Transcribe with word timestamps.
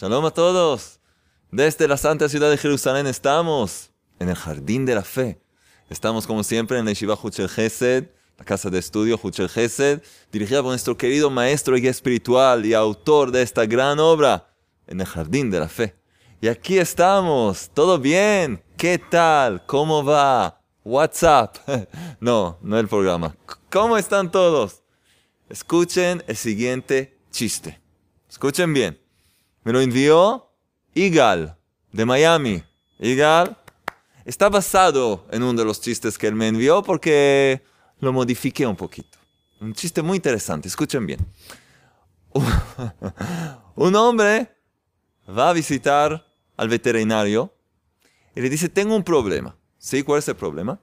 Shalom 0.00 0.24
a 0.24 0.30
todos. 0.30 0.98
Desde 1.50 1.86
la 1.86 1.98
santa 1.98 2.26
ciudad 2.30 2.48
de 2.48 2.56
Jerusalén 2.56 3.06
estamos 3.06 3.90
en 4.18 4.30
el 4.30 4.34
jardín 4.34 4.86
de 4.86 4.94
la 4.94 5.02
fe. 5.02 5.42
Estamos 5.90 6.26
como 6.26 6.42
siempre 6.42 6.78
en 6.78 6.86
la 6.86 6.92
Yeshiva 6.92 7.18
Huchel 7.22 7.50
Gesed, 7.50 8.08
la 8.38 8.46
casa 8.46 8.70
de 8.70 8.78
estudio 8.78 9.20
Huchel 9.22 9.50
Gesed, 9.50 10.00
dirigida 10.32 10.62
por 10.62 10.70
nuestro 10.70 10.96
querido 10.96 11.28
maestro 11.28 11.76
y 11.76 11.86
espiritual 11.86 12.64
y 12.64 12.72
autor 12.72 13.30
de 13.30 13.42
esta 13.42 13.66
gran 13.66 13.98
obra, 13.98 14.48
en 14.86 15.02
el 15.02 15.06
jardín 15.06 15.50
de 15.50 15.60
la 15.60 15.68
fe. 15.68 15.94
Y 16.40 16.48
aquí 16.48 16.78
estamos, 16.78 17.68
¿todo 17.74 17.98
bien? 17.98 18.64
¿Qué 18.78 18.96
tal? 18.96 19.66
¿Cómo 19.66 20.02
va? 20.02 20.62
WhatsApp. 20.82 21.58
No, 22.20 22.56
no 22.62 22.78
el 22.78 22.88
programa. 22.88 23.36
¿Cómo 23.68 23.98
están 23.98 24.30
todos? 24.30 24.82
Escuchen 25.50 26.24
el 26.26 26.36
siguiente 26.36 27.18
chiste. 27.30 27.82
Escuchen 28.30 28.72
bien. 28.72 28.99
Me 29.62 29.72
lo 29.72 29.80
envió 29.80 30.48
Igal, 30.94 31.56
de 31.92 32.04
Miami. 32.06 32.62
Igal 32.98 33.56
está 34.24 34.48
basado 34.48 35.26
en 35.30 35.42
uno 35.42 35.58
de 35.58 35.64
los 35.64 35.80
chistes 35.80 36.16
que 36.16 36.26
él 36.26 36.34
me 36.34 36.48
envió 36.48 36.82
porque 36.82 37.62
lo 38.00 38.12
modifiqué 38.12 38.66
un 38.66 38.76
poquito. 38.76 39.18
Un 39.60 39.74
chiste 39.74 40.00
muy 40.02 40.16
interesante, 40.16 40.68
escuchen 40.68 41.06
bien. 41.06 41.20
un 43.74 43.94
hombre 43.96 44.50
va 45.28 45.50
a 45.50 45.52
visitar 45.52 46.26
al 46.56 46.68
veterinario 46.68 47.52
y 48.34 48.40
le 48.40 48.48
dice, 48.48 48.68
tengo 48.68 48.96
un 48.96 49.04
problema. 49.04 49.56
¿Sí? 49.78 50.02
¿Cuál 50.02 50.18
es 50.20 50.28
el 50.28 50.36
problema? 50.36 50.78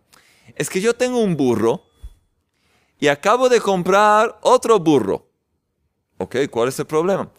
Es 0.56 0.69
que 0.69 0.81
yo 0.81 0.95
tengo 0.95 1.19
un 1.19 1.36
burro 1.36 1.84
y 3.00 3.08
acabo 3.08 3.50
de 3.50 3.62
comprar 3.62 4.39
otro 4.41 4.80
burro. 4.80 5.28
¿Ok? 6.17 6.36
¿Cuál 6.50 6.69
es 6.69 6.80
el 6.80 6.88
problema? 6.88 7.30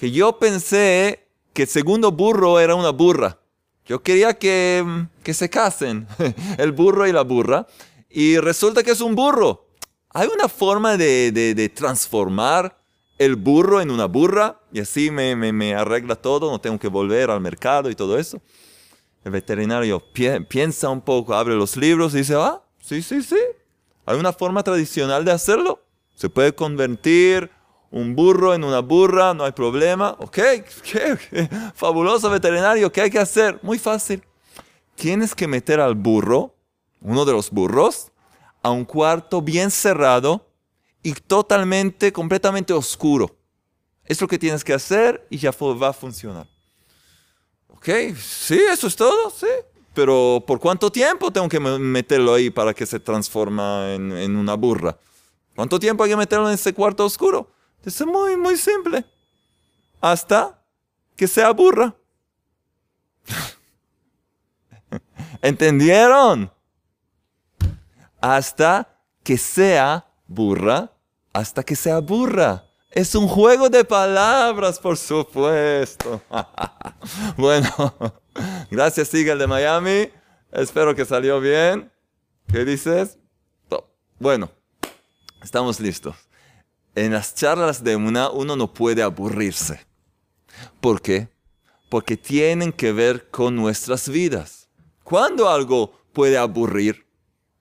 Que 0.00 0.10
yo 0.10 0.38
pensé 0.38 1.28
que 1.52 1.62
el 1.64 1.68
segundo 1.68 2.10
burro 2.10 2.58
era 2.58 2.74
una 2.74 2.88
burra. 2.88 3.38
Yo 3.84 4.02
quería 4.02 4.32
que, 4.32 4.82
que 5.22 5.34
se 5.34 5.50
casen, 5.50 6.06
el 6.58 6.72
burro 6.72 7.06
y 7.06 7.12
la 7.12 7.20
burra, 7.20 7.66
y 8.08 8.38
resulta 8.38 8.82
que 8.82 8.92
es 8.92 9.02
un 9.02 9.14
burro. 9.14 9.66
¿Hay 10.08 10.26
una 10.34 10.48
forma 10.48 10.96
de, 10.96 11.32
de, 11.32 11.68
transformar 11.68 12.80
el 13.18 13.36
burro 13.36 13.82
en 13.82 13.90
una 13.90 14.06
burra? 14.06 14.58
Y 14.72 14.80
así 14.80 15.10
me, 15.10 15.36
me, 15.36 15.74
arregla 15.74 16.16
todo, 16.16 16.50
no 16.50 16.58
tengo 16.58 16.78
que 16.78 16.88
volver 16.88 17.30
al 17.30 17.42
mercado 17.42 17.90
y 17.90 17.94
todo 17.94 18.18
eso. 18.18 18.40
El 19.22 19.32
veterinario 19.32 20.02
piensa 20.48 20.88
un 20.88 21.02
poco, 21.02 21.34
abre 21.34 21.54
los 21.56 21.76
libros 21.76 22.14
y 22.14 22.18
dice, 22.18 22.36
ah, 22.38 22.62
sí, 22.80 23.02
sí, 23.02 23.22
sí. 23.22 23.38
Hay 24.06 24.18
una 24.18 24.32
forma 24.32 24.62
tradicional 24.62 25.26
de 25.26 25.32
hacerlo. 25.32 25.84
Se 26.14 26.30
puede 26.30 26.54
convertir 26.54 27.50
un 27.90 28.14
burro 28.14 28.54
en 28.54 28.64
una 28.64 28.80
burra, 28.80 29.34
no 29.34 29.44
hay 29.44 29.52
problema. 29.52 30.16
Ok, 30.18 30.38
¿Qué? 30.82 31.18
fabuloso 31.74 32.30
veterinario, 32.30 32.90
¿qué 32.92 33.02
hay 33.02 33.10
que 33.10 33.18
hacer? 33.18 33.58
Muy 33.62 33.78
fácil. 33.78 34.22
Tienes 34.94 35.34
que 35.34 35.48
meter 35.48 35.80
al 35.80 35.94
burro, 35.94 36.54
uno 37.00 37.24
de 37.24 37.32
los 37.32 37.50
burros, 37.50 38.12
a 38.62 38.70
un 38.70 38.84
cuarto 38.84 39.42
bien 39.42 39.70
cerrado 39.70 40.46
y 41.02 41.14
totalmente, 41.14 42.12
completamente 42.12 42.72
oscuro. 42.72 43.34
Es 44.04 44.20
lo 44.20 44.28
que 44.28 44.38
tienes 44.38 44.62
que 44.62 44.74
hacer 44.74 45.26
y 45.30 45.38
ya 45.38 45.50
va 45.50 45.88
a 45.88 45.92
funcionar. 45.92 46.46
Ok, 47.68 47.88
sí, 48.20 48.60
eso 48.70 48.86
es 48.86 48.96
todo, 48.96 49.30
sí. 49.30 49.46
Pero 49.94 50.44
¿por 50.46 50.60
cuánto 50.60 50.92
tiempo 50.92 51.32
tengo 51.32 51.48
que 51.48 51.58
meterlo 51.58 52.34
ahí 52.34 52.50
para 52.50 52.74
que 52.74 52.86
se 52.86 53.00
transforme 53.00 53.94
en, 53.94 54.12
en 54.12 54.36
una 54.36 54.54
burra? 54.54 54.96
¿Cuánto 55.56 55.80
tiempo 55.80 56.04
hay 56.04 56.10
que 56.10 56.16
meterlo 56.16 56.48
en 56.48 56.54
ese 56.54 56.72
cuarto 56.74 57.04
oscuro? 57.04 57.50
Es 57.84 58.04
muy, 58.04 58.36
muy 58.36 58.56
simple. 58.56 59.04
Hasta 60.00 60.62
que 61.16 61.26
se 61.26 61.42
aburra. 61.42 61.94
¿Entendieron? 65.42 66.52
Hasta 68.20 68.98
que 69.22 69.38
sea 69.38 70.06
burra, 70.26 70.92
hasta 71.32 71.62
que 71.62 71.74
se 71.74 71.90
aburra. 71.90 72.66
Es 72.90 73.14
un 73.14 73.28
juego 73.28 73.70
de 73.70 73.84
palabras, 73.84 74.78
por 74.78 74.98
supuesto. 74.98 76.20
bueno, 77.36 77.68
gracias, 78.70 79.08
Sigal 79.08 79.38
de 79.38 79.46
Miami. 79.46 80.10
Espero 80.52 80.94
que 80.94 81.04
salió 81.04 81.40
bien. 81.40 81.90
¿Qué 82.52 82.64
dices? 82.64 83.18
Bueno, 84.18 84.50
estamos 85.40 85.80
listos 85.80 86.29
en 87.04 87.12
las 87.12 87.34
charlas 87.34 87.82
de 87.82 87.96
una 87.96 88.30
uno 88.30 88.56
no 88.56 88.72
puede 88.74 89.02
aburrirse. 89.02 89.86
¿Por 90.80 91.00
qué? 91.00 91.28
Porque 91.88 92.16
tienen 92.16 92.72
que 92.72 92.92
ver 92.92 93.30
con 93.30 93.56
nuestras 93.56 94.08
vidas. 94.08 94.68
¿Cuándo 95.02 95.48
algo 95.48 95.92
puede 96.12 96.36
aburrir? 96.36 97.06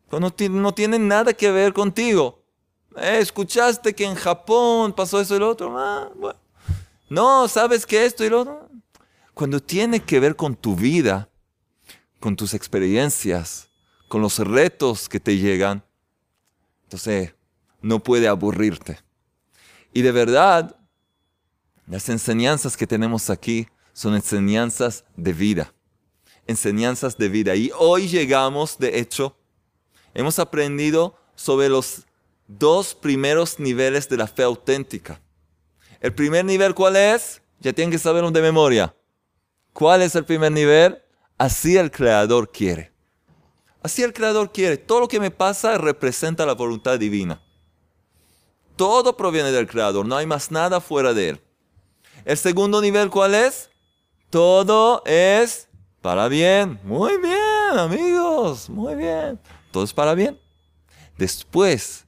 Cuando 0.10 0.34
no 0.50 0.74
tiene 0.74 1.00
nada 1.00 1.34
que 1.34 1.52
ver 1.52 1.74
contigo. 1.74 2.44
Eh, 2.98 3.20
¿Escuchaste 3.20 3.94
que 3.94 4.04
en 4.04 4.16
Japón 4.16 4.92
pasó 4.94 5.22
eso 5.22 5.36
y 5.36 5.40
lo 5.40 5.50
otro? 5.50 5.74
Ah, 5.78 6.10
no, 7.10 7.48
¿sabes 7.48 7.86
que 7.86 8.06
esto 8.06 8.26
y 8.26 8.30
lo 8.30 8.42
otro? 8.42 8.70
Cuando 9.34 9.62
tiene 9.62 10.02
que 10.02 10.20
ver 10.20 10.36
con 10.36 10.56
tu 10.56 10.76
vida, 10.76 11.30
con 12.20 12.36
tus 12.36 12.54
experiencias, 12.54 13.70
con 14.10 14.22
los 14.22 14.40
retos 14.40 15.08
que 15.08 15.20
te 15.20 15.38
llegan, 15.38 15.84
entonces 16.84 17.36
no 17.82 18.00
puede 18.00 18.28
aburrirte. 18.28 19.00
Y 19.94 20.02
de 20.02 20.12
verdad, 20.12 20.76
las 21.88 22.10
enseñanzas 22.10 22.78
que 22.78 22.88
tenemos 22.88 23.30
aquí 23.30 23.68
son 23.94 24.16
enseñanzas 24.16 25.04
de 25.16 25.34
vida. 25.34 25.74
Enseñanzas 26.48 27.18
de 27.18 27.30
vida. 27.30 27.56
Y 27.56 27.72
hoy 27.78 28.08
llegamos, 28.08 28.78
de 28.78 29.00
hecho, 29.00 29.36
hemos 30.14 30.40
aprendido 30.40 31.18
sobre 31.36 31.70
los 31.70 32.06
dos 32.48 32.96
primeros 32.96 33.60
niveles 33.60 34.10
de 34.10 34.18
la 34.18 34.28
fe 34.28 34.44
auténtica. 34.44 35.22
El 36.00 36.14
primer 36.14 36.46
nivel, 36.46 36.74
¿cuál 36.74 36.96
es? 36.96 37.42
Ya 37.60 37.74
tienen 37.74 37.92
que 37.92 38.00
saberlo 38.00 38.32
de 38.32 38.42
memoria. 38.42 38.96
¿Cuál 39.74 40.02
es 40.02 40.16
el 40.16 40.26
primer 40.26 40.52
nivel? 40.52 41.02
Así 41.38 41.78
el 41.78 41.92
Creador 41.92 42.52
quiere. 42.52 42.92
Así 43.82 44.04
el 44.04 44.14
Creador 44.14 44.52
quiere. 44.52 44.78
Todo 44.78 45.02
lo 45.02 45.08
que 45.08 45.20
me 45.20 45.32
pasa 45.32 45.78
representa 45.78 46.46
la 46.46 46.54
voluntad 46.54 47.00
divina. 47.00 47.42
Todo 48.80 49.18
proviene 49.18 49.52
del 49.52 49.68
Creador, 49.68 50.06
no 50.06 50.16
hay 50.16 50.26
más 50.26 50.52
nada 50.52 50.80
fuera 50.80 51.14
de 51.14 51.32
Él. 51.32 51.42
El 52.24 52.38
segundo 52.38 52.80
nivel, 52.80 53.10
¿cuál 53.10 53.36
es? 53.36 53.70
Todo 54.30 55.04
es 55.06 55.68
para 56.02 56.30
bien. 56.30 56.80
Muy 56.86 57.18
bien, 57.18 57.78
amigos, 57.78 58.70
muy 58.70 58.96
bien. 58.96 59.38
Todo 59.72 59.84
es 59.84 59.92
para 59.92 60.14
bien. 60.14 60.40
Después 61.18 62.06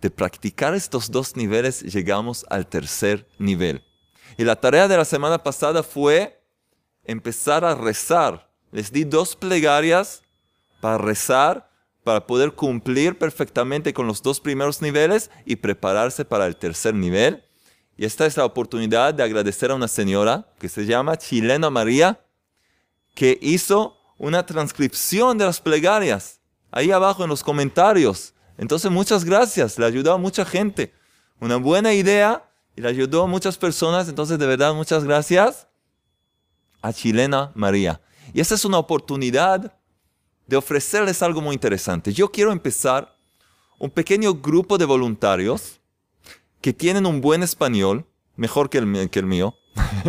de 0.00 0.08
practicar 0.08 0.72
estos 0.72 1.10
dos 1.10 1.34
niveles, 1.34 1.82
llegamos 1.82 2.46
al 2.48 2.68
tercer 2.68 3.26
nivel. 3.36 3.82
Y 4.36 4.44
la 4.44 4.54
tarea 4.54 4.86
de 4.86 4.98
la 4.98 5.04
semana 5.04 5.42
pasada 5.42 5.82
fue 5.82 6.40
empezar 7.02 7.64
a 7.64 7.74
rezar. 7.74 8.48
Les 8.70 8.92
di 8.92 9.02
dos 9.02 9.34
plegarias 9.34 10.22
para 10.80 10.96
rezar 10.96 11.67
para 12.08 12.26
poder 12.26 12.52
cumplir 12.52 13.18
perfectamente 13.18 13.92
con 13.92 14.06
los 14.06 14.22
dos 14.22 14.40
primeros 14.40 14.80
niveles 14.80 15.30
y 15.44 15.56
prepararse 15.56 16.24
para 16.24 16.46
el 16.46 16.56
tercer 16.56 16.94
nivel. 16.94 17.44
Y 17.98 18.06
esta 18.06 18.24
es 18.24 18.34
la 18.38 18.46
oportunidad 18.46 19.12
de 19.12 19.22
agradecer 19.22 19.70
a 19.70 19.74
una 19.74 19.88
señora 19.88 20.50
que 20.58 20.70
se 20.70 20.86
llama 20.86 21.18
Chilena 21.18 21.68
María, 21.68 22.18
que 23.14 23.38
hizo 23.42 23.98
una 24.16 24.46
transcripción 24.46 25.36
de 25.36 25.44
las 25.44 25.60
plegarias 25.60 26.40
ahí 26.70 26.90
abajo 26.92 27.24
en 27.24 27.28
los 27.28 27.44
comentarios. 27.44 28.32
Entonces, 28.56 28.90
muchas 28.90 29.22
gracias, 29.22 29.78
le 29.78 29.84
ayudó 29.84 30.14
a 30.14 30.16
mucha 30.16 30.46
gente. 30.46 30.94
Una 31.40 31.56
buena 31.56 31.92
idea 31.92 32.42
y 32.74 32.80
le 32.80 32.88
ayudó 32.88 33.24
a 33.24 33.26
muchas 33.26 33.58
personas. 33.58 34.08
Entonces, 34.08 34.38
de 34.38 34.46
verdad, 34.46 34.72
muchas 34.72 35.04
gracias 35.04 35.68
a 36.80 36.90
Chilena 36.90 37.52
María. 37.54 38.00
Y 38.32 38.40
esta 38.40 38.54
es 38.54 38.64
una 38.64 38.78
oportunidad 38.78 39.77
de 40.48 40.56
ofrecerles 40.56 41.22
algo 41.22 41.40
muy 41.40 41.54
interesante. 41.54 42.12
Yo 42.12 42.32
quiero 42.32 42.50
empezar 42.50 43.16
un 43.78 43.90
pequeño 43.90 44.34
grupo 44.34 44.76
de 44.78 44.86
voluntarios 44.86 45.78
que 46.60 46.72
tienen 46.72 47.06
un 47.06 47.20
buen 47.20 47.44
español, 47.44 48.04
mejor 48.34 48.68
que 48.70 48.78
el, 48.78 48.86
mío, 48.86 49.54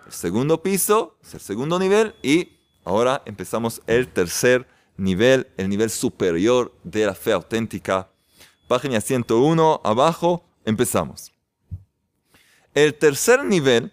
el 0.07 0.13
segundo 0.13 0.63
piso, 0.63 1.17
es 1.23 1.35
el 1.35 1.41
segundo 1.41 1.79
nivel, 1.79 2.15
y 2.23 2.59
ahora 2.85 3.23
empezamos 3.25 3.83
el 3.87 4.09
tercer 4.09 4.67
nivel, 4.97 5.49
el 5.57 5.69
nivel 5.69 5.91
superior 5.91 6.75
de 6.85 7.07
la 7.07 7.15
fe 7.15 7.33
auténtica. 7.33 8.11
Página 8.69 9.01
101, 9.01 9.81
abajo, 9.85 10.45
empezamos. 10.65 11.33
El 12.75 12.95
tercer 12.95 13.45
nivel 13.45 13.93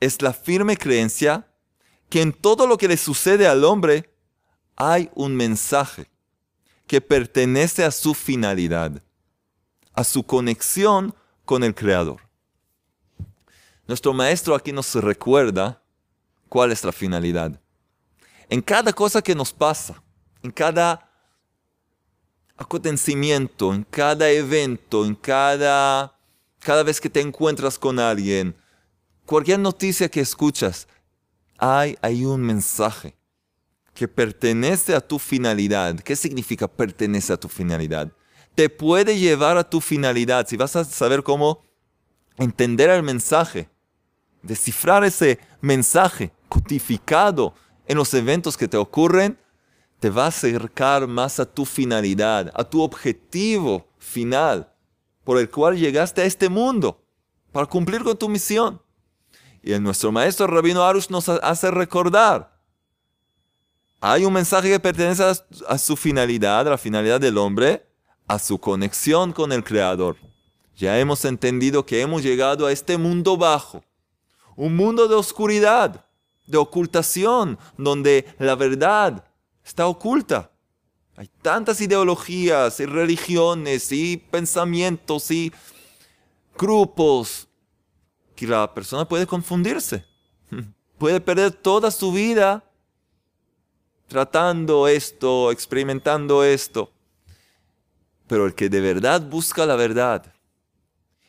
es 0.00 0.22
la 0.22 0.32
firme 0.32 0.76
creencia 0.76 1.46
que 2.08 2.22
en 2.22 2.32
todo 2.32 2.66
lo 2.66 2.78
que 2.78 2.88
le 2.88 2.96
sucede 2.96 3.46
al 3.46 3.64
hombre 3.64 4.10
hay 4.76 5.10
un 5.14 5.36
mensaje 5.36 6.10
que 6.86 7.00
pertenece 7.00 7.84
a 7.84 7.90
su 7.90 8.14
finalidad 8.14 9.02
a 9.94 10.04
su 10.04 10.24
conexión 10.24 11.14
con 11.44 11.64
el 11.64 11.74
Creador. 11.74 12.20
Nuestro 13.86 14.12
maestro 14.12 14.54
aquí 14.54 14.72
nos 14.72 14.94
recuerda 14.94 15.82
cuál 16.48 16.72
es 16.72 16.84
la 16.84 16.92
finalidad. 16.92 17.60
En 18.48 18.60
cada 18.60 18.92
cosa 18.92 19.22
que 19.22 19.34
nos 19.34 19.52
pasa, 19.52 20.02
en 20.42 20.50
cada 20.50 21.10
acontecimiento, 22.56 23.74
en 23.74 23.84
cada 23.84 24.30
evento, 24.30 25.04
en 25.04 25.14
cada, 25.14 26.18
cada 26.60 26.82
vez 26.82 27.00
que 27.00 27.10
te 27.10 27.20
encuentras 27.20 27.78
con 27.78 27.98
alguien, 27.98 28.56
cualquier 29.26 29.58
noticia 29.58 30.08
que 30.08 30.20
escuchas, 30.20 30.86
hay, 31.58 31.96
hay 32.00 32.24
un 32.24 32.40
mensaje 32.40 33.16
que 33.94 34.08
pertenece 34.08 34.94
a 34.94 35.00
tu 35.00 35.18
finalidad. 35.18 35.98
¿Qué 36.00 36.16
significa 36.16 36.68
pertenece 36.68 37.32
a 37.32 37.36
tu 37.36 37.48
finalidad? 37.48 38.12
te 38.54 38.68
puede 38.68 39.18
llevar 39.18 39.56
a 39.56 39.68
tu 39.68 39.80
finalidad. 39.80 40.46
Si 40.46 40.56
vas 40.56 40.76
a 40.76 40.84
saber 40.84 41.22
cómo 41.22 41.64
entender 42.36 42.90
el 42.90 43.02
mensaje, 43.02 43.68
descifrar 44.44 45.04
ese 45.04 45.38
mensaje 45.60 46.30
codificado 46.48 47.54
en 47.86 47.96
los 47.96 48.12
eventos 48.14 48.56
que 48.56 48.68
te 48.68 48.76
ocurren, 48.76 49.38
te 50.00 50.10
va 50.10 50.26
a 50.26 50.28
acercar 50.28 51.06
más 51.06 51.40
a 51.40 51.46
tu 51.46 51.64
finalidad, 51.64 52.52
a 52.54 52.64
tu 52.64 52.82
objetivo 52.82 53.86
final 53.98 54.70
por 55.24 55.38
el 55.38 55.50
cual 55.50 55.76
llegaste 55.76 56.20
a 56.20 56.24
este 56.26 56.48
mundo, 56.48 57.02
para 57.50 57.66
cumplir 57.66 58.02
con 58.04 58.16
tu 58.16 58.28
misión. 58.28 58.80
Y 59.62 59.72
el 59.72 59.82
nuestro 59.82 60.12
maestro 60.12 60.46
Rabino 60.46 60.84
Arush 60.84 61.08
nos 61.08 61.28
hace 61.28 61.70
recordar, 61.70 62.52
hay 64.00 64.26
un 64.26 64.34
mensaje 64.34 64.68
que 64.68 64.78
pertenece 64.78 65.22
a, 65.22 65.32
a 65.68 65.78
su 65.78 65.96
finalidad, 65.96 66.66
a 66.68 66.72
la 66.72 66.78
finalidad 66.78 67.18
del 67.18 67.38
hombre, 67.38 67.86
a 68.28 68.38
su 68.38 68.58
conexión 68.58 69.32
con 69.32 69.50
el 69.50 69.64
Creador. 69.64 70.18
Ya 70.76 70.98
hemos 70.98 71.24
entendido 71.24 71.86
que 71.86 72.02
hemos 72.02 72.22
llegado 72.22 72.66
a 72.66 72.72
este 72.72 72.98
mundo 72.98 73.38
bajo, 73.38 73.82
un 74.56 74.76
mundo 74.76 75.08
de 75.08 75.14
oscuridad, 75.14 76.06
de 76.46 76.58
ocultación, 76.58 77.58
donde 77.76 78.26
la 78.38 78.54
verdad 78.54 79.24
está 79.64 79.86
oculta. 79.86 80.50
Hay 81.16 81.28
tantas 81.42 81.80
ideologías 81.80 82.80
y 82.80 82.86
religiones 82.86 83.92
y 83.92 84.16
pensamientos 84.16 85.30
y 85.30 85.52
grupos 86.58 87.48
que 88.34 88.46
la 88.46 88.72
persona 88.74 89.06
puede 89.06 89.26
confundirse. 89.26 90.04
Puede 90.98 91.20
perder 91.20 91.52
toda 91.52 91.90
su 91.90 92.12
vida 92.12 92.64
tratando 94.06 94.86
esto, 94.88 95.50
experimentando 95.50 96.44
esto. 96.44 96.92
Pero 98.26 98.46
el 98.46 98.54
que 98.54 98.68
de 98.68 98.80
verdad 98.80 99.20
busca 99.20 99.66
la 99.66 99.76
verdad 99.76 100.33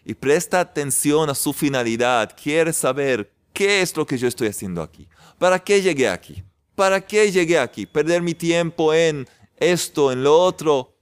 y 0.06 0.14
presta 0.14 0.60
atención 0.60 1.30
a 1.30 1.36
su 1.36 1.52
finalidad, 1.52 2.38
quiere 2.42 2.72
saber 2.72 3.34
qué 3.52 3.82
es 3.82 3.98
lo 3.98 4.06
que 4.06 4.18
yo 4.18 4.28
estoy 4.28 4.48
haciendo 4.48 4.84
aquí. 4.84 5.08
¿Para 5.40 5.60
qué 5.60 5.82
llegué 5.82 6.08
aquí? 6.08 6.44
¿Para 6.76 7.02
qué 7.02 7.32
llegué 7.32 7.58
aquí? 7.58 7.88
¿Perder 7.88 8.22
mi 8.22 8.36
tiempo 8.36 8.94
en 8.94 9.28
esto, 9.58 10.12
en 10.12 10.24
lo 10.24 10.38
otro? 10.40 10.96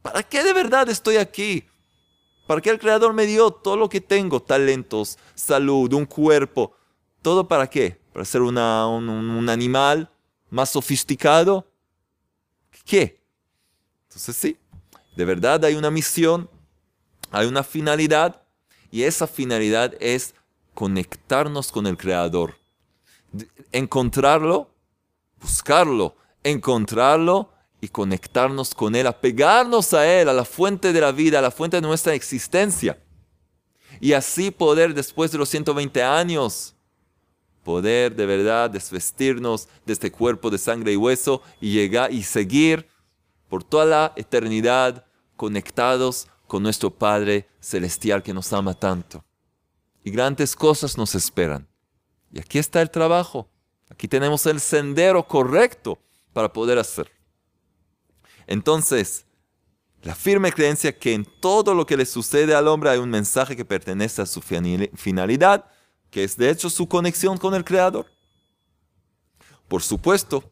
¿Para 0.00 0.22
qué 0.22 0.42
de 0.42 0.54
verdad 0.54 0.88
estoy 0.88 1.16
aquí? 1.16 1.66
¿Para 2.46 2.60
qué 2.60 2.70
el 2.70 2.78
Creador 2.78 3.12
me 3.12 3.26
dio 3.26 3.50
todo 3.50 3.76
lo 3.76 3.88
que 3.88 4.00
tengo? 4.00 4.40
Talentos, 4.40 5.18
salud, 5.34 5.92
un 5.92 6.06
cuerpo. 6.06 6.74
¿Todo 7.20 7.46
para 7.46 7.68
qué? 7.68 7.98
¿Para 8.12 8.24
ser 8.24 8.42
un, 8.42 8.56
un 8.58 9.48
animal 9.48 10.10
más 10.50 10.70
sofisticado? 10.70 11.66
¿Qué? 12.84 13.20
Entonces 14.08 14.36
sí, 14.36 14.56
de 15.16 15.24
verdad 15.24 15.64
hay 15.64 15.74
una 15.74 15.90
misión, 15.90 16.48
hay 17.34 17.46
una 17.46 17.64
finalidad 17.64 18.42
y 18.92 19.02
esa 19.02 19.26
finalidad 19.26 19.94
es 19.98 20.34
conectarnos 20.72 21.72
con 21.72 21.88
el 21.88 21.96
Creador. 21.96 22.54
Encontrarlo, 23.72 24.70
buscarlo, 25.40 26.16
encontrarlo 26.44 27.50
y 27.80 27.88
conectarnos 27.88 28.72
con 28.72 28.94
Él, 28.94 29.08
apegarnos 29.08 29.92
a 29.94 30.06
Él, 30.06 30.28
a 30.28 30.32
la 30.32 30.44
fuente 30.44 30.92
de 30.92 31.00
la 31.00 31.10
vida, 31.10 31.40
a 31.40 31.42
la 31.42 31.50
fuente 31.50 31.78
de 31.78 31.80
nuestra 31.80 32.14
existencia. 32.14 33.02
Y 34.00 34.12
así 34.12 34.52
poder, 34.52 34.94
después 34.94 35.32
de 35.32 35.38
los 35.38 35.48
120 35.48 36.04
años, 36.04 36.76
poder 37.64 38.14
de 38.14 38.26
verdad 38.26 38.70
desvestirnos 38.70 39.68
de 39.84 39.92
este 39.92 40.12
cuerpo 40.12 40.50
de 40.50 40.58
sangre 40.58 40.92
y 40.92 40.96
hueso 40.96 41.42
y 41.60 41.72
llegar 41.72 42.12
y 42.12 42.22
seguir 42.22 42.86
por 43.48 43.64
toda 43.64 43.86
la 43.86 44.12
eternidad 44.14 45.04
conectados 45.36 46.28
con 46.46 46.62
nuestro 46.62 46.90
Padre 46.90 47.48
Celestial 47.60 48.22
que 48.22 48.34
nos 48.34 48.52
ama 48.52 48.74
tanto. 48.74 49.24
Y 50.02 50.10
grandes 50.10 50.54
cosas 50.54 50.98
nos 50.98 51.14
esperan. 51.14 51.66
Y 52.32 52.40
aquí 52.40 52.58
está 52.58 52.82
el 52.82 52.90
trabajo. 52.90 53.48
Aquí 53.88 54.08
tenemos 54.08 54.44
el 54.46 54.60
sendero 54.60 55.26
correcto 55.26 55.98
para 56.32 56.52
poder 56.52 56.78
hacer. 56.78 57.10
Entonces, 58.46 59.24
la 60.02 60.14
firme 60.14 60.52
creencia 60.52 60.98
que 60.98 61.14
en 61.14 61.24
todo 61.24 61.74
lo 61.74 61.86
que 61.86 61.96
le 61.96 62.04
sucede 62.04 62.54
al 62.54 62.68
hombre 62.68 62.90
hay 62.90 62.98
un 62.98 63.08
mensaje 63.08 63.56
que 63.56 63.64
pertenece 63.64 64.20
a 64.20 64.26
su 64.26 64.42
finalidad, 64.42 65.64
que 66.10 66.24
es 66.24 66.36
de 66.36 66.50
hecho 66.50 66.68
su 66.68 66.86
conexión 66.86 67.38
con 67.38 67.54
el 67.54 67.64
Creador. 67.64 68.06
Por 69.66 69.82
supuesto 69.82 70.44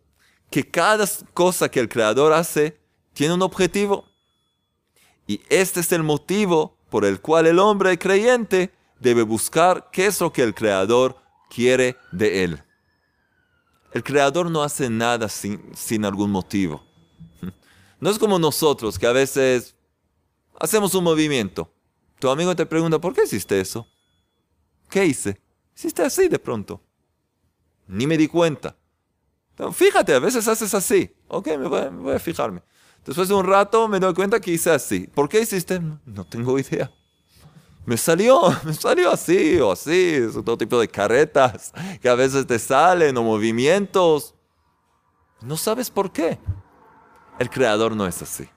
que 0.51 0.71
cada 0.71 1.07
cosa 1.35 1.71
que 1.71 1.81
el 1.81 1.89
Creador 1.89 2.33
hace 2.33 2.81
tiene 3.13 3.35
un 3.35 3.43
objetivo. 3.43 4.07
Y 5.26 5.41
este 5.49 5.81
es 5.81 5.93
el 5.93 6.02
motivo 6.02 6.76
por 6.91 7.05
el 7.05 7.21
cual 7.21 7.47
el 7.47 7.59
hombre 7.59 7.99
creyente 7.99 8.73
debe 9.00 9.23
buscar 9.23 9.88
qué 9.93 10.07
es 10.07 10.21
lo 10.21 10.33
que 10.33 10.43
el 10.43 10.55
Creador 10.55 11.17
quiere 11.49 11.97
de 12.11 12.45
él. 12.45 12.62
El 13.93 14.02
Creador 14.02 14.50
no 14.50 14.62
hace 14.62 14.88
nada 14.88 15.29
sin, 15.29 15.75
sin 15.75 16.05
algún 16.05 16.31
motivo. 16.31 16.83
No 18.00 18.11
es 18.11 18.19
como 18.19 18.38
nosotros 18.38 18.99
que 18.99 19.07
a 19.07 19.12
veces 19.12 19.76
hacemos 20.59 20.95
un 20.95 21.05
movimiento. 21.05 21.73
Tu 22.19 22.29
amigo 22.29 22.55
te 22.57 22.67
pregunta, 22.67 22.99
¿por 22.99 23.14
qué 23.14 23.23
hiciste 23.25 23.61
eso? 23.61 23.87
¿Qué 24.88 25.05
hice? 25.07 25.41
Hiciste 25.76 26.02
así 26.02 26.29
de 26.29 26.38
pronto. 26.38 26.81
Ni 27.87 28.07
me 28.07 28.17
di 28.17 28.29
cuenta. 28.29 28.76
fíjate, 29.73 30.14
a 30.14 30.19
veces 30.19 30.49
haces 30.49 30.75
así. 30.75 31.14
Ok, 31.29 31.47
me 31.59 31.69
voy, 31.69 32.14
a 32.14 32.19
fijarme. 32.19 32.62
Después 33.05 33.29
de 33.29 33.35
un 33.35 33.45
rato 33.45 33.89
me 33.89 33.99
doy 33.99 34.15
cuenta 34.15 34.41
que 34.41 34.53
hice 34.53 34.71
así. 34.71 35.09
¿Por 35.09 35.29
qué 35.29 35.41
hiciste? 35.41 35.81
No 36.07 36.25
tengo 36.25 36.59
idea. 36.59 36.91
Me 37.85 37.97
salió, 37.97 38.41
me 38.65 38.73
salió 38.75 39.11
así 39.11 39.59
o 39.59 39.73
así. 39.73 40.15
Es 40.15 40.35
todo 40.45 40.57
tipo 40.57 40.79
de 40.79 40.89
caretas 40.89 41.73
que 42.01 42.09
a 42.09 42.15
veces 42.15 42.47
te 42.47 42.59
salen 42.59 43.17
o 43.17 43.23
movimientos. 43.23 44.35
No 45.41 45.57
sabes 45.57 45.91
por 45.91 46.13
qué. 46.13 46.39
El 47.39 47.51
creador 47.51 47.97
no 47.97 48.07
es 48.07 48.23
así. 48.23 48.49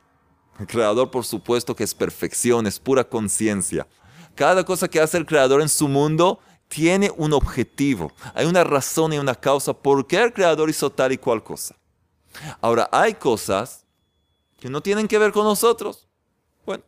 El 0.60 0.68
creador, 0.68 1.10
por 1.10 1.26
supuesto, 1.26 1.76
que 1.76 1.84
es 1.84 1.94
perfección, 1.94 2.68
es 2.68 2.80
pura 2.80 3.04
conciencia. 3.04 3.88
Cada 4.36 4.64
cosa 4.64 4.88
que 4.88 5.00
hace 5.00 5.18
el 5.18 5.26
creador 5.26 5.62
en 5.62 5.70
su 5.70 5.88
mundo 5.88 6.40
tiene 6.68 7.12
un 7.18 7.34
objetivo. 7.34 8.12
Hay 8.34 8.46
una 8.46 8.64
razón 8.64 9.14
y 9.14 9.18
una 9.18 9.36
causa 9.36 9.74
por 9.74 10.06
qué 10.06 10.22
el 10.22 10.34
creador 10.34 10.70
hizo 10.70 10.92
tal 10.92 11.12
y 11.12 11.18
cual 11.18 11.44
cosa. 11.44 11.76
Ahora, 12.62 12.90
hay 12.92 13.16
cosas 13.16 13.85
que 14.66 14.72
no 14.72 14.82
tienen 14.82 15.08
que 15.08 15.20
ver 15.20 15.32
con 15.32 15.44
nosotros. 15.44 16.08
Bueno, 16.66 16.84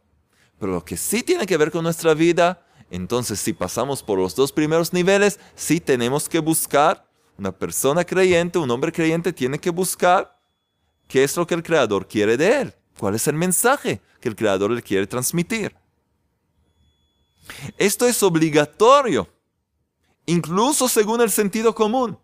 pero 0.58 0.72
lo 0.72 0.84
que 0.84 0.98
sí 0.98 1.22
tiene 1.22 1.46
que 1.46 1.58
ver 1.58 1.70
con 1.70 1.84
nuestra 1.84 2.16
vida, 2.16 2.66
entonces 2.90 3.40
si 3.40 3.54
pasamos 3.54 4.02
por 4.02 4.18
los 4.18 4.36
dos 4.36 4.52
primeros 4.52 4.94
niveles, 4.94 5.40
sí 5.54 5.80
tenemos 5.80 6.28
que 6.28 6.40
buscar, 6.40 7.08
una 7.38 7.52
persona 7.52 8.04
creyente, 8.04 8.58
un 8.58 8.72
hombre 8.72 8.92
creyente 8.92 9.32
tiene 9.32 9.60
que 9.60 9.70
buscar 9.70 10.42
qué 11.08 11.24
es 11.24 11.38
lo 11.38 11.46
que 11.46 11.54
el 11.54 11.62
creador 11.62 12.08
quiere 12.08 12.36
de 12.36 12.62
él, 12.62 12.74
cuál 12.98 13.14
es 13.14 13.28
el 13.28 13.36
mensaje 13.36 14.02
que 14.20 14.30
el 14.30 14.36
creador 14.36 14.72
le 14.72 14.82
quiere 14.82 15.06
transmitir. 15.06 15.76
Esto 17.78 18.08
es 18.08 18.24
obligatorio 18.24 19.30
incluso 20.26 20.90
según 20.90 21.22
el 21.22 21.30
sentido 21.30 21.76
común. 21.76 22.18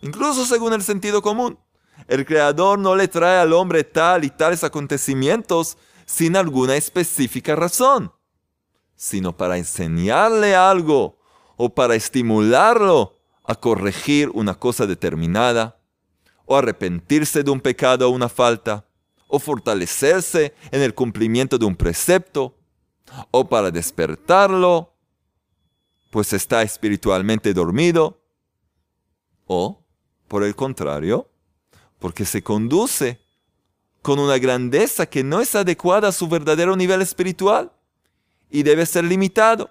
Incluso 0.00 0.46
según 0.46 0.74
el 0.74 0.82
sentido 0.84 1.20
común. 1.20 1.58
El 2.08 2.24
Creador 2.24 2.78
no 2.78 2.94
le 2.94 3.08
trae 3.08 3.38
al 3.38 3.52
hombre 3.52 3.84
tal 3.84 4.24
y 4.24 4.30
tales 4.30 4.64
acontecimientos 4.64 5.76
sin 6.06 6.36
alguna 6.36 6.76
específica 6.76 7.54
razón, 7.54 8.12
sino 8.96 9.36
para 9.36 9.58
enseñarle 9.58 10.54
algo 10.54 11.18
o 11.56 11.74
para 11.74 11.94
estimularlo 11.94 13.18
a 13.44 13.54
corregir 13.54 14.30
una 14.30 14.54
cosa 14.54 14.86
determinada, 14.86 15.78
o 16.46 16.56
arrepentirse 16.56 17.42
de 17.42 17.50
un 17.50 17.60
pecado 17.60 18.08
o 18.08 18.12
una 18.12 18.28
falta, 18.28 18.86
o 19.28 19.38
fortalecerse 19.38 20.54
en 20.72 20.82
el 20.82 20.94
cumplimiento 20.94 21.58
de 21.58 21.66
un 21.66 21.76
precepto, 21.76 22.56
o 23.30 23.48
para 23.48 23.70
despertarlo 23.70 24.90
pues 26.10 26.32
está 26.32 26.62
espiritualmente 26.62 27.54
dormido, 27.54 28.20
o, 29.46 29.84
por 30.28 30.42
el 30.42 30.54
contrario, 30.54 31.28
porque 32.00 32.24
se 32.24 32.42
conduce 32.42 33.20
con 34.02 34.18
una 34.18 34.38
grandeza 34.38 35.06
que 35.06 35.22
no 35.22 35.40
es 35.40 35.54
adecuada 35.54 36.08
a 36.08 36.12
su 36.12 36.26
verdadero 36.26 36.74
nivel 36.74 37.02
espiritual 37.02 37.70
y 38.50 38.64
debe 38.64 38.84
ser 38.86 39.04
limitado, 39.04 39.70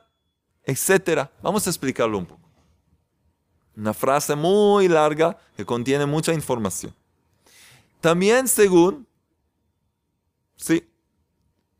etc. 0.64 1.28
Vamos 1.42 1.68
a 1.68 1.70
explicarlo 1.70 2.18
un 2.18 2.26
poco. 2.26 2.48
Una 3.76 3.94
frase 3.94 4.36
muy 4.36 4.88
larga 4.88 5.38
que 5.58 5.66
contiene 5.66 6.06
mucha 6.06 6.34
información. 6.34 6.96
También 8.00 8.48
según, 8.48 9.06
sí, 10.56 10.88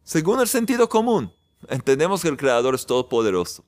según 0.04 0.42
el 0.42 0.48
sentido 0.50 0.90
común, 0.90 1.32
entendemos 1.70 2.22
que 2.22 2.28
el 2.28 2.36
Creador 2.36 2.76
es 2.76 2.86
todopoderoso 2.86 3.64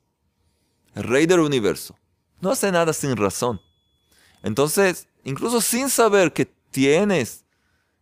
rey 0.94 1.26
del 1.26 1.40
universo, 1.40 1.96
no 2.40 2.50
hace 2.50 2.70
nada 2.70 2.92
sin 2.92 3.16
razón. 3.16 3.60
Entonces, 4.42 5.08
incluso 5.24 5.60
sin 5.60 5.88
saber 5.88 6.32
que 6.32 6.52
tienes 6.72 7.44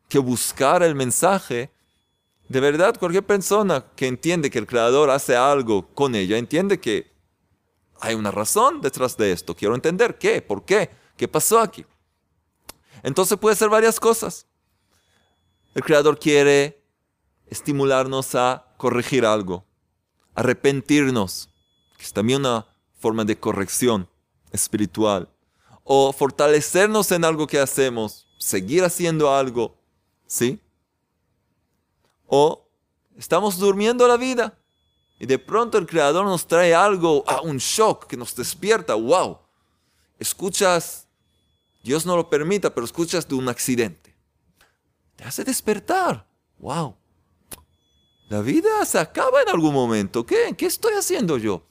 que 0.08 0.18
buscar 0.18 0.82
el 0.82 0.94
mensaje, 0.94 1.70
de 2.48 2.60
verdad 2.60 2.98
cualquier 2.98 3.24
persona 3.24 3.84
que 3.94 4.06
entiende 4.06 4.50
que 4.50 4.58
el 4.58 4.66
creador 4.66 5.10
hace 5.10 5.36
algo 5.36 5.86
con 5.94 6.14
ella, 6.14 6.38
entiende 6.38 6.80
que 6.80 7.12
hay 8.00 8.14
una 8.14 8.30
razón 8.30 8.80
detrás 8.80 9.16
de 9.16 9.30
esto. 9.32 9.54
Quiero 9.54 9.74
entender 9.74 10.16
qué, 10.16 10.40
por 10.40 10.64
qué, 10.64 10.90
qué 11.16 11.28
pasó 11.28 11.60
aquí. 11.60 11.84
Entonces 13.02 13.38
puede 13.38 13.56
ser 13.56 13.68
varias 13.68 14.00
cosas. 14.00 14.46
El 15.74 15.84
creador 15.84 16.18
quiere 16.18 16.82
estimularnos 17.46 18.34
a 18.34 18.66
corregir 18.76 19.26
algo, 19.26 19.64
arrepentirnos, 20.34 21.50
que 21.98 22.04
es 22.04 22.12
también 22.12 22.40
una 22.40 22.66
forma 22.98 23.24
de 23.24 23.38
corrección 23.38 24.08
espiritual. 24.50 25.28
O 25.84 26.12
fortalecernos 26.12 27.12
en 27.12 27.24
algo 27.24 27.46
que 27.46 27.58
hacemos, 27.58 28.29
seguir 28.40 28.82
haciendo 28.82 29.32
algo, 29.32 29.76
¿sí? 30.26 30.58
O 32.26 32.66
estamos 33.16 33.58
durmiendo 33.58 34.08
la 34.08 34.16
vida 34.16 34.58
y 35.18 35.26
de 35.26 35.38
pronto 35.38 35.76
el 35.76 35.86
Creador 35.86 36.24
nos 36.24 36.46
trae 36.46 36.74
algo, 36.74 37.22
ah, 37.26 37.42
un 37.42 37.58
shock 37.58 38.06
que 38.06 38.16
nos 38.16 38.34
despierta, 38.34 38.94
wow. 38.94 39.38
Escuchas, 40.18 41.06
Dios 41.84 42.06
no 42.06 42.16
lo 42.16 42.30
permita, 42.30 42.74
pero 42.74 42.86
escuchas 42.86 43.28
de 43.28 43.34
un 43.34 43.48
accidente. 43.48 44.16
Te 45.16 45.24
hace 45.24 45.44
despertar, 45.44 46.26
wow. 46.58 46.96
La 48.30 48.40
vida 48.40 48.84
se 48.86 48.98
acaba 48.98 49.42
en 49.42 49.50
algún 49.50 49.74
momento. 49.74 50.24
¿Qué? 50.24 50.54
¿Qué 50.56 50.66
estoy 50.66 50.94
haciendo 50.94 51.36
yo? 51.36 51.62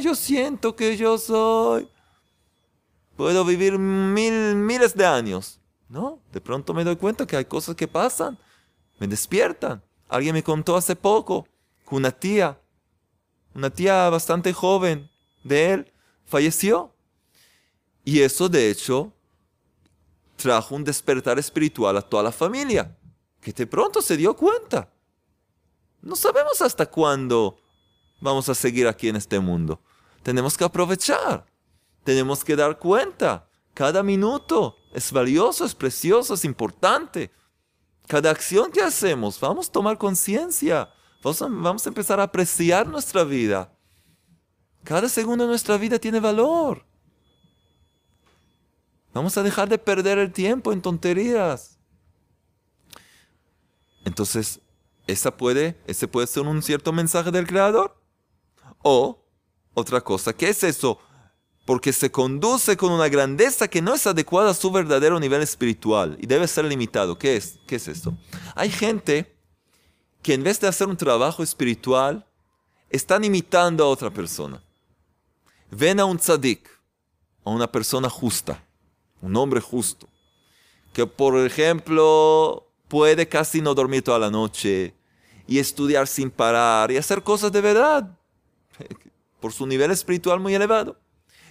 yo 0.00 0.14
siento 0.14 0.76
que 0.76 0.96
yo 0.96 1.18
soy. 1.18 1.88
Puedo 3.16 3.44
vivir 3.44 3.78
mil, 3.78 4.56
miles 4.56 4.96
de 4.96 5.06
años. 5.06 5.60
No, 5.88 6.20
de 6.32 6.40
pronto 6.40 6.74
me 6.74 6.84
doy 6.84 6.96
cuenta 6.96 7.26
que 7.26 7.36
hay 7.36 7.44
cosas 7.44 7.76
que 7.76 7.86
pasan. 7.86 8.38
Me 8.98 9.06
despiertan. 9.06 9.82
Alguien 10.08 10.34
me 10.34 10.42
contó 10.42 10.76
hace 10.76 10.96
poco 10.96 11.46
que 11.88 11.94
una 11.94 12.10
tía, 12.10 12.60
una 13.54 13.70
tía 13.70 14.08
bastante 14.10 14.52
joven 14.52 15.10
de 15.44 15.72
él, 15.72 15.92
falleció. 16.24 16.94
Y 18.04 18.20
eso 18.20 18.48
de 18.48 18.70
hecho 18.70 19.12
trajo 20.36 20.74
un 20.74 20.84
despertar 20.84 21.38
espiritual 21.38 21.96
a 21.96 22.02
toda 22.02 22.22
la 22.22 22.32
familia, 22.32 22.96
que 23.40 23.52
de 23.52 23.66
pronto 23.66 24.02
se 24.02 24.16
dio 24.16 24.36
cuenta. 24.36 24.92
No 26.02 26.16
sabemos 26.16 26.60
hasta 26.60 26.86
cuándo 26.86 27.56
vamos 28.20 28.48
a 28.48 28.54
seguir 28.54 28.86
aquí 28.86 29.08
en 29.08 29.16
este 29.16 29.38
mundo. 29.40 29.80
Tenemos 30.22 30.56
que 30.56 30.64
aprovechar, 30.64 31.46
tenemos 32.04 32.44
que 32.44 32.54
dar 32.54 32.78
cuenta. 32.78 33.48
Cada 33.72 34.02
minuto 34.02 34.76
es 34.92 35.10
valioso, 35.10 35.64
es 35.64 35.74
precioso, 35.74 36.34
es 36.34 36.44
importante. 36.44 37.30
Cada 38.06 38.30
acción 38.30 38.70
que 38.70 38.82
hacemos, 38.82 39.40
vamos 39.40 39.68
a 39.68 39.72
tomar 39.72 39.98
conciencia, 39.98 40.90
vamos, 41.22 41.86
a 41.86 41.88
empezar 41.88 42.20
a 42.20 42.24
apreciar 42.24 42.86
nuestra 42.86 43.24
vida. 43.24 43.72
Cada 44.84 45.08
segundo 45.08 45.44
de 45.44 45.48
nuestra 45.48 45.78
vida 45.78 45.98
tiene 45.98 46.20
valor. 46.20 46.84
Vamos 49.14 49.36
a 49.38 49.42
dejar 49.42 49.68
de 49.68 49.78
perder 49.78 50.18
el 50.18 50.32
tiempo 50.32 50.72
en 50.72 50.82
tonterías. 50.82 51.78
Entonces, 54.04 54.60
esa 55.06 55.34
puede, 55.34 55.80
ese 55.86 56.06
puede 56.06 56.26
ser 56.26 56.42
un 56.42 56.62
cierto 56.62 56.92
mensaje 56.92 57.30
del 57.30 57.46
Creador. 57.46 57.96
O 58.82 59.24
otra 59.72 60.02
cosa, 60.02 60.34
¿qué 60.34 60.50
es 60.50 60.62
eso? 60.62 60.98
Porque 61.64 61.92
se 61.92 62.10
conduce 62.10 62.76
con 62.76 62.92
una 62.92 63.08
grandeza 63.08 63.68
que 63.68 63.80
no 63.80 63.94
es 63.94 64.06
adecuada 64.06 64.50
a 64.50 64.54
su 64.54 64.70
verdadero 64.70 65.18
nivel 65.18 65.40
espiritual 65.40 66.18
y 66.20 66.26
debe 66.26 66.46
ser 66.46 66.66
limitado. 66.66 67.18
¿Qué 67.18 67.36
es? 67.36 67.58
¿Qué 67.66 67.76
es 67.76 67.88
esto? 67.88 68.14
Hay 68.54 68.70
gente 68.70 69.34
que 70.24 70.34
en 70.34 70.42
vez 70.42 70.58
de 70.58 70.68
hacer 70.68 70.88
un 70.88 70.96
trabajo 70.96 71.42
espiritual, 71.42 72.26
están 72.88 73.24
imitando 73.24 73.84
a 73.84 73.88
otra 73.88 74.10
persona. 74.10 74.62
Ven 75.70 76.00
a 76.00 76.04
un 76.04 76.16
tzadik, 76.16 76.68
a 77.44 77.50
una 77.50 77.70
persona 77.70 78.08
justa, 78.08 78.64
un 79.20 79.36
hombre 79.36 79.60
justo, 79.60 80.08
que 80.92 81.06
por 81.06 81.36
ejemplo 81.44 82.70
puede 82.88 83.28
casi 83.28 83.60
no 83.60 83.74
dormir 83.74 84.02
toda 84.02 84.18
la 84.18 84.30
noche 84.30 84.94
y 85.46 85.58
estudiar 85.58 86.06
sin 86.06 86.30
parar 86.30 86.90
y 86.90 86.96
hacer 86.96 87.22
cosas 87.22 87.52
de 87.52 87.60
verdad 87.60 88.16
por 89.40 89.52
su 89.52 89.66
nivel 89.66 89.90
espiritual 89.90 90.40
muy 90.40 90.54
elevado. 90.54 90.96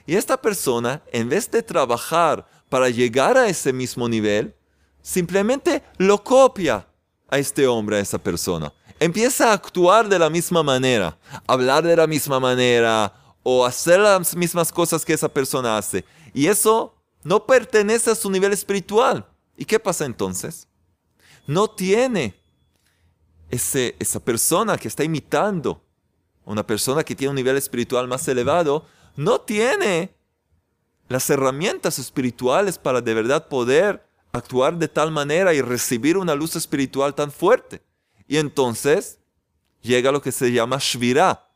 Y 0.05 0.15
esta 0.15 0.41
persona, 0.41 1.01
en 1.11 1.29
vez 1.29 1.49
de 1.49 1.63
trabajar 1.63 2.45
para 2.69 2.89
llegar 2.89 3.37
a 3.37 3.47
ese 3.47 3.71
mismo 3.71 4.09
nivel, 4.09 4.55
simplemente 5.01 5.83
lo 5.97 6.23
copia 6.23 6.87
a 7.29 7.37
este 7.37 7.67
hombre, 7.67 7.97
a 7.97 7.99
esa 7.99 8.17
persona. 8.17 8.73
Empieza 8.99 9.49
a 9.49 9.53
actuar 9.53 10.07
de 10.07 10.19
la 10.19 10.29
misma 10.29 10.63
manera, 10.63 11.17
hablar 11.47 11.83
de 11.83 11.95
la 11.95 12.07
misma 12.07 12.39
manera 12.39 13.13
o 13.43 13.65
hacer 13.65 13.99
las 13.99 14.35
mismas 14.35 14.71
cosas 14.71 15.03
que 15.03 15.13
esa 15.13 15.29
persona 15.29 15.77
hace. 15.77 16.05
Y 16.33 16.47
eso 16.47 16.95
no 17.23 17.45
pertenece 17.45 18.11
a 18.11 18.15
su 18.15 18.29
nivel 18.29 18.53
espiritual. 18.53 19.25
¿Y 19.57 19.65
qué 19.65 19.79
pasa 19.79 20.05
entonces? 20.05 20.67
No 21.47 21.69
tiene 21.69 22.35
ese, 23.49 23.95
esa 23.99 24.19
persona 24.19 24.77
que 24.77 24.87
está 24.87 25.03
imitando 25.03 25.81
una 26.45 26.65
persona 26.65 27.03
que 27.03 27.15
tiene 27.15 27.29
un 27.29 27.35
nivel 27.35 27.55
espiritual 27.57 28.07
más 28.07 28.27
elevado, 28.27 28.85
no 29.15 29.41
tiene 29.41 30.15
las 31.07 31.29
herramientas 31.29 31.99
espirituales 31.99 32.77
para 32.77 33.01
de 33.01 33.13
verdad 33.13 33.47
poder 33.47 34.05
actuar 34.31 34.77
de 34.77 34.87
tal 34.87 35.11
manera 35.11 35.53
y 35.53 35.61
recibir 35.61 36.17
una 36.17 36.35
luz 36.35 36.55
espiritual 36.55 37.13
tan 37.13 37.31
fuerte. 37.31 37.81
Y 38.27 38.37
entonces 38.37 39.19
llega 39.81 40.11
lo 40.11 40.21
que 40.21 40.31
se 40.31 40.51
llama 40.51 40.77
Shvirá, 40.79 41.47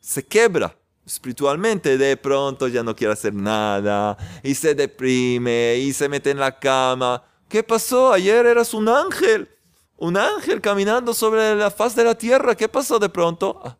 se 0.00 0.24
quebra 0.24 0.76
espiritualmente, 1.06 1.98
de 1.98 2.16
pronto 2.16 2.66
ya 2.68 2.82
no 2.82 2.96
quiere 2.96 3.12
hacer 3.12 3.34
nada 3.34 4.16
y 4.42 4.54
se 4.54 4.74
deprime 4.74 5.76
y 5.76 5.92
se 5.92 6.08
mete 6.08 6.30
en 6.30 6.38
la 6.38 6.58
cama. 6.58 7.22
¿Qué 7.48 7.62
pasó? 7.62 8.12
Ayer 8.12 8.46
eras 8.46 8.72
un 8.72 8.88
ángel, 8.88 9.48
un 9.96 10.16
ángel 10.16 10.60
caminando 10.60 11.12
sobre 11.12 11.54
la 11.54 11.70
faz 11.70 11.94
de 11.94 12.04
la 12.04 12.14
tierra. 12.14 12.56
¿Qué 12.56 12.68
pasó 12.68 12.98
de 12.98 13.08
pronto? 13.08 13.60
Ah, 13.62 13.76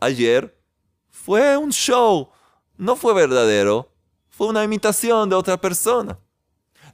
ayer 0.00 0.58
fue 1.10 1.56
un 1.56 1.70
show, 1.70 2.30
no 2.76 2.96
fue 2.96 3.14
verdadero, 3.14 3.92
fue 4.30 4.48
una 4.48 4.64
imitación 4.64 5.28
de 5.28 5.36
otra 5.36 5.60
persona. 5.60 6.18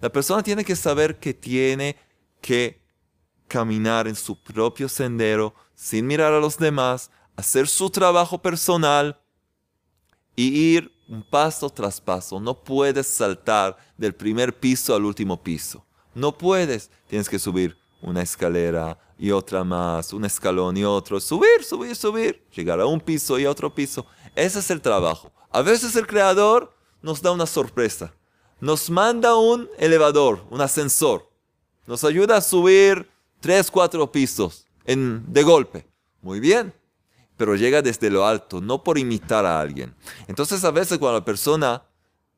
La 0.00 0.11
persona 0.11 0.42
tiene 0.42 0.64
que 0.64 0.76
saber 0.76 1.18
que 1.18 1.35
tiene 1.35 1.97
que 2.40 2.82
caminar 3.49 4.06
en 4.06 4.14
su 4.14 4.40
propio 4.42 4.88
sendero 4.88 5.54
sin 5.75 6.06
mirar 6.06 6.32
a 6.32 6.40
los 6.40 6.58
demás, 6.58 7.11
hacer 7.37 7.66
su 7.66 7.90
trabajo 7.90 8.38
personal 8.38 9.20
y 10.37 10.76
ir 10.76 10.92
un 11.08 11.23
paso 11.23 11.70
tras 11.70 12.00
paso. 12.00 12.38
No 12.38 12.62
puedes 12.62 13.06
saltar 13.06 13.76
del 13.97 14.14
primer 14.14 14.58
piso 14.58 14.94
al 14.94 15.04
último 15.04 15.42
piso. 15.42 15.85
No 16.14 16.37
puedes. 16.37 16.90
Tienes 17.08 17.28
que 17.28 17.38
subir 17.38 17.76
una 18.02 18.23
escalera 18.23 18.99
y 19.18 19.30
otra 19.30 19.64
más, 19.64 20.12
un 20.12 20.25
escalón 20.25 20.76
y 20.76 20.85
otro. 20.85 21.20
Subir, 21.20 21.64
subir, 21.64 21.97
subir. 21.97 22.47
Llegar 22.54 22.80
a 22.80 22.87
un 22.87 23.00
piso 23.00 23.38
y 23.38 23.44
a 23.44 23.50
otro 23.50 23.75
piso. 23.75 24.06
Ese 24.35 24.61
es 24.61 24.70
el 24.70 24.80
trabajo. 24.80 25.32
A 25.50 25.62
veces 25.62 25.97
el 25.97 26.07
creador 26.07 26.75
nos 27.02 27.23
da 27.23 27.33
una 27.33 27.47
sorpresa. 27.47 28.12
Nos 28.61 28.90
manda 28.90 29.37
un 29.37 29.69
elevador, 29.78 30.45
un 30.50 30.61
ascensor. 30.61 31.31
Nos 31.87 32.05
ayuda 32.05 32.37
a 32.37 32.40
subir 32.40 33.09
tres, 33.40 33.71
cuatro 33.71 34.11
pisos 34.11 34.67
en, 34.85 35.25
de 35.33 35.43
golpe. 35.43 35.87
Muy 36.21 36.40
bien. 36.40 36.75
Pero 37.37 37.55
llega 37.55 37.83
desde 37.83 38.11
lo 38.11 38.26
alto, 38.26 38.61
no 38.61 38.83
por 38.83 38.99
imitar 38.99 39.47
a 39.47 39.61
alguien. 39.61 39.95
Entonces 40.26 40.64
a 40.64 40.73
veces 40.73 40.99
cuando 40.99 41.21
la 41.21 41.25
persona 41.25 41.85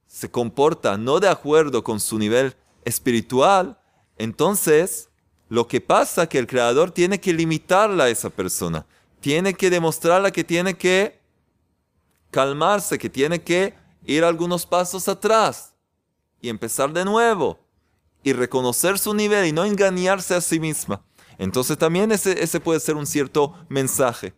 se 0.06 0.30
comporta 0.30 0.98
no 0.98 1.20
de 1.20 1.28
acuerdo 1.28 1.82
con 1.82 2.00
su 2.00 2.18
nivel 2.18 2.54
espiritual, 2.84 3.78
entonces 4.18 5.08
lo 5.48 5.66
que 5.66 5.80
pasa 5.80 6.24
es 6.24 6.28
que 6.28 6.38
el 6.38 6.46
creador 6.46 6.90
tiene 6.90 7.18
que 7.18 7.32
limitarla 7.32 8.04
a 8.04 8.08
esa 8.10 8.28
persona. 8.28 8.86
Tiene 9.20 9.54
que 9.54 9.70
demostrarla 9.70 10.30
que 10.30 10.44
tiene 10.44 10.74
que 10.76 11.19
calmarse, 12.30 12.98
que 12.98 13.10
tiene 13.10 13.42
que 13.42 13.74
ir 14.04 14.24
algunos 14.24 14.66
pasos 14.66 15.08
atrás 15.08 15.74
y 16.40 16.48
empezar 16.48 16.92
de 16.92 17.04
nuevo 17.04 17.58
y 18.22 18.32
reconocer 18.32 18.98
su 18.98 19.14
nivel 19.14 19.46
y 19.46 19.52
no 19.52 19.64
engañarse 19.64 20.34
a 20.34 20.40
sí 20.40 20.60
misma. 20.60 21.02
Entonces 21.38 21.78
también 21.78 22.12
ese, 22.12 22.42
ese 22.42 22.60
puede 22.60 22.80
ser 22.80 22.96
un 22.96 23.06
cierto 23.06 23.54
mensaje. 23.68 24.34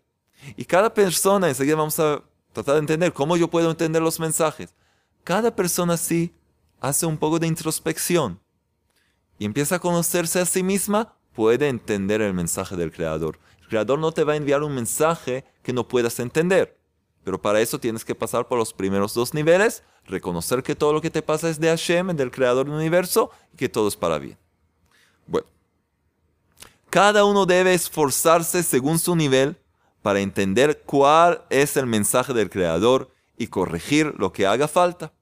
Y 0.56 0.64
cada 0.64 0.92
persona, 0.92 1.48
enseguida 1.48 1.76
vamos 1.76 1.98
a 1.98 2.22
tratar 2.52 2.74
de 2.74 2.80
entender 2.80 3.12
cómo 3.12 3.36
yo 3.36 3.48
puedo 3.48 3.70
entender 3.70 4.02
los 4.02 4.20
mensajes. 4.20 4.74
Cada 5.24 5.54
persona 5.54 5.96
sí 5.96 6.34
hace 6.80 7.06
un 7.06 7.16
poco 7.16 7.38
de 7.38 7.46
introspección 7.46 8.40
y 9.38 9.44
empieza 9.44 9.76
a 9.76 9.80
conocerse 9.80 10.40
a 10.40 10.46
sí 10.46 10.62
misma, 10.62 11.16
puede 11.32 11.68
entender 11.68 12.20
el 12.20 12.34
mensaje 12.34 12.76
del 12.76 12.92
Creador. 12.92 13.38
El 13.60 13.68
Creador 13.68 13.98
no 13.98 14.12
te 14.12 14.24
va 14.24 14.34
a 14.34 14.36
enviar 14.36 14.62
un 14.62 14.74
mensaje 14.74 15.44
que 15.62 15.72
no 15.72 15.88
puedas 15.88 16.20
entender. 16.20 16.78
Pero 17.24 17.40
para 17.40 17.60
eso 17.60 17.78
tienes 17.78 18.04
que 18.04 18.14
pasar 18.14 18.48
por 18.48 18.58
los 18.58 18.72
primeros 18.72 19.14
dos 19.14 19.32
niveles, 19.32 19.82
reconocer 20.04 20.62
que 20.62 20.74
todo 20.74 20.92
lo 20.92 21.00
que 21.00 21.10
te 21.10 21.22
pasa 21.22 21.48
es 21.48 21.60
de 21.60 21.68
Hashem, 21.68 22.16
del 22.16 22.32
creador 22.32 22.66
del 22.66 22.74
universo, 22.74 23.30
y 23.52 23.56
que 23.56 23.68
todo 23.68 23.86
es 23.88 23.96
para 23.96 24.18
bien. 24.18 24.36
Bueno, 25.26 25.46
cada 26.90 27.24
uno 27.24 27.46
debe 27.46 27.74
esforzarse 27.74 28.62
según 28.62 28.98
su 28.98 29.14
nivel 29.14 29.56
para 30.02 30.20
entender 30.20 30.82
cuál 30.84 31.44
es 31.48 31.76
el 31.76 31.86
mensaje 31.86 32.32
del 32.32 32.50
creador 32.50 33.14
y 33.36 33.46
corregir 33.46 34.14
lo 34.18 34.32
que 34.32 34.46
haga 34.46 34.66
falta. 34.66 35.12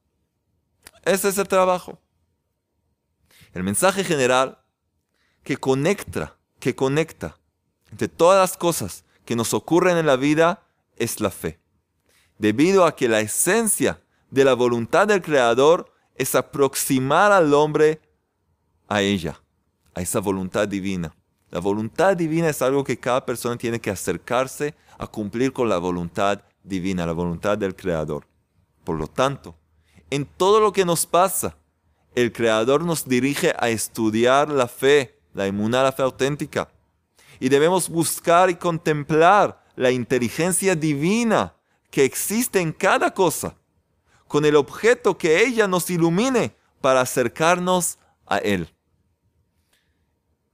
Ese 1.03 1.29
es 1.29 1.37
el 1.37 1.47
trabajo. 1.47 1.99
El 3.53 3.63
mensaje 3.63 4.03
general 4.03 4.57
que 5.43 5.57
conecta, 5.57 6.35
que 6.59 6.75
conecta 6.75 7.37
entre 7.91 8.07
todas 8.07 8.39
las 8.39 8.57
cosas 8.57 9.03
que 9.25 9.35
nos 9.35 9.53
ocurren 9.53 9.97
en 9.97 10.07
la 10.07 10.15
vida 10.15 10.63
es 10.97 11.19
la 11.19 11.29
fe 11.29 11.60
debido 12.41 12.85
a 12.85 12.95
que 12.95 13.07
la 13.07 13.19
esencia 13.19 14.01
de 14.31 14.43
la 14.43 14.55
voluntad 14.55 15.07
del 15.07 15.21
Creador 15.21 15.93
es 16.15 16.33
aproximar 16.33 17.31
al 17.31 17.53
hombre 17.53 18.01
a 18.87 19.03
ella, 19.03 19.39
a 19.93 20.01
esa 20.01 20.19
voluntad 20.19 20.67
divina. 20.67 21.15
La 21.51 21.59
voluntad 21.59 22.17
divina 22.17 22.49
es 22.49 22.63
algo 22.63 22.83
que 22.83 22.97
cada 22.97 23.23
persona 23.23 23.57
tiene 23.57 23.79
que 23.79 23.91
acercarse 23.91 24.73
a 24.97 25.05
cumplir 25.05 25.53
con 25.53 25.69
la 25.69 25.77
voluntad 25.77 26.41
divina, 26.63 27.05
la 27.05 27.11
voluntad 27.11 27.59
del 27.59 27.75
Creador. 27.75 28.25
Por 28.83 28.97
lo 28.97 29.05
tanto, 29.05 29.55
en 30.09 30.25
todo 30.25 30.59
lo 30.59 30.73
que 30.73 30.83
nos 30.83 31.05
pasa, 31.05 31.55
el 32.15 32.31
Creador 32.31 32.83
nos 32.83 33.07
dirige 33.07 33.53
a 33.59 33.69
estudiar 33.69 34.49
la 34.49 34.67
fe, 34.67 35.19
la 35.35 35.45
inmunar 35.45 35.83
la 35.83 35.91
fe 35.91 36.01
auténtica. 36.01 36.69
Y 37.39 37.49
debemos 37.49 37.87
buscar 37.87 38.49
y 38.49 38.55
contemplar 38.55 39.63
la 39.75 39.91
inteligencia 39.91 40.75
divina 40.75 41.53
que 41.91 42.05
existe 42.05 42.59
en 42.59 42.71
cada 42.71 43.13
cosa, 43.13 43.55
con 44.27 44.45
el 44.45 44.55
objeto 44.55 45.17
que 45.17 45.45
ella 45.45 45.67
nos 45.67 45.89
ilumine 45.89 46.55
para 46.79 47.01
acercarnos 47.01 47.99
a 48.25 48.37
Él. 48.37 48.73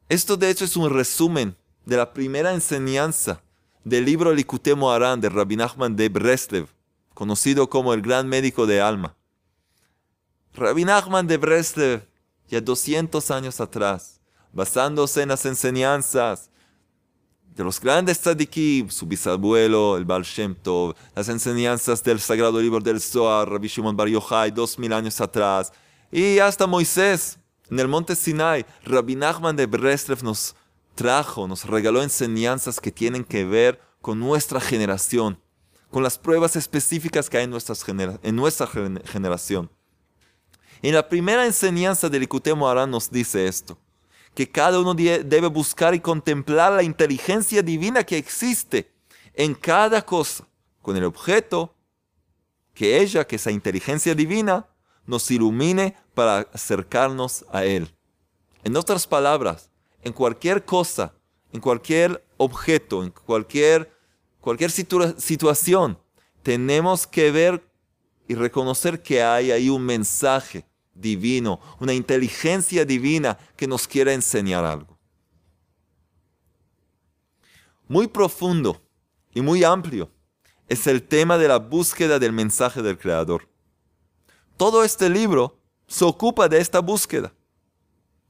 Esto 0.10 0.36
de 0.36 0.50
hecho 0.50 0.65
es 0.65 0.76
un 0.76 0.89
resumen 0.89 1.56
de 1.86 1.95
la 1.95 2.12
primera 2.12 2.54
enseñanza 2.54 3.41
del 3.84 4.04
libro 4.04 4.34
Likutei 4.34 4.76
Moharan 4.76 5.21
de 5.21 5.30
Rabbi 5.30 5.56
Nachman 5.56 5.95
de 5.95 6.10
Breslev, 6.10 6.67
conocido 7.13 7.69
como 7.69 7.93
el 7.93 8.02
gran 8.02 8.28
médico 8.28 8.65
de 8.65 8.82
alma. 8.82 9.15
Rabbi 10.54 10.86
Nachman 10.86 11.28
de 11.28 11.38
Breslev, 11.38 12.08
ya 12.47 12.62
200 12.62 13.30
años 13.32 13.62
atrás, 13.62 14.19
basándose 14.52 15.21
en 15.21 15.30
las 15.30 15.45
enseñanzas 15.45 16.50
de 17.57 17.63
los 17.63 17.81
grandes 17.81 18.19
tzadikim, 18.19 18.89
su 18.89 19.07
bisabuelo, 19.07 19.97
el 19.97 20.05
Baal 20.05 20.21
Shem 20.21 20.53
Tov, 20.53 20.93
las 21.15 21.27
enseñanzas 21.27 22.03
del 22.03 22.19
sagrado 22.19 22.61
libro 22.61 22.79
del 22.79 23.01
Zohar, 23.01 23.49
Rabbi 23.49 23.67
Shimon 23.67 23.97
Bar 23.97 24.07
Yochai, 24.07 24.51
dos 24.51 24.77
mil 24.77 24.93
años 24.93 25.19
atrás, 25.19 25.73
y 26.11 26.37
hasta 26.37 26.67
Moisés, 26.67 27.39
en 27.71 27.79
el 27.79 27.87
monte 27.87 28.15
Sinai, 28.15 28.63
Rabbi 28.83 29.15
Nachman 29.15 29.55
de 29.55 29.65
Breslev 29.65 30.23
nos 30.23 30.55
trajo, 30.93 31.47
nos 31.47 31.65
regaló 31.65 32.03
enseñanzas 32.03 32.79
que 32.79 32.91
tienen 32.91 33.23
que 33.23 33.43
ver 33.43 33.81
con 34.01 34.19
nuestra 34.19 34.61
generación, 34.61 35.41
con 35.89 36.03
las 36.03 36.19
pruebas 36.19 36.55
específicas 36.55 37.27
que 37.27 37.39
hay 37.39 37.45
en, 37.45 38.35
nuestra 38.35 38.67
generación. 38.67 39.71
En 40.83 40.93
la 40.93 41.09
primera 41.09 41.43
enseñanza 41.47 42.07
del 42.07 42.21
Ikutei 42.21 42.53
Moharan 42.53 42.91
nos 42.91 43.09
dice 43.09 43.47
esto 43.47 43.79
que 44.38 44.47
cada 44.47 44.80
uno 44.80 44.93
debe 44.93 45.47
buscar 45.47 45.95
y 45.95 46.00
contemplar 46.00 46.71
la 46.71 46.84
inteligencia 46.84 47.63
divina 47.63 48.04
que 48.04 48.19
existe 48.19 48.91
en 49.34 49.56
cada 49.56 50.06
cosa, 50.06 50.47
con 50.84 50.95
el 50.95 51.06
objeto 51.06 51.73
que 52.76 53.02
ella, 53.02 53.26
que 53.26 53.38
esa 53.38 53.50
inteligencia 53.50 54.13
divina, 54.13 54.67
nos 55.08 55.32
ilumine 55.32 55.95
para 56.13 56.41
acercarnos 56.54 57.45
a 57.52 57.65
Él. 57.65 57.91
En 58.63 58.78
otras 58.78 59.08
palabras, 59.08 59.71
en 60.04 60.13
cualquier 60.13 60.63
cosa, 60.63 61.15
en 61.52 61.60
cualquier 61.60 62.23
objeto, 62.38 63.04
en 63.04 63.10
cualquier, 63.10 63.91
cualquier 64.39 64.69
situación, 64.69 65.97
tenemos 66.43 67.08
que 67.08 67.32
ver 67.32 67.67
y 68.28 68.36
reconocer 68.36 69.02
que 69.02 69.23
hay 69.23 69.50
ahí 69.50 69.67
un 69.67 69.84
mensaje 69.84 70.63
divino, 70.99 71.60
una 71.79 71.93
inteligencia 71.93 72.86
divina 72.86 73.38
que 73.55 73.67
nos 73.67 73.88
quiere 73.88 74.13
enseñar 74.13 74.65
algo. 74.65 74.97
Muy 77.88 78.07
profundo 78.07 78.81
y 79.33 79.41
muy 79.41 79.63
amplio 79.63 80.12
es 80.67 80.88
el 80.88 81.03
tema 81.03 81.38
de 81.38 81.47
la 81.47 81.60
búsqueda 81.60 82.19
del 82.19 82.33
mensaje 82.33 82.81
del 82.81 82.97
Creador. 82.97 83.47
Todo 84.57 84.83
este 84.83 85.10
libro 85.10 85.57
se 85.88 86.03
ocupa 86.03 86.49
de 86.49 86.60
esta 86.60 86.79
búsqueda. 86.79 87.33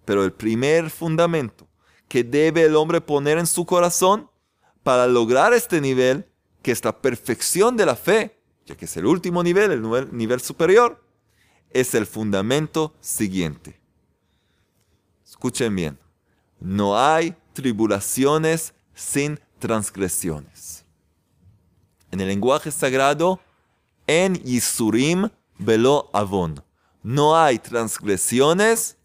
Pero 0.05 0.23
el 0.23 0.31
primer 0.31 0.89
fundamento 0.89 1.67
que 2.07 2.23
debe 2.23 2.63
el 2.63 2.75
hombre 2.75 3.01
poner 3.01 3.37
en 3.37 3.47
su 3.47 3.65
corazón 3.65 4.29
para 4.83 5.07
lograr 5.07 5.53
este 5.53 5.81
nivel, 5.81 6.25
que 6.61 6.71
es 6.71 6.83
la 6.85 7.01
perfección 7.01 7.75
de 7.75 7.85
la 7.85 7.95
fe, 7.95 8.39
ya 8.65 8.75
que 8.75 8.85
es 8.85 8.95
el 8.97 9.05
último 9.05 9.43
nivel, 9.43 9.71
el 9.71 10.15
nivel 10.15 10.39
superior, 10.39 11.03
es 11.71 11.93
el 11.93 12.05
fundamento 12.05 12.93
siguiente. 13.01 13.79
Escuchen 15.25 15.75
bien, 15.75 15.99
no 16.59 16.97
hay 16.97 17.35
tribulaciones 17.53 18.73
sin 18.93 19.39
transgresiones. 19.59 20.85
En 22.11 22.21
el 22.21 22.27
lenguaje 22.27 22.71
sagrado, 22.71 23.39
en 24.07 24.35
Yisurim 24.35 25.29
velo 25.57 26.09
avon. 26.13 26.63
No 27.03 27.37
hay 27.37 27.59
transgresiones, 27.59 28.97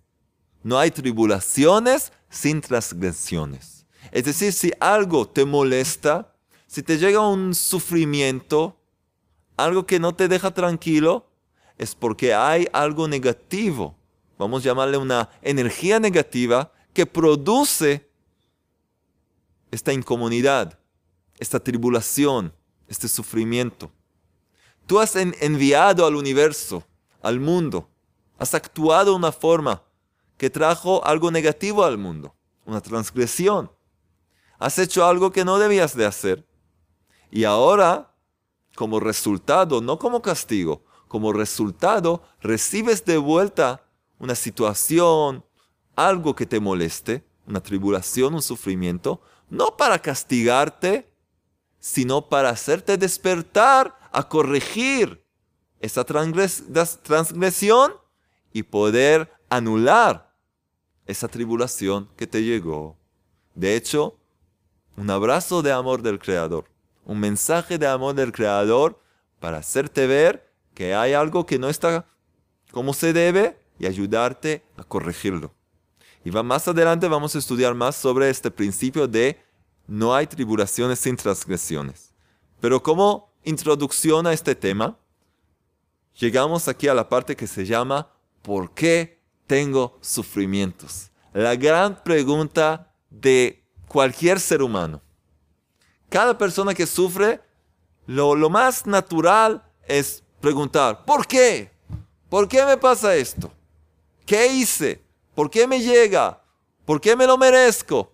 no 0.62 0.79
hay 0.79 0.90
tribulaciones 0.90 2.12
sin 2.31 2.61
transgresiones. 2.61 3.87
Es 4.11 4.25
decir, 4.25 4.53
si 4.53 4.72
algo 4.81 5.29
te 5.29 5.44
molesta, 5.44 6.35
si 6.66 6.83
te 6.83 6.98
llega 6.98 7.20
un 7.20 7.55
sufrimiento, 7.55 8.81
algo 9.57 9.87
que 9.87 10.01
no 10.01 10.14
te 10.14 10.29
deja 10.29 10.53
tranquilo, 10.53 11.29
es 11.83 11.97
porque 11.97 12.33
hay 12.33 12.68
algo 12.73 13.09
negativo, 13.09 13.97
vamos 14.38 14.62
a 14.62 14.66
llamarle 14.66 14.97
una 14.99 15.29
energía 15.42 15.99
negativa, 15.99 16.71
que 16.95 17.07
produce 17.07 18.09
esta 19.73 19.92
incomodidad, 19.92 20.79
esta 21.38 21.59
tribulación, 21.59 22.55
este 22.87 23.09
sufrimiento. 23.09 23.90
Tú 24.87 25.01
has 25.01 25.16
enviado 25.16 26.07
al 26.07 26.14
universo, 26.14 26.85
al 27.21 27.40
mundo, 27.40 27.88
has 28.38 28.55
actuado 28.55 29.11
de 29.11 29.16
una 29.16 29.33
forma 29.33 29.83
que 30.37 30.51
trajo 30.51 31.05
algo 31.05 31.33
negativo 31.33 31.83
al 31.85 31.99
mundo, 31.99 32.33
una 32.64 32.81
transgresión. 32.81 33.73
Has 34.61 34.79
hecho 34.79 35.05
algo 35.05 35.33
que 35.33 35.45
no 35.45 35.59
debías 35.59 35.97
de 35.97 36.07
hacer. 36.07 36.47
Y 37.29 37.42
ahora, 37.42 38.14
como 38.77 39.01
resultado, 39.01 39.81
no 39.81 39.99
como 39.99 40.23
castigo, 40.23 40.85
como 41.12 41.35
resultado, 41.35 42.22
recibes 42.40 43.05
de 43.05 43.18
vuelta 43.18 43.85
una 44.18 44.35
situación, 44.35 45.44
algo 45.94 46.35
que 46.35 46.46
te 46.46 46.59
moleste, 46.59 47.22
una 47.46 47.61
tribulación, 47.61 48.33
un 48.33 48.40
sufrimiento, 48.40 49.20
no 49.51 49.77
para 49.77 49.98
castigarte, 49.98 51.12
sino 51.79 52.31
para 52.31 52.48
hacerte 52.48 52.96
despertar 52.96 53.94
a 54.11 54.27
corregir 54.27 55.22
esa 55.81 56.03
transgresión 56.03 57.92
y 58.55 58.62
poder 58.62 59.31
anular 59.51 60.35
esa 61.05 61.29
tribulación 61.29 62.09
que 62.16 62.27
te 62.27 62.42
llegó. 62.42 62.96
De 63.55 63.77
hecho, 63.77 64.18
un 64.96 65.11
abrazo 65.11 65.61
de 65.61 65.72
amor 65.72 66.01
del 66.01 66.18
Creador, 66.18 66.70
un 67.05 67.20
mensaje 67.20 67.77
de 67.77 67.87
amor 67.87 68.14
del 68.14 68.33
Creador 68.33 68.98
para 69.40 69.59
hacerte 69.59 70.07
ver 70.07 70.52
que 70.74 70.94
hay 70.94 71.12
algo 71.12 71.46
que 71.46 71.58
no 71.58 71.68
está 71.68 72.06
como 72.70 72.94
se 72.94 73.12
debe 73.12 73.58
y 73.78 73.87
ayudarte 73.87 74.64
a 74.76 74.85
corregirlo. 74.85 75.52
Y 76.24 76.30
va, 76.30 76.42
más 76.42 76.66
adelante 76.68 77.08
vamos 77.08 77.35
a 77.35 77.38
estudiar 77.38 77.74
más 77.74 77.96
sobre 77.96 78.30
este 78.30 78.50
principio 78.50 79.08
de 79.08 79.40
no 79.87 80.14
hay 80.14 80.26
tribulaciones 80.26 80.98
sin 81.00 81.16
transgresiones. 81.16 82.12
Pero 82.61 82.82
como 82.82 83.32
introducción 83.44 84.26
a 84.26 84.32
este 84.32 84.54
tema, 84.54 84.96
llegamos 86.18 86.68
aquí 86.68 86.88
a 86.88 86.94
la 86.94 87.08
parte 87.08 87.37
que 87.37 87.46
se 87.46 87.66
llama 87.66 88.08
¿por 88.42 88.72
qué 88.72 89.20
tengo 89.46 89.98
sufrimientos? 90.00 91.11
La 91.32 91.56
gran 91.56 92.02
pregunta 92.02 92.94
de 93.11 93.64
cualquier 93.88 94.38
ser 94.38 94.62
humano. 94.62 95.02
Cada 96.08 96.37
persona 96.38 96.74
que 96.74 96.87
sufre, 96.87 97.40
lo, 98.06 98.35
lo 98.35 98.48
más 98.48 98.87
natural 98.87 99.64
es 99.87 100.21
preguntar, 100.42 101.05
¿por 101.05 101.26
qué? 101.26 101.70
¿Por 102.28 102.48
qué 102.48 102.66
me 102.66 102.76
pasa 102.76 103.14
esto? 103.14 103.50
¿Qué 104.26 104.48
hice? 104.48 105.00
¿Por 105.35 105.48
qué 105.48 105.66
me 105.66 105.81
llega? 105.81 106.42
¿Por 106.85 107.00
qué 107.00 107.16
me 107.16 107.26
lo 107.26 107.38
merezco? 107.38 108.12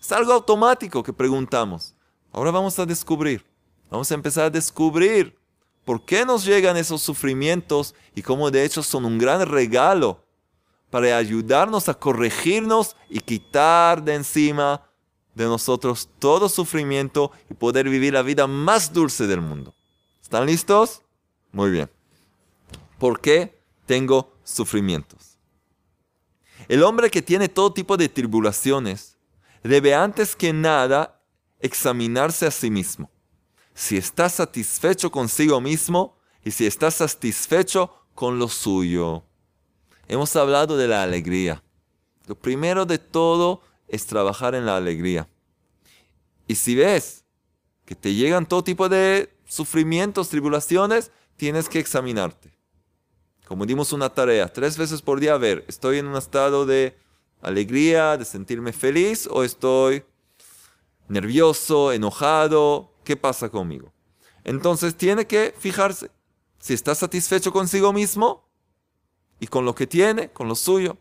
Es 0.00 0.10
algo 0.10 0.32
automático 0.32 1.02
que 1.02 1.12
preguntamos. 1.12 1.94
Ahora 2.32 2.50
vamos 2.50 2.76
a 2.78 2.86
descubrir. 2.86 3.44
Vamos 3.90 4.10
a 4.10 4.14
empezar 4.14 4.46
a 4.46 4.50
descubrir 4.50 5.38
por 5.84 6.04
qué 6.04 6.24
nos 6.24 6.44
llegan 6.44 6.76
esos 6.76 7.02
sufrimientos 7.02 7.94
y 8.14 8.22
cómo 8.22 8.50
de 8.50 8.64
hecho 8.64 8.82
son 8.82 9.04
un 9.04 9.18
gran 9.18 9.46
regalo 9.46 10.24
para 10.90 11.16
ayudarnos 11.16 11.88
a 11.88 11.94
corregirnos 11.94 12.96
y 13.10 13.20
quitar 13.20 14.02
de 14.02 14.14
encima 14.14 14.88
de 15.34 15.44
nosotros 15.44 16.08
todo 16.18 16.48
sufrimiento 16.48 17.30
y 17.50 17.54
poder 17.54 17.88
vivir 17.88 18.14
la 18.14 18.22
vida 18.22 18.46
más 18.46 18.92
dulce 18.92 19.26
del 19.26 19.42
mundo. 19.42 19.74
¿Están 20.22 20.46
listos? 20.46 21.01
Muy 21.52 21.70
bien. 21.70 21.88
¿Por 22.98 23.20
qué 23.20 23.60
tengo 23.86 24.32
sufrimientos? 24.42 25.38
El 26.68 26.82
hombre 26.82 27.10
que 27.10 27.22
tiene 27.22 27.48
todo 27.48 27.72
tipo 27.72 27.96
de 27.96 28.08
tribulaciones 28.08 29.18
debe 29.62 29.94
antes 29.94 30.34
que 30.34 30.52
nada 30.52 31.20
examinarse 31.60 32.46
a 32.46 32.50
sí 32.50 32.70
mismo. 32.70 33.10
Si 33.74 33.96
está 33.96 34.28
satisfecho 34.28 35.10
consigo 35.10 35.60
mismo 35.60 36.16
y 36.44 36.50
si 36.50 36.66
está 36.66 36.90
satisfecho 36.90 37.92
con 38.14 38.38
lo 38.38 38.48
suyo. 38.48 39.24
Hemos 40.08 40.34
hablado 40.36 40.76
de 40.76 40.88
la 40.88 41.02
alegría. 41.02 41.62
Lo 42.26 42.34
primero 42.34 42.86
de 42.86 42.98
todo 42.98 43.62
es 43.88 44.06
trabajar 44.06 44.54
en 44.54 44.66
la 44.66 44.76
alegría. 44.76 45.28
Y 46.46 46.54
si 46.54 46.74
ves 46.74 47.24
que 47.84 47.94
te 47.94 48.14
llegan 48.14 48.46
todo 48.46 48.64
tipo 48.64 48.88
de 48.88 49.34
sufrimientos, 49.44 50.28
tribulaciones, 50.28 51.10
tienes 51.36 51.68
que 51.68 51.78
examinarte 51.78 52.52
como 53.52 53.66
dimos 53.66 53.92
una 53.92 54.08
tarea, 54.08 54.50
tres 54.50 54.78
veces 54.78 55.02
por 55.02 55.20
día, 55.20 55.34
a 55.34 55.36
ver, 55.36 55.62
¿estoy 55.68 55.98
en 55.98 56.06
un 56.06 56.16
estado 56.16 56.64
de 56.64 56.96
alegría, 57.42 58.16
de 58.16 58.24
sentirme 58.24 58.72
feliz 58.72 59.28
o 59.30 59.44
estoy 59.44 60.04
nervioso, 61.08 61.92
enojado? 61.92 62.94
¿Qué 63.04 63.14
pasa 63.14 63.50
conmigo? 63.50 63.92
Entonces 64.42 64.96
tiene 64.96 65.26
que 65.26 65.54
fijarse 65.58 66.10
si 66.58 66.72
está 66.72 66.94
satisfecho 66.94 67.52
consigo 67.52 67.92
mismo 67.92 68.48
y 69.38 69.48
con 69.48 69.66
lo 69.66 69.74
que 69.74 69.86
tiene, 69.86 70.30
con 70.30 70.48
lo 70.48 70.54
suyo. 70.54 70.96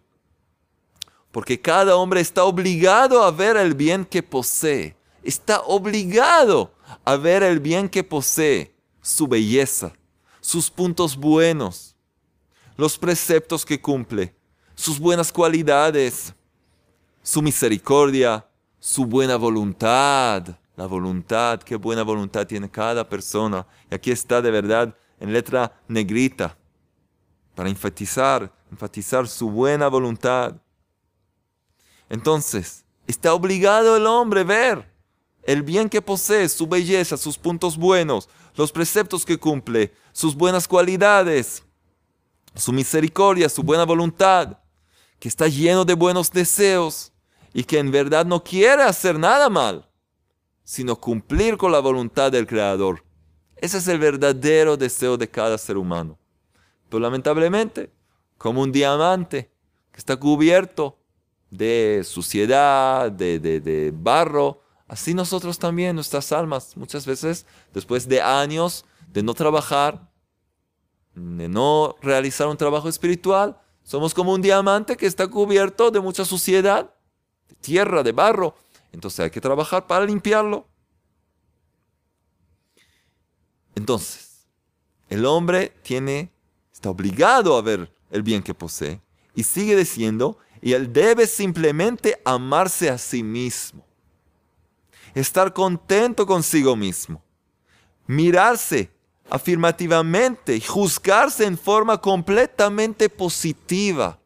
Porque 1.32 1.62
cada 1.62 1.96
hombre 1.96 2.20
está 2.20 2.44
obligado 2.44 3.24
a 3.24 3.32
ver 3.32 3.56
el 3.56 3.76
bien 3.76 4.04
que 4.04 4.24
posee. 4.24 4.98
Está 5.24 5.62
obligado 5.62 6.74
a 7.06 7.16
ver 7.16 7.44
el 7.44 7.62
bien 7.62 7.88
que 7.88 8.04
posee, 8.04 8.76
su 9.02 9.30
belleza, 9.30 9.94
sus 10.42 10.70
puntos 10.70 11.16
buenos, 11.16 11.96
los 12.76 12.98
preceptos 12.98 13.66
que 13.66 13.80
cumple, 13.80 14.36
sus 14.76 15.00
buenas 15.00 15.32
cualidades, 15.32 16.34
su 17.22 17.42
misericordia, 17.42 18.46
su 18.80 19.06
buena 19.06 19.38
voluntad. 19.38 20.58
La 20.78 20.88
voluntad, 20.88 21.62
qué 21.62 21.76
buena 21.76 22.02
voluntad 22.02 22.48
tiene 22.48 22.72
cada 22.72 23.08
persona. 23.08 23.68
Y 23.92 23.96
aquí 23.96 24.10
está 24.10 24.42
de 24.42 24.50
verdad 24.50 24.96
en 25.20 25.32
letra 25.32 25.80
negrita 25.88 26.58
para 27.54 27.70
enfatizar, 27.70 28.52
enfatizar 28.72 29.28
su 29.28 29.52
buena 29.52 29.88
voluntad. 29.90 30.56
Entonces, 32.10 32.84
está 33.06 33.34
obligado 33.34 33.96
el 33.96 34.08
hombre 34.08 34.42
a 34.42 34.46
ver 34.46 34.92
el 35.44 35.64
bien 35.64 35.90
que 35.90 36.02
posee, 36.02 36.48
su 36.50 36.68
belleza, 36.68 37.18
sus 37.18 37.38
puntos 37.38 37.78
buenos, 37.78 38.30
los 38.62 38.72
preceptos 38.72 39.26
que 39.26 39.38
cumple, 39.38 39.94
sus 40.12 40.36
buenas 40.36 40.68
cualidades 40.68 41.64
su 42.56 42.72
misericordia, 42.72 43.50
su 43.50 43.64
buena 43.64 43.86
voluntad, 43.86 44.58
que 45.20 45.28
está 45.28 45.48
lleno 45.48 45.86
de 45.86 45.94
buenos 45.94 46.32
deseos 46.32 47.14
y 47.54 47.64
que 47.64 47.80
en 47.80 47.92
verdad 47.92 48.26
no 48.26 48.44
quiere 48.44 48.84
hacer 48.84 49.18
nada 49.18 49.50
mal, 49.50 49.88
sino 50.64 50.96
cumplir 50.96 51.58
con 51.58 51.72
la 51.72 51.80
voluntad 51.80 52.32
del 52.32 52.48
Creador. 52.48 53.04
Ese 53.56 53.78
es 53.78 53.88
el 53.88 54.00
verdadero 54.00 54.76
deseo 54.76 55.18
de 55.18 55.30
cada 55.30 55.58
ser 55.58 55.78
humano. 55.78 56.18
Pero 56.90 57.00
lamentablemente, 57.00 57.92
como 58.38 58.62
un 58.62 58.72
diamante 58.72 59.52
que 59.92 60.00
está 60.00 60.18
cubierto 60.18 60.98
de 61.50 62.02
suciedad, 62.04 63.12
de, 63.12 63.40
de 63.40 63.92
barro, 63.94 64.61
así 64.92 65.14
nosotros 65.14 65.58
también, 65.58 65.96
nuestras 65.96 66.34
almas, 66.34 66.76
muchas 66.76 67.06
veces, 67.06 67.46
después 67.74 68.10
de 68.10 68.22
años 68.22 68.84
de 69.08 69.24
no 69.24 69.34
trabajar, 69.34 70.12
de 71.16 71.48
no 71.48 71.96
realizar 72.02 72.48
un 72.48 72.58
trabajo 72.58 72.90
espiritual, 72.90 73.58
somos 73.84 74.14
como 74.14 74.34
un 74.34 74.42
diamante 74.42 74.98
que 74.98 75.06
está 75.06 75.30
cubierto 75.30 75.92
de 75.92 76.02
mucha 76.02 76.26
suciedad, 76.26 76.94
de 77.48 77.56
tierra, 77.56 78.04
de 78.04 78.12
barro. 78.12 78.54
Entonces 78.92 79.22
hay 79.22 79.30
que 79.32 79.40
trabajar 79.40 79.88
para 79.88 80.04
limpiarlo. 80.04 80.68
Entonces, 83.76 84.46
el 85.08 85.26
hombre 85.26 85.72
tiene, 85.84 86.34
está 86.74 86.90
obligado 86.90 87.56
a 87.56 87.62
ver 87.62 87.96
el 88.10 88.24
bien 88.24 88.44
que 88.44 88.54
posee 88.54 89.00
y 89.36 89.44
sigue 89.44 89.78
diciendo, 89.78 90.38
y 90.62 90.74
él 90.74 90.92
debe 90.92 91.28
simplemente 91.28 92.22
amarse 92.26 92.90
a 92.90 92.98
sí 92.98 93.24
mismo, 93.24 93.86
estar 95.14 95.54
contento 95.54 96.26
consigo 96.26 96.76
mismo, 96.76 97.22
mirarse 98.08 98.90
afirmativamente 99.30 100.56
y 100.56 100.62
juzgarse 100.62 101.46
en 101.46 101.58
forma 101.58 102.00
completamente 102.00 103.10
positiva. 103.10 104.20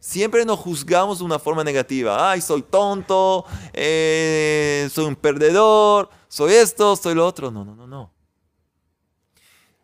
Siempre 0.00 0.44
nos 0.44 0.58
juzgamos 0.58 1.18
de 1.18 1.24
una 1.24 1.38
forma 1.38 1.62
negativa. 1.62 2.30
Ay, 2.30 2.40
soy 2.40 2.62
tonto, 2.62 3.44
eh, 3.72 4.88
soy 4.92 5.06
un 5.06 5.16
perdedor, 5.16 6.08
soy 6.28 6.54
esto, 6.54 6.96
soy 6.96 7.14
lo 7.14 7.26
otro. 7.26 7.50
No, 7.50 7.64
no, 7.64 7.74
no, 7.74 7.86
no. 7.86 8.12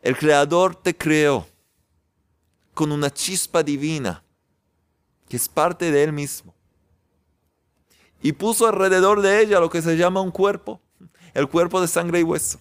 El 0.01 0.17
Creador 0.17 0.75
te 0.75 0.95
creó 0.95 1.45
con 2.73 2.91
una 2.91 3.11
chispa 3.11 3.63
divina 3.63 4.23
que 5.27 5.37
es 5.37 5.49
parte 5.49 5.91
de 5.91 6.03
Él 6.03 6.13
mismo. 6.13 6.54
Y 8.25 8.33
puso 8.33 8.65
alrededor 8.65 9.21
de 9.21 9.39
ella 9.39 9.59
lo 9.59 9.69
que 9.69 9.83
se 9.83 9.97
llama 9.97 10.19
un 10.19 10.31
cuerpo, 10.31 10.81
el 11.35 11.47
cuerpo 11.47 11.79
de 11.79 11.87
sangre 11.87 12.21
y 12.21 12.23
hueso. 12.23 12.59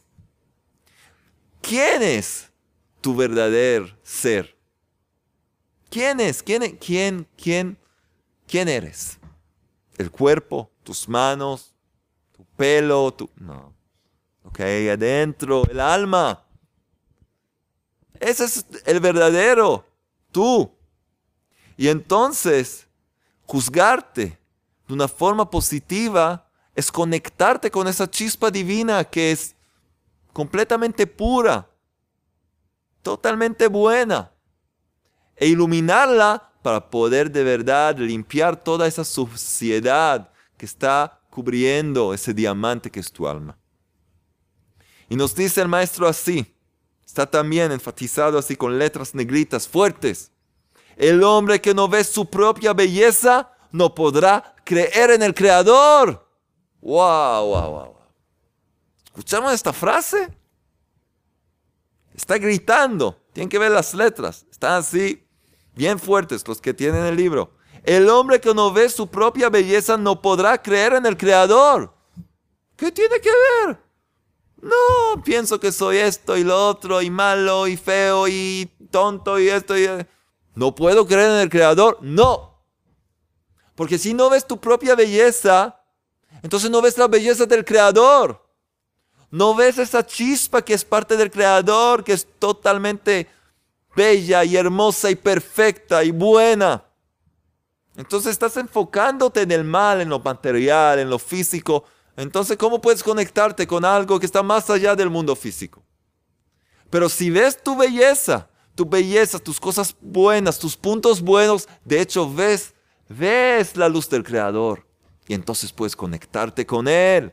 ¿Quién 1.63 2.03
es 2.03 2.51
tu 3.01 3.17
verdadero 3.17 3.89
ser? 4.03 4.59
¿Quién 5.89 6.21
es? 6.21 6.43
¿Quién, 6.43 6.77
quién, 6.77 7.27
quién, 7.35 7.79
quién 8.47 8.69
eres? 8.69 9.19
¿El 9.97 10.11
cuerpo? 10.11 10.71
¿Tus 10.83 11.09
manos? 11.09 11.75
¿Tu 12.37 12.45
pelo? 12.45 13.11
Tu... 13.15 13.31
No. 13.37 13.75
Ok, 14.43 14.61
adentro, 14.61 15.65
el 15.71 15.81
alma. 15.81 16.45
Ese 18.21 18.45
es 18.45 18.67
el 18.85 19.01
verdadero, 19.01 19.87
tú. 20.31 20.71
Y 21.79 21.89
entonces, 21.89 22.87
juzgarte 23.47 24.44
de 24.87 24.95
una 24.95 25.09
forma 25.09 25.51
positiva 25.51 26.49
es 26.75 26.91
conectarte 26.91 27.71
con 27.71 27.87
esa 27.89 28.11
chispa 28.11 28.51
divina 28.51 29.05
que 29.05 29.33
es 29.33 29.55
completamente 30.33 31.07
pura, 31.07 31.69
totalmente 33.03 33.69
buena, 33.69 34.31
e 35.37 35.47
iluminarla 35.47 36.51
para 36.63 36.91
poder 36.91 37.31
de 37.31 37.45
verdad 37.45 37.99
limpiar 37.99 38.63
toda 38.63 38.87
esa 38.87 39.05
suciedad 39.05 40.31
que 40.57 40.67
está 40.67 41.21
cubriendo 41.31 42.15
ese 42.15 42.33
diamante 42.33 42.91
que 42.91 43.01
es 43.01 43.11
tu 43.13 43.27
alma. 43.29 43.57
Y 45.09 45.17
nos 45.17 45.35
dice 45.35 45.61
el 45.61 45.69
maestro 45.69 46.09
así, 46.09 46.55
Está 47.15 47.31
también 47.31 47.71
enfatizado 47.71 48.37
así 48.39 48.57
con 48.57 48.77
letras 48.77 49.15
negritas 49.15 49.69
fuertes. 49.69 50.33
El 50.97 51.23
hombre 51.23 51.61
que 51.61 51.73
no 51.73 51.87
ve 51.87 52.03
su 52.03 52.29
propia 52.29 52.73
belleza 52.73 53.53
no 53.75 53.93
podrá 53.93 54.55
creer 54.63 55.11
en 55.11 55.23
el 55.25 55.35
Creador. 55.35 56.25
Wow, 56.81 57.47
wow, 57.47 57.71
wow. 57.71 57.97
¿Escuchamos 59.07 59.53
esta 59.53 59.73
frase? 59.73 60.33
Está 62.15 62.39
gritando. 62.39 63.21
Tienen 63.33 63.49
que 63.49 63.59
ver 63.59 63.73
las 63.73 63.93
letras. 63.93 64.47
Están 64.49 64.75
así, 64.75 65.27
bien 65.75 65.99
fuertes 65.99 66.47
los 66.47 66.61
que 66.61 66.73
tienen 66.73 67.05
el 67.05 67.17
libro. 67.17 67.51
El 67.83 68.09
hombre 68.11 68.41
que 68.41 68.55
no 68.55 68.73
ve 68.73 68.89
su 68.89 69.09
propia 69.09 69.51
belleza 69.51 69.97
no 69.97 70.23
podrá 70.23 70.63
creer 70.63 70.93
en 70.93 71.07
el 71.07 71.17
Creador. 71.17 71.93
¿Qué 72.77 72.93
tiene 72.93 73.21
que 73.21 73.31
ver? 73.67 73.83
No, 74.63 75.21
pienso 75.25 75.59
que 75.59 75.73
soy 75.73 75.97
esto 75.97 76.37
y 76.37 76.45
lo 76.45 76.69
otro, 76.69 77.03
y 77.03 77.11
malo, 77.11 77.67
y 77.67 77.77
feo, 77.77 78.29
y 78.29 78.71
tonto, 78.93 79.41
y 79.41 79.49
esto, 79.49 79.77
y... 79.77 79.89
No 80.55 80.77
puedo 80.77 81.09
creer 81.09 81.33
en 81.33 81.39
el 81.39 81.51
Creador. 81.51 81.99
No. 82.03 82.54
Porque 83.75 83.99
si 83.99 84.15
no 84.15 84.31
ves 84.31 84.47
tu 84.47 84.61
propia 84.61 84.95
belleza, 84.95 85.81
entonces 86.43 86.71
no 86.71 86.81
ves 86.81 86.97
la 86.99 87.09
belleza 87.09 87.47
del 87.47 87.65
Creador. 87.65 88.45
No 89.31 89.55
ves 89.55 89.79
esa 89.79 90.07
chispa 90.07 90.63
que 90.63 90.75
es 90.75 90.85
parte 90.85 91.17
del 91.17 91.31
Creador, 91.31 92.05
que 92.05 92.13
es 92.13 92.27
totalmente 92.39 93.29
bella 93.97 94.45
y 94.45 94.57
hermosa 94.57 95.11
y 95.11 95.17
perfecta 95.17 96.05
y 96.05 96.11
buena. 96.11 96.85
Entonces 97.97 98.33
estás 98.33 98.57
enfocándote 98.57 99.43
en 99.43 99.53
el 99.53 99.65
mal, 99.65 100.01
en 100.01 100.09
lo 100.09 100.19
material, 100.21 100.99
en 100.99 101.11
lo 101.11 101.19
físico, 101.19 101.85
entonces, 102.17 102.57
¿cómo 102.57 102.81
puedes 102.81 103.03
conectarte 103.03 103.67
con 103.67 103.85
algo 103.85 104.21
que 104.21 104.27
está 104.27 104.43
más 104.43 104.71
allá 104.71 104.95
del 104.95 105.11
mundo 105.11 105.35
físico? 105.35 105.83
Pero 106.91 107.09
si 107.09 107.31
ves 107.31 107.61
tu 107.61 107.77
belleza, 107.77 108.49
tu 108.75 108.85
belleza, 108.87 109.39
tus 109.39 109.59
cosas 109.59 109.97
buenas, 110.01 110.59
tus 110.59 110.77
puntos 110.77 111.21
buenos, 111.21 111.69
de 111.85 112.01
hecho 112.01 112.33
ves, 112.33 112.74
ves 113.09 113.77
la 113.77 113.89
luz 113.89 114.09
del 114.09 114.25
Creador. 114.25 114.87
Y 115.27 115.35
entonces 115.35 115.73
puedes 115.73 115.97
conectarte 115.97 116.67
con 116.67 116.87
Él. 116.87 117.33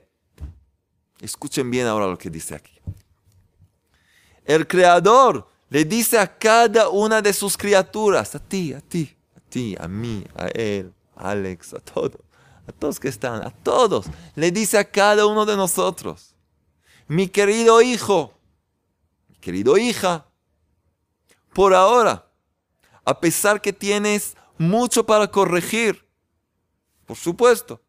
Escuchen 1.19 1.69
bien 1.69 1.87
ahora 1.87 2.07
lo 2.07 2.17
que 2.17 2.29
dice 2.29 2.55
aquí. 2.55 2.79
El 4.45 4.67
Creador 4.67 5.47
le 5.69 5.85
dice 5.85 6.17
a 6.17 6.37
cada 6.37 6.89
una 6.89 7.21
de 7.21 7.33
sus 7.33 7.57
criaturas, 7.57 8.33
a 8.35 8.39
ti, 8.39 8.73
a 8.73 8.81
ti, 8.81 9.15
a 9.35 9.39
ti, 9.49 9.75
a 9.79 9.87
mí, 9.87 10.25
a 10.35 10.47
Él, 10.47 10.93
a 11.15 11.31
Alex, 11.31 11.73
a 11.73 11.79
todos 11.79 12.21
a 12.67 12.71
todos 12.71 12.99
que 12.99 13.07
están, 13.07 13.43
a 13.45 13.49
todos, 13.49 14.05
le 14.35 14.51
dice 14.51 14.77
a 14.77 14.89
cada 14.89 15.25
uno 15.25 15.45
de 15.45 15.55
nosotros, 15.55 16.35
mi 17.07 17.27
querido 17.27 17.81
hijo, 17.81 18.33
mi 19.27 19.35
querido 19.35 19.77
hija, 19.77 20.25
por 21.53 21.73
ahora, 21.73 22.27
a 23.03 23.19
pesar 23.19 23.61
que 23.61 23.73
tienes 23.73 24.35
mucho 24.61 25.05
para 25.05 25.29
corregir, 25.29 26.07
por 27.05 27.17
supuesto, 27.17 27.81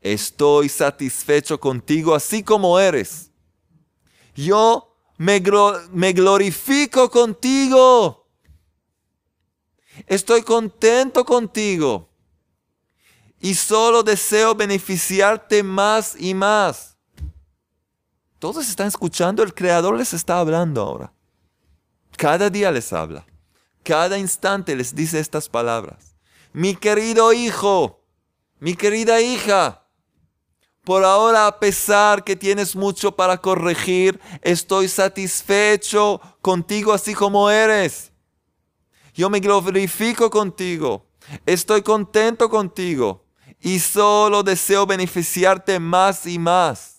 estoy 0.00 0.68
satisfecho 0.68 1.58
contigo 1.58 2.14
así 2.14 2.42
como 2.42 2.78
eres. 2.78 3.30
Yo 4.34 4.96
me, 5.18 5.40
glorifico 5.40 7.10
contigo. 7.10 8.26
Estoy 10.06 10.42
contento 10.42 11.24
contigo 11.24 12.08
y 13.40 13.54
solo 13.54 14.02
deseo 14.02 14.54
beneficiarte 14.54 15.62
más 15.62 16.16
y 16.18 16.34
más. 16.34 16.96
Todos 18.38 18.68
están 18.68 18.88
escuchando, 18.88 19.42
el 19.42 19.54
Creador 19.54 19.96
les 19.96 20.14
está 20.14 20.38
hablando 20.38 20.80
ahora. 20.80 21.12
Cada 22.16 22.50
día 22.50 22.70
les 22.70 22.92
habla. 22.92 23.26
Cada 23.84 24.18
instante 24.18 24.74
les 24.74 24.94
dice 24.94 25.20
estas 25.20 25.48
palabras. 25.48 26.16
Mi 26.52 26.74
querido 26.74 27.32
hijo, 27.32 28.02
mi 28.58 28.74
querida 28.74 29.20
hija, 29.20 29.84
por 30.84 31.04
ahora 31.04 31.46
a 31.46 31.58
pesar 31.58 32.24
que 32.24 32.36
tienes 32.36 32.74
mucho 32.74 33.14
para 33.14 33.38
corregir, 33.38 34.20
estoy 34.42 34.88
satisfecho 34.88 36.20
contigo 36.40 36.92
así 36.92 37.14
como 37.14 37.50
eres. 37.50 38.12
Yo 39.14 39.30
me 39.30 39.40
glorifico 39.40 40.30
contigo. 40.30 41.06
Estoy 41.46 41.82
contento 41.82 42.50
contigo 42.50 43.24
y 43.60 43.78
solo 43.78 44.42
deseo 44.42 44.86
beneficiarte 44.86 45.78
más 45.78 46.26
y 46.26 46.38
más. 46.38 46.98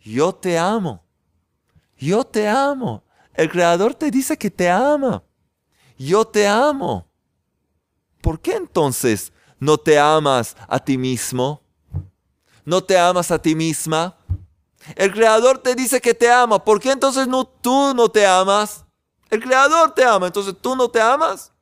Yo 0.00 0.34
te 0.34 0.58
amo. 0.58 1.02
Yo 1.96 2.24
te 2.24 2.48
amo. 2.48 3.04
El 3.34 3.50
Creador 3.50 3.94
te 3.94 4.10
dice 4.10 4.36
que 4.36 4.50
te 4.50 4.68
ama. 4.68 5.22
Yo 5.98 6.24
te 6.24 6.46
amo. 6.46 7.06
¿Por 8.20 8.40
qué 8.40 8.54
entonces 8.56 9.32
no 9.58 9.78
te 9.78 9.98
amas 9.98 10.56
a 10.68 10.78
ti 10.78 10.98
mismo? 10.98 11.62
¿No 12.64 12.82
te 12.82 12.98
amas 12.98 13.30
a 13.30 13.40
ti 13.40 13.54
misma? 13.54 14.16
El 14.96 15.12
Creador 15.12 15.58
te 15.58 15.74
dice 15.74 16.00
que 16.00 16.14
te 16.14 16.30
ama. 16.30 16.62
¿Por 16.62 16.80
qué 16.80 16.90
entonces 16.90 17.28
tú 17.60 17.94
no 17.94 18.08
te 18.08 18.26
amas? 18.26 18.84
El 19.30 19.42
Creador 19.42 19.92
te 19.94 20.04
ama. 20.04 20.26
Entonces 20.26 20.54
tú 20.60 20.76
no 20.76 20.88
te 20.88 21.00
amas. 21.00 21.52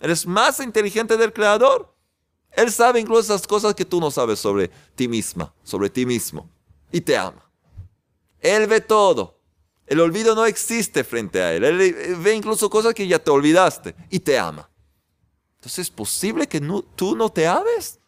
¿Eres 0.00 0.26
más 0.26 0.60
inteligente 0.60 1.16
del 1.16 1.32
Creador? 1.32 1.94
Él 2.52 2.72
sabe 2.72 3.00
incluso 3.00 3.20
esas 3.20 3.46
cosas 3.46 3.74
que 3.74 3.84
tú 3.84 4.00
no 4.00 4.10
sabes 4.10 4.38
sobre 4.38 4.68
ti 4.94 5.06
misma, 5.08 5.52
sobre 5.62 5.90
ti 5.90 6.06
mismo. 6.06 6.48
Y 6.90 7.00
te 7.00 7.16
ama. 7.16 7.48
Él 8.40 8.66
ve 8.66 8.80
todo. 8.80 9.37
El 9.88 10.00
olvido 10.00 10.34
no 10.34 10.44
existe 10.46 11.02
frente 11.04 11.42
a 11.42 11.54
Él. 11.54 11.64
Él 11.64 12.16
ve 12.16 12.34
incluso 12.34 12.68
cosas 12.68 12.94
que 12.94 13.06
ya 13.06 13.18
te 13.18 13.30
olvidaste 13.30 13.94
y 14.10 14.20
te 14.20 14.38
ama. 14.38 14.70
Entonces, 15.56 15.86
¿es 15.86 15.90
posible 15.90 16.46
que 16.46 16.60
tú 16.94 17.16
no 17.16 17.30
te 17.30 17.46
ames? 17.46 17.98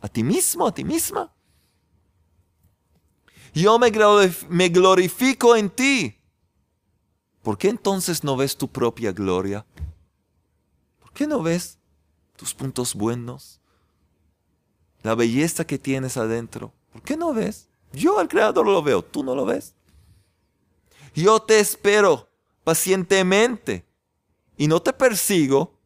¿A 0.00 0.08
ti 0.08 0.22
mismo, 0.22 0.66
a 0.66 0.74
ti 0.74 0.84
misma? 0.84 1.32
Yo 3.52 3.78
me, 3.78 3.90
me 4.48 4.68
glorifico 4.68 5.56
en 5.56 5.70
ti. 5.70 6.16
¿Por 7.42 7.58
qué 7.58 7.68
entonces 7.68 8.22
no 8.22 8.36
ves 8.36 8.56
tu 8.56 8.68
propia 8.68 9.12
gloria? 9.12 9.66
¿Por 11.00 11.12
qué 11.12 11.26
no 11.26 11.42
ves 11.42 11.78
tus 12.36 12.54
puntos 12.54 12.94
buenos? 12.94 13.60
la 15.02 15.14
belleza 15.14 15.66
que 15.66 15.78
tienes 15.78 16.16
adentro. 16.16 16.72
¿Por 16.92 17.02
qué 17.02 17.16
no 17.16 17.32
ves? 17.32 17.68
Yo 17.92 18.18
al 18.18 18.28
Creador 18.28 18.66
lo 18.66 18.82
veo, 18.82 19.02
tú 19.02 19.24
no 19.24 19.34
lo 19.34 19.44
ves. 19.44 19.74
Yo 21.14 21.40
te 21.40 21.60
espero 21.60 22.28
pacientemente 22.64 23.84
y 24.56 24.68
no 24.68 24.80
te 24.80 24.92
persigo. 24.92 25.78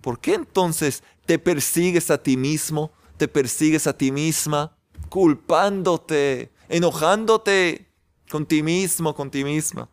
¿Por 0.00 0.20
qué 0.20 0.34
entonces 0.34 1.02
te 1.24 1.38
persigues 1.38 2.10
a 2.10 2.22
ti 2.22 2.36
mismo? 2.36 2.92
¿Te 3.16 3.28
persigues 3.28 3.86
a 3.86 3.96
ti 3.96 4.12
misma? 4.12 4.76
Culpándote, 5.08 6.52
enojándote 6.68 7.92
con 8.30 8.46
ti 8.46 8.62
mismo, 8.62 9.14
con 9.14 9.30
ti 9.30 9.44
misma. 9.44 9.88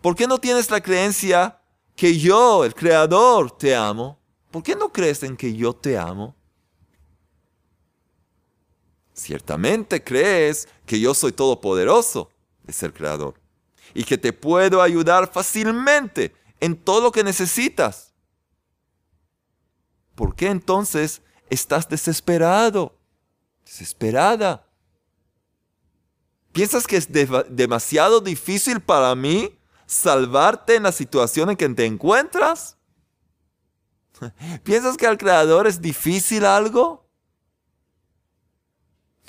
¿Por 0.00 0.14
qué 0.14 0.26
no 0.26 0.38
tienes 0.38 0.70
la 0.70 0.80
creencia 0.80 1.60
que 1.96 2.18
yo, 2.18 2.64
el 2.64 2.74
Creador, 2.74 3.50
te 3.56 3.74
amo? 3.74 4.18
¿por 4.54 4.62
qué 4.62 4.76
no 4.76 4.92
crees 4.92 5.24
en 5.24 5.36
que 5.36 5.52
yo 5.52 5.72
te 5.72 5.98
amo? 5.98 6.36
Ciertamente 9.12 10.04
crees 10.04 10.68
que 10.86 11.00
yo 11.00 11.12
soy 11.12 11.32
todopoderoso, 11.32 12.30
es 12.66 12.82
el 12.82 12.92
Creador, 12.92 13.40
y 13.92 14.04
que 14.04 14.18
te 14.18 14.32
puedo 14.32 14.82
ayudar 14.82 15.30
fácilmente 15.32 16.34
en 16.60 16.76
todo 16.76 17.00
lo 17.00 17.12
que 17.12 17.24
necesitas. 17.24 18.14
¿Por 20.14 20.34
qué 20.34 20.48
entonces 20.48 21.22
estás 21.50 21.88
desesperado? 21.88 22.98
Desesperada. 23.64 24.66
¿Piensas 26.52 26.86
que 26.86 26.96
es 26.96 27.08
demasiado 27.10 28.20
difícil 28.20 28.80
para 28.80 29.14
mí 29.14 29.58
salvarte 29.86 30.76
en 30.76 30.84
la 30.84 30.92
situación 30.92 31.50
en 31.50 31.56
que 31.56 31.68
te 31.68 31.84
encuentras? 31.84 32.78
¿Piensas 34.62 34.96
que 34.96 35.06
al 35.06 35.18
Creador 35.18 35.66
es 35.66 35.80
difícil 35.80 36.44
algo? 36.44 37.08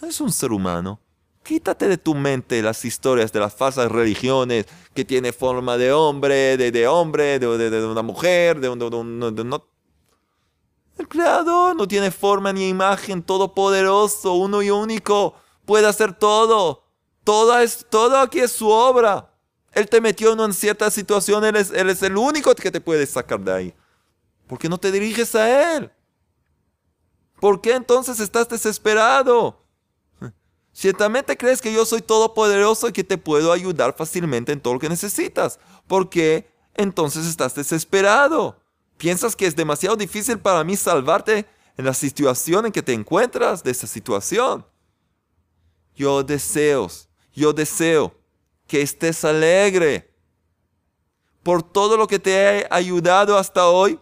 No 0.01 0.07
es 0.07 0.21
un 0.21 0.31
ser 0.31 0.51
humano. 0.51 0.99
Quítate 1.45 1.87
de 1.87 1.99
tu 1.99 2.15
mente 2.15 2.59
las 2.63 2.83
historias 2.85 3.31
de 3.31 3.39
las 3.39 3.53
falsas 3.53 3.91
religiones 3.91 4.65
que 4.95 5.05
tiene 5.05 5.31
forma 5.31 5.77
de 5.77 5.93
hombre, 5.93 6.57
de, 6.57 6.71
de 6.71 6.87
hombre, 6.87 7.37
de, 7.37 7.69
de, 7.69 7.85
una 7.85 8.01
mujer, 8.01 8.59
de, 8.59 8.67
un... 8.67 9.61
El 10.97 11.07
Creador 11.07 11.75
no 11.75 11.87
tiene 11.87 12.09
forma 12.09 12.51
ni 12.51 12.67
imagen, 12.67 13.21
todopoderoso, 13.21 14.33
uno 14.33 14.63
y 14.63 14.71
único, 14.71 15.35
puede 15.65 15.85
hacer 15.85 16.13
todo. 16.13 16.83
Todo, 17.23 17.59
es, 17.59 17.85
todo 17.91 18.17
aquí 18.17 18.39
es 18.39 18.51
su 18.51 18.67
obra. 18.67 19.31
Él 19.71 19.87
te 19.87 20.01
metió 20.01 20.33
en 20.43 20.51
cierta 20.51 20.89
situación, 20.89 21.45
él 21.45 21.57
es, 21.57 21.69
él 21.69 21.91
es 21.91 22.01
el 22.01 22.17
único 22.17 22.55
que 22.55 22.71
te 22.71 22.81
puede 22.81 23.05
sacar 23.05 23.39
de 23.41 23.53
ahí. 23.53 23.73
¿Por 24.47 24.57
qué 24.57 24.67
no 24.67 24.79
te 24.79 24.91
diriges 24.91 25.35
a 25.35 25.75
Él? 25.75 25.91
¿Por 27.39 27.61
qué 27.61 27.75
entonces 27.75 28.19
estás 28.19 28.49
desesperado? 28.49 29.64
Ciertamente 30.75 31.37
crees 31.37 31.61
que 31.61 31.71
yo 31.71 31.85
soy 31.85 32.01
todopoderoso 32.01 32.89
y 32.89 32.91
que 32.91 33.05
te 33.05 33.17
puedo 33.17 33.53
ayudar 33.53 33.95
fácilmente 33.95 34.51
en 34.51 34.59
todo 34.59 34.73
lo 34.73 34.79
que 34.81 34.89
necesitas. 34.89 35.57
¿Por 35.87 36.09
qué 36.09 36.51
entonces 36.73 37.25
estás 37.27 37.55
desesperado? 37.55 38.59
¿Piensas 38.97 39.37
que 39.37 39.45
es 39.47 39.55
demasiado 39.55 39.95
difícil 39.95 40.37
para 40.37 40.65
mí 40.65 40.75
salvarte 40.75 41.45
en 41.77 41.85
la 41.85 41.93
situación 41.93 42.65
en 42.65 42.73
que 42.73 42.83
te 42.83 42.91
encuentras 42.91 43.63
de 43.63 43.71
esa 43.71 43.87
situación? 43.87 44.65
Yo 45.95 46.23
deseo, 46.23 46.91
yo 47.33 47.53
deseo 47.53 48.13
que 48.67 48.81
estés 48.81 49.23
alegre 49.23 50.13
por 51.41 51.63
todo 51.63 51.95
lo 51.95 52.05
que 52.05 52.19
te 52.19 52.31
he 52.33 52.67
ayudado 52.69 53.37
hasta 53.37 53.69
hoy. 53.69 53.97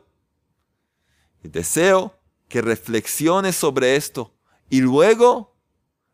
Y 1.44 1.50
deseo 1.50 2.18
que 2.48 2.64
reflexiones 2.64 3.56
sobre 3.56 3.96
esto 3.96 4.34
y 4.72 4.82
luego 4.82 5.53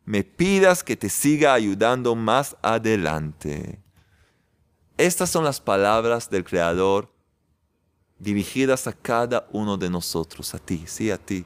me 0.09 0.23
pidas 0.23 0.83
que 0.83 0.95
te 0.95 1.07
siga 1.07 1.53
ayudando 1.53 2.15
más 2.15 2.57
adelante. 2.63 3.79
Estas 4.97 5.29
son 5.29 5.43
las 5.43 5.61
palabras 5.61 6.31
del 6.31 6.43
Creador 6.43 7.13
dirigidas 8.17 8.87
a 8.87 8.93
cada 8.93 9.47
uno 9.51 9.77
de 9.77 9.87
nosotros, 9.87 10.55
a 10.55 10.57
ti, 10.57 10.83
sí, 10.87 11.11
a 11.11 11.17
ti. 11.19 11.45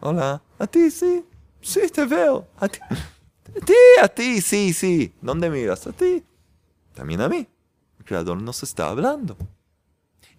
Hola, 0.00 0.42
a 0.58 0.66
ti, 0.66 0.90
sí, 0.90 1.24
sí, 1.62 1.88
te 1.88 2.04
veo. 2.04 2.46
A 2.58 2.68
ti, 2.68 2.80
a 2.82 3.64
ti, 3.64 3.74
a 4.02 4.08
ti 4.08 4.42
sí, 4.42 4.74
sí. 4.74 5.14
¿Dónde 5.22 5.48
miras? 5.48 5.86
A 5.86 5.92
ti. 5.92 6.22
También 6.92 7.22
a 7.22 7.30
mí. 7.30 7.48
El 7.98 8.04
Creador 8.04 8.42
nos 8.42 8.62
está 8.62 8.90
hablando. 8.90 9.38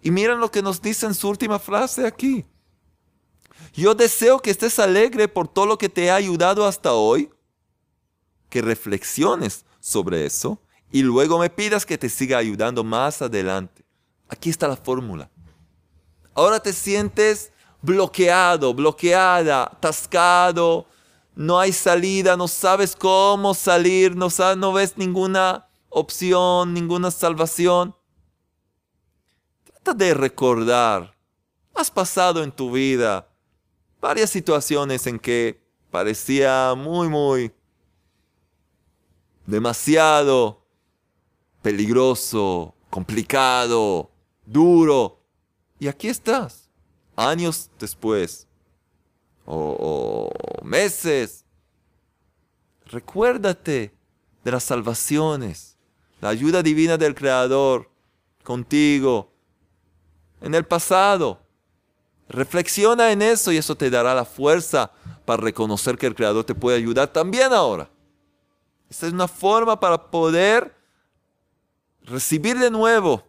Y 0.00 0.12
miren 0.12 0.38
lo 0.38 0.48
que 0.48 0.62
nos 0.62 0.80
dice 0.80 1.06
en 1.06 1.14
su 1.14 1.28
última 1.28 1.58
frase 1.58 2.06
aquí. 2.06 2.44
Yo 3.72 3.96
deseo 3.96 4.38
que 4.38 4.50
estés 4.50 4.78
alegre 4.78 5.26
por 5.26 5.48
todo 5.48 5.66
lo 5.66 5.76
que 5.76 5.88
te 5.88 6.08
ha 6.08 6.14
ayudado 6.14 6.68
hasta 6.68 6.92
hoy 6.92 7.33
que 8.54 8.62
reflexiones 8.62 9.64
sobre 9.80 10.24
eso 10.26 10.60
y 10.92 11.02
luego 11.02 11.40
me 11.40 11.50
pidas 11.50 11.84
que 11.84 11.98
te 11.98 12.08
siga 12.08 12.38
ayudando 12.38 12.84
más 12.84 13.20
adelante. 13.20 13.84
Aquí 14.28 14.48
está 14.48 14.68
la 14.68 14.76
fórmula. 14.76 15.28
Ahora 16.34 16.60
te 16.60 16.72
sientes 16.72 17.50
bloqueado, 17.82 18.72
bloqueada, 18.72 19.64
atascado, 19.64 20.86
no 21.34 21.58
hay 21.58 21.72
salida, 21.72 22.36
no 22.36 22.46
sabes 22.46 22.94
cómo 22.94 23.54
salir, 23.54 24.14
no, 24.14 24.30
sabes, 24.30 24.56
no 24.56 24.72
ves 24.72 24.96
ninguna 24.96 25.66
opción, 25.88 26.72
ninguna 26.72 27.10
salvación. 27.10 27.92
Trata 29.64 29.94
de 29.94 30.14
recordar, 30.14 31.12
has 31.74 31.90
pasado 31.90 32.44
en 32.44 32.52
tu 32.52 32.70
vida 32.70 33.28
varias 34.00 34.30
situaciones 34.30 35.08
en 35.08 35.18
que 35.18 35.60
parecía 35.90 36.74
muy, 36.76 37.08
muy 37.08 37.52
demasiado 39.46 40.64
peligroso, 41.62 42.74
complicado, 42.90 44.10
duro. 44.44 45.20
Y 45.78 45.88
aquí 45.88 46.08
estás, 46.08 46.68
años 47.16 47.70
después, 47.78 48.46
o, 49.46 50.30
meses. 50.62 51.44
Recuérdate 52.86 53.94
de 54.44 54.52
las 54.52 54.64
salvaciones, 54.64 55.76
la 56.20 56.28
ayuda 56.28 56.62
divina 56.62 56.98
del 56.98 57.14
Creador 57.14 57.90
contigo 58.42 59.32
en 60.42 60.54
el 60.54 60.64
pasado. 60.66 61.40
Reflexiona 62.28 63.10
en 63.10 63.22
eso 63.22 63.52
y 63.52 63.56
eso 63.56 63.74
te 63.74 63.90
dará 63.90 64.14
la 64.14 64.24
fuerza 64.24 64.92
para 65.24 65.42
reconocer 65.42 65.96
que 65.96 66.06
el 66.06 66.14
Creador 66.14 66.44
te 66.44 66.54
puede 66.54 66.76
ayudar 66.76 67.08
también 67.08 67.52
ahora. 67.52 67.90
Esta 68.90 69.06
es 69.06 69.12
una 69.12 69.28
forma 69.28 69.78
para 69.78 70.10
poder 70.10 70.74
recibir 72.02 72.58
de 72.58 72.70
nuevo 72.70 73.22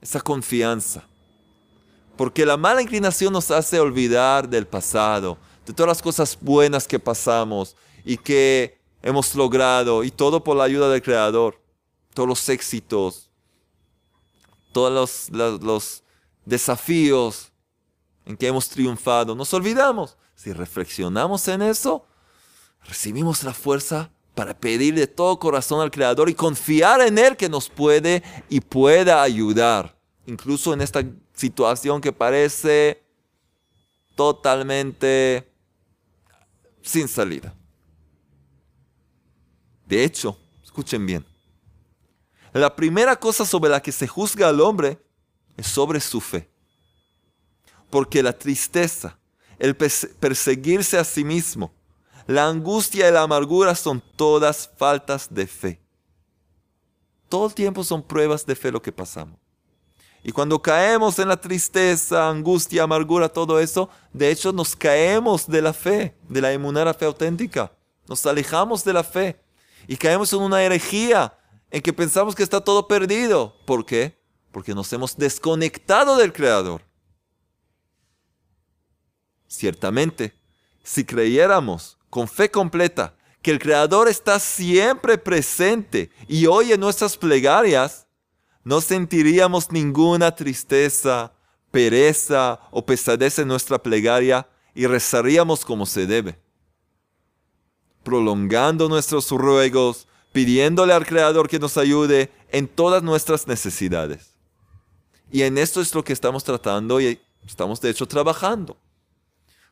esa 0.00 0.20
confianza. 0.20 1.04
Porque 2.16 2.44
la 2.44 2.56
mala 2.56 2.82
inclinación 2.82 3.32
nos 3.32 3.50
hace 3.50 3.80
olvidar 3.80 4.48
del 4.48 4.66
pasado, 4.66 5.38
de 5.66 5.72
todas 5.72 5.88
las 5.88 6.02
cosas 6.02 6.36
buenas 6.40 6.86
que 6.86 6.98
pasamos 6.98 7.76
y 8.04 8.16
que 8.16 8.78
hemos 9.02 9.34
logrado, 9.34 10.04
y 10.04 10.10
todo 10.10 10.42
por 10.42 10.56
la 10.56 10.64
ayuda 10.64 10.88
del 10.90 11.02
Creador, 11.02 11.60
todos 12.14 12.28
los 12.28 12.48
éxitos, 12.48 13.30
todos 14.72 15.30
los, 15.30 15.60
los 15.62 16.02
desafíos 16.44 17.52
en 18.24 18.36
que 18.36 18.46
hemos 18.46 18.68
triunfado. 18.68 19.34
Nos 19.34 19.52
olvidamos. 19.54 20.16
Si 20.34 20.52
reflexionamos 20.52 21.46
en 21.48 21.62
eso, 21.62 22.06
recibimos 22.84 23.44
la 23.44 23.54
fuerza 23.54 24.10
para 24.34 24.58
pedir 24.58 24.94
de 24.94 25.06
todo 25.06 25.38
corazón 25.38 25.80
al 25.80 25.90
Creador 25.90 26.28
y 26.28 26.34
confiar 26.34 27.00
en 27.02 27.18
Él 27.18 27.36
que 27.36 27.48
nos 27.48 27.68
puede 27.68 28.22
y 28.48 28.60
pueda 28.60 29.22
ayudar, 29.22 29.98
incluso 30.26 30.72
en 30.72 30.80
esta 30.80 31.04
situación 31.34 32.00
que 32.00 32.12
parece 32.12 33.02
totalmente 34.14 35.50
sin 36.80 37.08
salida. 37.08 37.54
De 39.86 40.04
hecho, 40.04 40.38
escuchen 40.62 41.04
bien, 41.04 41.26
la 42.52 42.74
primera 42.74 43.16
cosa 43.16 43.44
sobre 43.44 43.70
la 43.70 43.80
que 43.80 43.92
se 43.92 44.06
juzga 44.06 44.48
al 44.48 44.60
hombre 44.60 44.98
es 45.56 45.66
sobre 45.66 46.00
su 46.00 46.20
fe. 46.20 46.50
Porque 47.90 48.22
la 48.22 48.32
tristeza, 48.32 49.18
el 49.58 49.76
perseguirse 49.76 50.98
a 50.98 51.04
sí 51.04 51.24
mismo, 51.24 51.74
la 52.26 52.48
angustia 52.48 53.08
y 53.08 53.12
la 53.12 53.22
amargura 53.22 53.74
son 53.74 54.02
todas 54.16 54.70
faltas 54.76 55.32
de 55.32 55.46
fe. 55.46 55.80
Todo 57.28 57.46
el 57.46 57.54
tiempo 57.54 57.82
son 57.82 58.02
pruebas 58.02 58.44
de 58.44 58.54
fe 58.54 58.70
lo 58.70 58.82
que 58.82 58.92
pasamos. 58.92 59.38
Y 60.24 60.30
cuando 60.30 60.62
caemos 60.62 61.18
en 61.18 61.28
la 61.28 61.40
tristeza, 61.40 62.28
angustia, 62.28 62.84
amargura, 62.84 63.28
todo 63.28 63.58
eso, 63.58 63.88
de 64.12 64.30
hecho 64.30 64.52
nos 64.52 64.76
caemos 64.76 65.48
de 65.48 65.62
la 65.62 65.72
fe, 65.72 66.16
de 66.28 66.40
la 66.40 66.52
inmunera 66.52 66.94
fe 66.94 67.06
auténtica. 67.06 67.72
Nos 68.06 68.24
alejamos 68.26 68.84
de 68.84 68.92
la 68.92 69.02
fe 69.02 69.40
y 69.88 69.96
caemos 69.96 70.32
en 70.32 70.40
una 70.40 70.62
herejía 70.62 71.36
en 71.70 71.82
que 71.82 71.92
pensamos 71.92 72.34
que 72.34 72.42
está 72.42 72.60
todo 72.60 72.86
perdido. 72.86 73.56
¿Por 73.66 73.84
qué? 73.84 74.16
Porque 74.52 74.74
nos 74.74 74.92
hemos 74.92 75.16
desconectado 75.16 76.16
del 76.16 76.32
Creador. 76.32 76.82
Ciertamente, 79.48 80.34
si 80.84 81.04
creyéramos 81.04 81.98
con 82.12 82.28
fe 82.28 82.50
completa 82.50 83.16
que 83.40 83.50
el 83.50 83.58
Creador 83.58 84.06
está 84.06 84.38
siempre 84.38 85.16
presente 85.16 86.10
y 86.28 86.44
oye 86.44 86.76
nuestras 86.76 87.16
plegarias, 87.16 88.06
no 88.64 88.82
sentiríamos 88.82 89.72
ninguna 89.72 90.36
tristeza, 90.36 91.32
pereza 91.70 92.60
o 92.70 92.84
pesadez 92.84 93.38
en 93.38 93.48
nuestra 93.48 93.82
plegaria 93.82 94.46
y 94.74 94.86
rezaríamos 94.86 95.64
como 95.64 95.86
se 95.86 96.06
debe, 96.06 96.38
prolongando 98.02 98.90
nuestros 98.90 99.30
ruegos, 99.30 100.06
pidiéndole 100.32 100.92
al 100.92 101.06
Creador 101.06 101.48
que 101.48 101.58
nos 101.58 101.78
ayude 101.78 102.30
en 102.50 102.68
todas 102.68 103.02
nuestras 103.02 103.46
necesidades. 103.46 104.34
Y 105.30 105.44
en 105.44 105.56
esto 105.56 105.80
es 105.80 105.94
lo 105.94 106.04
que 106.04 106.12
estamos 106.12 106.44
tratando 106.44 107.00
y 107.00 107.18
estamos 107.46 107.80
de 107.80 107.88
hecho 107.88 108.06
trabajando. 108.06 108.76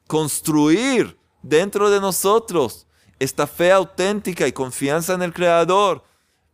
construir 0.06 1.19
dentro 1.42 1.90
de 1.90 2.00
nosotros 2.00 2.86
esta 3.18 3.46
fe 3.46 3.70
auténtica 3.70 4.46
y 4.48 4.52
confianza 4.52 5.12
en 5.12 5.22
el 5.22 5.32
Creador 5.32 6.02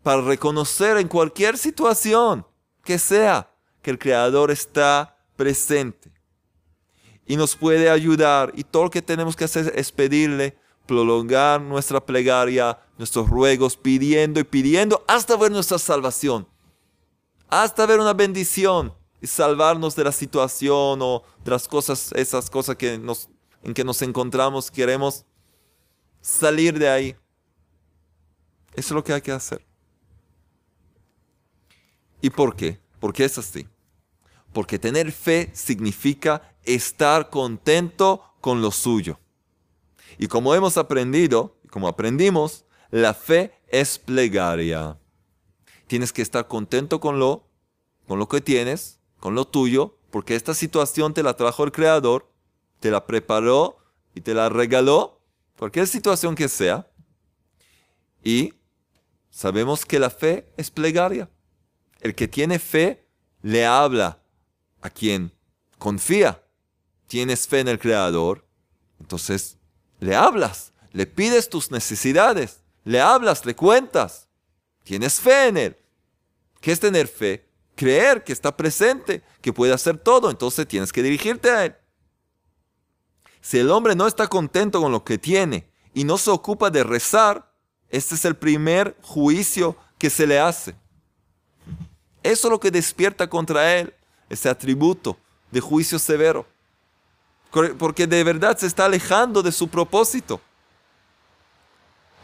para 0.02 0.20
reconocer 0.20 0.96
en 0.98 1.08
cualquier 1.08 1.56
situación 1.56 2.46
que 2.84 2.98
sea 2.98 3.50
que 3.82 3.90
el 3.90 3.98
Creador 3.98 4.50
está 4.50 5.16
presente. 5.36 6.12
Y 7.26 7.36
nos 7.36 7.56
puede 7.56 7.90
ayudar 7.90 8.52
y 8.54 8.64
todo 8.64 8.84
lo 8.84 8.90
que 8.90 9.02
tenemos 9.02 9.36
que 9.36 9.44
hacer 9.44 9.72
es 9.76 9.90
pedirle, 9.92 10.56
prolongar 10.86 11.60
nuestra 11.60 12.04
plegaria, 12.04 12.78
nuestros 12.98 13.28
ruegos, 13.28 13.76
pidiendo 13.76 14.40
y 14.40 14.44
pidiendo 14.44 15.04
hasta 15.06 15.36
ver 15.36 15.50
nuestra 15.50 15.78
salvación, 15.78 16.48
hasta 17.48 17.86
ver 17.86 18.00
una 18.00 18.12
bendición 18.12 18.94
y 19.20 19.26
salvarnos 19.26 19.96
de 19.96 20.04
la 20.04 20.12
situación 20.12 21.00
o 21.02 21.22
de 21.44 21.50
las 21.50 21.66
cosas, 21.66 22.12
esas 22.12 22.48
cosas 22.48 22.76
que 22.76 22.98
nos, 22.98 23.28
en 23.66 23.74
que 23.74 23.82
nos 23.82 24.00
encontramos, 24.00 24.70
queremos 24.70 25.24
salir 26.20 26.78
de 26.78 26.88
ahí. 26.88 27.16
Eso 28.74 28.86
es 28.86 28.90
lo 28.92 29.02
que 29.02 29.12
hay 29.12 29.20
que 29.20 29.32
hacer. 29.32 29.66
¿Y 32.20 32.30
por 32.30 32.54
qué? 32.54 32.78
Porque 33.00 33.24
es 33.24 33.36
así. 33.38 33.66
Porque 34.52 34.78
tener 34.78 35.10
fe 35.10 35.50
significa 35.52 36.54
estar 36.62 37.28
contento 37.28 38.22
con 38.40 38.62
lo 38.62 38.70
suyo. 38.70 39.18
Y 40.16 40.28
como 40.28 40.54
hemos 40.54 40.76
aprendido, 40.76 41.58
como 41.68 41.88
aprendimos, 41.88 42.66
la 42.92 43.14
fe 43.14 43.52
es 43.66 43.98
plegaria. 43.98 44.96
Tienes 45.88 46.12
que 46.12 46.22
estar 46.22 46.46
contento 46.46 47.00
con 47.00 47.18
lo, 47.18 47.48
con 48.06 48.20
lo 48.20 48.28
que 48.28 48.40
tienes, 48.40 49.00
con 49.18 49.34
lo 49.34 49.44
tuyo, 49.44 49.98
porque 50.12 50.36
esta 50.36 50.54
situación 50.54 51.14
te 51.14 51.24
la 51.24 51.34
trajo 51.34 51.64
el 51.64 51.72
Creador, 51.72 52.30
te 52.86 52.92
la 52.92 53.04
preparó 53.04 53.78
y 54.14 54.20
te 54.20 54.32
la 54.32 54.48
regaló, 54.48 55.20
cualquier 55.58 55.88
situación 55.88 56.36
que 56.36 56.48
sea. 56.48 56.88
Y 58.22 58.54
sabemos 59.28 59.84
que 59.84 59.98
la 59.98 60.08
fe 60.08 60.46
es 60.56 60.70
plegaria. 60.70 61.28
El 62.00 62.14
que 62.14 62.28
tiene 62.28 62.60
fe 62.60 63.04
le 63.42 63.66
habla 63.66 64.22
a 64.82 64.88
quien 64.88 65.32
confía. 65.78 66.40
Tienes 67.08 67.48
fe 67.48 67.58
en 67.58 67.66
el 67.66 67.80
Creador, 67.80 68.46
entonces 69.00 69.58
le 69.98 70.14
hablas, 70.14 70.72
le 70.92 71.06
pides 71.06 71.48
tus 71.48 71.72
necesidades, 71.72 72.60
le 72.84 73.00
hablas, 73.00 73.44
le 73.44 73.56
cuentas. 73.56 74.28
Tienes 74.84 75.18
fe 75.18 75.48
en 75.48 75.56
Él. 75.56 75.76
¿Qué 76.60 76.70
es 76.70 76.78
tener 76.78 77.08
fe? 77.08 77.48
Creer 77.74 78.22
que 78.22 78.32
está 78.32 78.56
presente, 78.56 79.24
que 79.40 79.52
puede 79.52 79.72
hacer 79.72 79.98
todo, 79.98 80.30
entonces 80.30 80.68
tienes 80.68 80.92
que 80.92 81.02
dirigirte 81.02 81.50
a 81.50 81.64
Él. 81.64 81.76
Si 83.46 83.60
el 83.60 83.70
hombre 83.70 83.94
no 83.94 84.08
está 84.08 84.26
contento 84.26 84.82
con 84.82 84.90
lo 84.90 85.04
que 85.04 85.18
tiene 85.18 85.70
y 85.94 86.02
no 86.02 86.18
se 86.18 86.30
ocupa 86.30 86.68
de 86.68 86.82
rezar, 86.82 87.48
este 87.90 88.16
es 88.16 88.24
el 88.24 88.34
primer 88.34 88.96
juicio 89.02 89.76
que 89.98 90.10
se 90.10 90.26
le 90.26 90.40
hace. 90.40 90.74
Eso 92.24 92.48
es 92.48 92.50
lo 92.50 92.58
que 92.58 92.72
despierta 92.72 93.30
contra 93.30 93.76
él, 93.76 93.94
ese 94.28 94.48
atributo 94.48 95.16
de 95.52 95.60
juicio 95.60 96.00
severo. 96.00 96.44
Porque 97.78 98.08
de 98.08 98.24
verdad 98.24 98.58
se 98.58 98.66
está 98.66 98.86
alejando 98.86 99.44
de 99.44 99.52
su 99.52 99.68
propósito. 99.68 100.40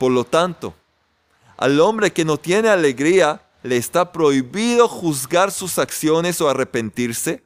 Por 0.00 0.10
lo 0.10 0.24
tanto, 0.24 0.74
al 1.56 1.78
hombre 1.78 2.12
que 2.12 2.24
no 2.24 2.36
tiene 2.36 2.68
alegría, 2.68 3.48
le 3.62 3.76
está 3.76 4.10
prohibido 4.10 4.88
juzgar 4.88 5.52
sus 5.52 5.78
acciones 5.78 6.40
o 6.40 6.48
arrepentirse, 6.48 7.44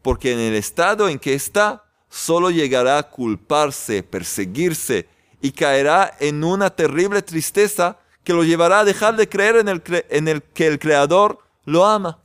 porque 0.00 0.32
en 0.32 0.38
el 0.38 0.54
estado 0.54 1.08
en 1.08 1.18
que 1.18 1.34
está, 1.34 1.89
solo 2.10 2.50
llegará 2.50 2.98
a 2.98 3.04
culparse, 3.04 4.02
perseguirse 4.02 5.08
y 5.40 5.52
caerá 5.52 6.14
en 6.20 6.44
una 6.44 6.68
terrible 6.68 7.22
tristeza 7.22 7.98
que 8.24 8.34
lo 8.34 8.44
llevará 8.44 8.80
a 8.80 8.84
dejar 8.84 9.16
de 9.16 9.28
creer 9.28 9.56
en 9.56 9.68
el, 9.68 9.82
en 10.10 10.28
el 10.28 10.42
que 10.42 10.66
el 10.66 10.78
Creador 10.78 11.38
lo 11.64 11.86
ama. 11.86 12.22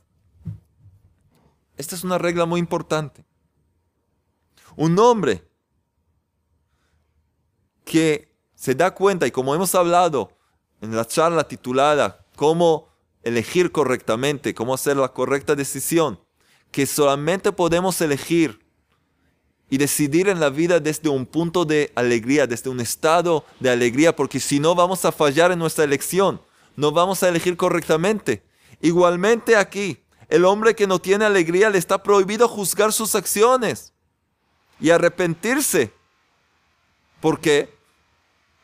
Esta 1.78 1.94
es 1.94 2.04
una 2.04 2.18
regla 2.18 2.44
muy 2.44 2.60
importante. 2.60 3.24
Un 4.74 4.98
hombre 4.98 5.42
que 7.84 8.34
se 8.54 8.74
da 8.74 8.92
cuenta, 8.92 9.26
y 9.26 9.30
como 9.30 9.54
hemos 9.54 9.74
hablado 9.74 10.32
en 10.80 10.94
la 10.94 11.06
charla 11.06 11.46
titulada 11.46 12.24
Cómo 12.34 12.88
elegir 13.22 13.72
correctamente, 13.72 14.54
cómo 14.54 14.74
hacer 14.74 14.96
la 14.96 15.08
correcta 15.08 15.54
decisión, 15.54 16.20
que 16.70 16.84
solamente 16.84 17.52
podemos 17.52 18.00
elegir 18.00 18.65
y 19.68 19.78
decidir 19.78 20.28
en 20.28 20.40
la 20.40 20.50
vida 20.50 20.78
desde 20.80 21.08
un 21.08 21.26
punto 21.26 21.64
de 21.64 21.92
alegría, 21.94 22.46
desde 22.46 22.70
un 22.70 22.80
estado 22.80 23.44
de 23.58 23.70
alegría, 23.70 24.14
porque 24.14 24.38
si 24.38 24.60
no 24.60 24.74
vamos 24.74 25.04
a 25.04 25.12
fallar 25.12 25.50
en 25.50 25.58
nuestra 25.58 25.84
elección, 25.84 26.40
no 26.76 26.92
vamos 26.92 27.22
a 27.22 27.28
elegir 27.28 27.56
correctamente. 27.56 28.44
Igualmente 28.80 29.56
aquí, 29.56 29.98
el 30.28 30.44
hombre 30.44 30.74
que 30.74 30.86
no 30.86 30.98
tiene 30.98 31.24
alegría 31.24 31.70
le 31.70 31.78
está 31.78 32.02
prohibido 32.02 32.48
juzgar 32.48 32.92
sus 32.92 33.14
acciones 33.14 33.92
y 34.80 34.90
arrepentirse. 34.90 35.92
¿Por 37.20 37.40
qué? 37.40 37.74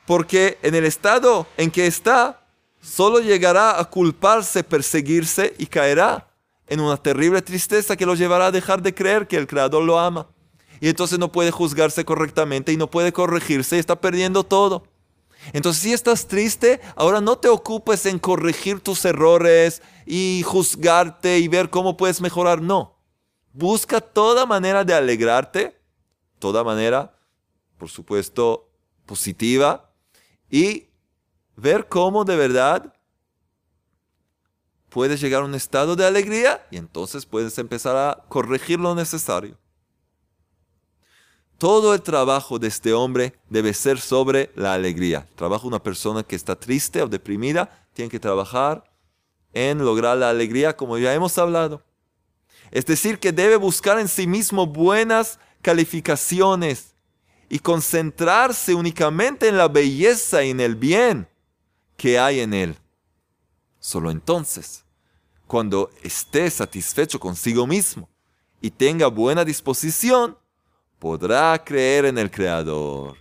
Porque 0.06 0.58
en 0.62 0.74
el 0.74 0.84
estado 0.84 1.46
en 1.56 1.70
que 1.70 1.86
está, 1.86 2.46
solo 2.80 3.20
llegará 3.20 3.80
a 3.80 3.84
culparse, 3.86 4.62
perseguirse 4.62 5.54
y 5.58 5.66
caerá 5.66 6.28
en 6.66 6.80
una 6.80 6.96
terrible 6.96 7.42
tristeza 7.42 7.96
que 7.96 8.06
lo 8.06 8.14
llevará 8.14 8.46
a 8.46 8.52
dejar 8.52 8.82
de 8.82 8.94
creer 8.94 9.26
que 9.26 9.36
el 9.36 9.46
Creador 9.46 9.82
lo 9.82 9.98
ama. 9.98 10.28
Y 10.82 10.88
entonces 10.88 11.20
no 11.20 11.30
puede 11.30 11.52
juzgarse 11.52 12.04
correctamente 12.04 12.72
y 12.72 12.76
no 12.76 12.90
puede 12.90 13.12
corregirse 13.12 13.76
y 13.76 13.78
está 13.78 14.00
perdiendo 14.00 14.42
todo. 14.42 14.82
Entonces, 15.52 15.80
si 15.80 15.92
estás 15.92 16.26
triste, 16.26 16.80
ahora 16.96 17.20
no 17.20 17.38
te 17.38 17.46
ocupes 17.46 18.04
en 18.04 18.18
corregir 18.18 18.80
tus 18.80 19.04
errores 19.04 19.80
y 20.06 20.42
juzgarte 20.44 21.38
y 21.38 21.46
ver 21.46 21.70
cómo 21.70 21.96
puedes 21.96 22.20
mejorar. 22.20 22.60
No. 22.60 22.98
Busca 23.52 24.00
toda 24.00 24.44
manera 24.44 24.82
de 24.82 24.92
alegrarte, 24.92 25.80
toda 26.40 26.64
manera, 26.64 27.16
por 27.78 27.88
supuesto, 27.88 28.68
positiva, 29.06 29.88
y 30.50 30.88
ver 31.54 31.86
cómo 31.86 32.24
de 32.24 32.34
verdad 32.34 32.92
puedes 34.88 35.20
llegar 35.20 35.42
a 35.42 35.46
un 35.46 35.54
estado 35.54 35.94
de 35.94 36.06
alegría 36.06 36.66
y 36.72 36.76
entonces 36.76 37.24
puedes 37.24 37.56
empezar 37.58 37.96
a 37.96 38.24
corregir 38.28 38.80
lo 38.80 38.96
necesario. 38.96 39.62
Todo 41.62 41.94
el 41.94 42.02
trabajo 42.02 42.58
de 42.58 42.66
este 42.66 42.92
hombre 42.92 43.34
debe 43.48 43.72
ser 43.72 44.00
sobre 44.00 44.50
la 44.56 44.74
alegría. 44.74 45.28
De 45.38 45.46
una 45.62 45.80
persona 45.80 46.24
que 46.24 46.34
está 46.34 46.56
triste 46.56 47.00
o 47.00 47.06
deprimida 47.06 47.86
tiene 47.94 48.10
que 48.10 48.18
trabajar 48.18 48.82
en 49.52 49.78
lograr 49.78 50.16
la 50.16 50.28
alegría 50.28 50.76
como 50.76 50.98
ya 50.98 51.14
hemos 51.14 51.38
hablado. 51.38 51.80
Es 52.72 52.84
decir, 52.84 53.20
que 53.20 53.30
debe 53.30 53.54
buscar 53.54 54.00
en 54.00 54.08
sí 54.08 54.26
mismo 54.26 54.66
buenas 54.66 55.38
calificaciones 55.60 56.96
y 57.48 57.60
concentrarse 57.60 58.74
únicamente 58.74 59.46
en 59.46 59.56
la 59.56 59.68
belleza 59.68 60.42
y 60.42 60.50
en 60.50 60.58
el 60.58 60.74
bien 60.74 61.28
que 61.96 62.18
hay 62.18 62.40
en 62.40 62.54
él. 62.54 62.76
Solo 63.78 64.10
entonces, 64.10 64.84
cuando 65.46 65.90
esté 66.02 66.50
satisfecho 66.50 67.20
consigo 67.20 67.68
mismo 67.68 68.08
y 68.60 68.68
tenga 68.72 69.06
buena 69.06 69.44
disposición, 69.44 70.41
podrá 71.02 71.60
creer 71.64 72.04
en 72.04 72.16
el 72.16 72.30
Creador. 72.30 73.16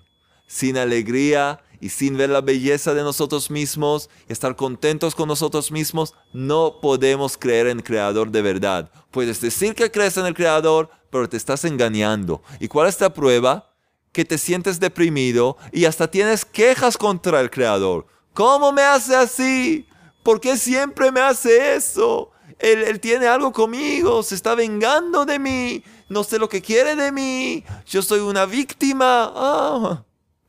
Sin 0.46 0.78
alegría 0.78 1.60
y 1.80 1.90
sin 1.90 2.16
ver 2.16 2.30
la 2.30 2.42
belleza 2.42 2.94
de 2.94 3.02
nosotros 3.02 3.50
mismos 3.50 4.08
y 4.30 4.34
estar 4.34 4.56
contentos 4.56 5.16
con 5.16 5.28
nosotros 5.28 5.72
mismos, 5.72 6.14
no 6.32 6.78
podemos 6.80 7.40
creer 7.40 7.66
en 7.66 7.80
el 7.80 7.84
Creador 7.84 8.30
de 8.30 8.44
verdad. 8.44 8.92
Puedes 9.10 9.42
decir 9.42 9.74
que 9.74 9.90
crees 9.90 10.16
en 10.18 10.28
el 10.28 10.36
Creador, 10.36 10.92
pero 11.10 11.28
te 11.28 11.38
estás 11.38 11.66
engañando. 11.66 12.44
¿Y 12.60 12.68
cuál 12.68 12.88
es 12.88 13.02
la 13.02 13.12
prueba? 13.12 13.74
Que 14.12 14.26
te 14.26 14.38
sientes 14.38 14.80
deprimido 14.80 15.58
y 15.72 15.86
hasta 15.86 16.08
tienes 16.08 16.46
quejas 16.46 16.96
contra 16.96 17.42
el 17.42 17.50
Creador. 17.50 18.06
¿Cómo 18.36 18.72
me 18.72 18.84
hace 18.84 19.16
así? 19.16 19.88
¿Por 20.22 20.40
qué 20.40 20.56
siempre 20.56 21.12
me 21.12 21.22
hace 21.22 21.74
eso? 21.74 22.30
Él, 22.60 22.84
él 22.84 23.00
tiene 23.00 23.26
algo 23.26 23.52
conmigo, 23.52 24.22
se 24.22 24.36
está 24.36 24.54
vengando 24.54 25.26
de 25.26 25.40
mí 25.40 25.84
no 26.12 26.26
sé 26.26 26.38
lo 26.38 26.50
que 26.50 26.62
quiere 26.62 26.94
de 26.98 27.10
mí, 27.10 27.64
yo 27.88 28.02
soy 28.02 28.20
una 28.20 28.46
víctima. 28.46 29.32
Ah, 29.34 30.04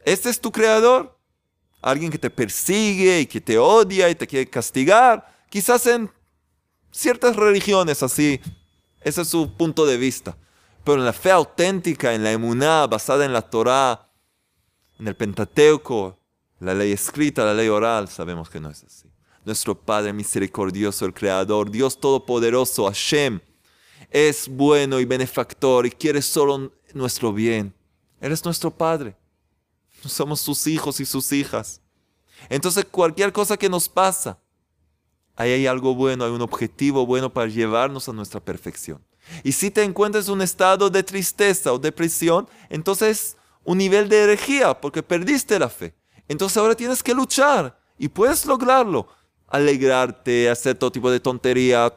este 0.05 0.29
es 0.29 0.41
tu 0.41 0.51
creador. 0.51 1.17
Alguien 1.81 2.11
que 2.11 2.19
te 2.19 2.31
persigue 2.31 3.21
y 3.21 3.27
que 3.27 3.41
te 3.41 3.59
odia 3.59 4.11
y 4.11 4.17
te 4.17 4.27
quiere 4.27 4.51
castigar. 4.51 5.25
Quizás 5.49 5.87
en 5.87 6.11
ciertas 6.91 7.37
religiones 7.37 8.03
así. 8.03 8.41
Ese 9.03 9.23
es 9.23 9.29
su 9.29 9.57
punto 9.57 9.87
de 9.87 9.97
vista. 9.99 10.37
Pero 10.83 10.99
en 10.99 11.05
la 11.05 11.13
fe 11.13 11.31
auténtica, 11.31 12.13
en 12.13 12.25
la 12.25 12.33
emuná, 12.33 12.89
basada 12.89 13.25
en 13.25 13.33
la 13.33 13.43
Torah, 13.43 14.11
en 14.99 15.07
el 15.07 15.15
Pentateuco, 15.15 16.19
la 16.59 16.75
ley 16.75 16.91
escrita, 16.91 17.45
la 17.45 17.55
ley 17.55 17.69
oral, 17.69 18.09
sabemos 18.09 18.51
que 18.51 18.59
no 18.59 18.69
es 18.69 18.83
así. 18.83 19.09
Nuestro 19.45 19.81
Padre 19.81 20.13
misericordioso, 20.13 21.07
el 21.07 21.15
Creador, 21.15 21.71
Dios 21.71 22.01
Todopoderoso, 22.01 22.87
Hashem, 22.87 23.41
es 24.13 24.49
bueno 24.49 25.01
y 25.01 25.05
benefactor 25.05 25.87
y 25.87 25.91
quiere 25.91 26.21
solo 26.23 26.71
nuestro 26.93 27.33
bien. 27.33 27.75
Eres 28.21 28.45
nuestro 28.45 28.71
Padre. 28.71 29.17
Somos 30.07 30.41
sus 30.41 30.67
hijos 30.67 31.01
y 31.01 31.05
sus 31.05 31.33
hijas. 31.33 31.81
Entonces 32.49 32.85
cualquier 32.85 33.33
cosa 33.33 33.57
que 33.57 33.69
nos 33.69 33.89
pasa, 33.89 34.39
ahí 35.37 35.53
hay 35.53 35.67
algo 35.67 35.95
bueno, 35.95 36.25
hay 36.25 36.31
un 36.31 36.43
objetivo 36.43 37.07
bueno 37.07 37.33
para 37.33 37.49
llevarnos 37.49 38.09
a 38.09 38.13
nuestra 38.13 38.41
perfección. 38.41 39.03
Y 39.45 39.53
si 39.53 39.71
te 39.71 39.83
encuentras 39.83 40.27
en 40.27 40.35
un 40.35 40.43
estado 40.43 40.91
de 40.91 41.03
tristeza 41.03 41.73
o 41.73 41.79
depresión, 41.79 42.49
entonces 42.69 43.37
un 43.65 43.79
nivel 43.79 44.09
de 44.09 44.25
herejía, 44.25 44.79
porque 44.81 45.03
perdiste 45.03 45.59
la 45.59 45.69
fe. 45.69 45.95
Entonces 46.29 46.57
ahora 46.59 46.75
tienes 46.75 47.03
que 47.03 47.15
luchar 47.15 47.79
y 47.99 48.09
puedes 48.09 48.45
lograrlo. 48.45 49.09
Alegrarte, 49.49 50.49
hacer 50.49 50.77
todo 50.77 50.91
tipo 50.91 51.11
de 51.11 51.21
tonterías, 51.21 51.93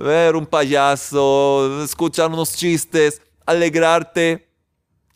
ver 0.00 0.34
un 0.34 0.46
payaso, 0.46 1.82
escuchar 1.84 2.30
unos 2.30 2.54
chistes, 2.54 3.20
alegrarte 3.44 4.48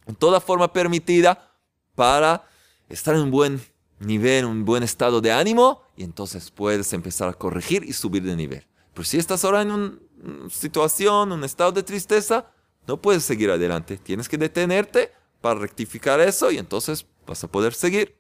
en 0.06 0.14
toda 0.14 0.40
forma 0.40 0.72
permitida 0.72 1.50
para 1.94 2.46
estar 2.88 3.14
en 3.14 3.22
un 3.22 3.30
buen 3.30 3.60
nivel, 4.00 4.44
un 4.44 4.64
buen 4.64 4.82
estado 4.82 5.20
de 5.20 5.32
ánimo 5.32 5.82
y 5.96 6.04
entonces 6.04 6.50
puedes 6.50 6.92
empezar 6.92 7.28
a 7.28 7.32
corregir 7.32 7.84
y 7.84 7.92
subir 7.92 8.22
de 8.22 8.36
nivel. 8.36 8.66
Pero 8.92 9.04
si 9.04 9.18
estás 9.18 9.44
ahora 9.44 9.62
en 9.62 9.70
una 9.70 10.50
situación, 10.50 11.32
un 11.32 11.44
estado 11.44 11.72
de 11.72 11.82
tristeza, 11.82 12.50
no 12.86 13.00
puedes 13.00 13.24
seguir 13.24 13.50
adelante. 13.50 13.96
Tienes 13.96 14.28
que 14.28 14.36
detenerte 14.36 15.12
para 15.40 15.58
rectificar 15.60 16.20
eso 16.20 16.50
y 16.50 16.58
entonces 16.58 17.06
vas 17.26 17.42
a 17.42 17.48
poder 17.48 17.72
seguir. 17.72 18.18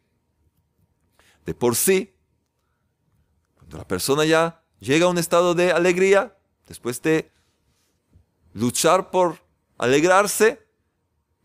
De 1.44 1.54
por 1.54 1.76
sí, 1.76 2.14
cuando 3.56 3.78
la 3.78 3.86
persona 3.86 4.24
ya 4.24 4.62
llega 4.80 5.06
a 5.06 5.10
un 5.10 5.18
estado 5.18 5.54
de 5.54 5.72
alegría, 5.72 6.36
después 6.66 7.00
de 7.02 7.30
luchar 8.52 9.10
por 9.10 9.38
alegrarse, 9.78 10.64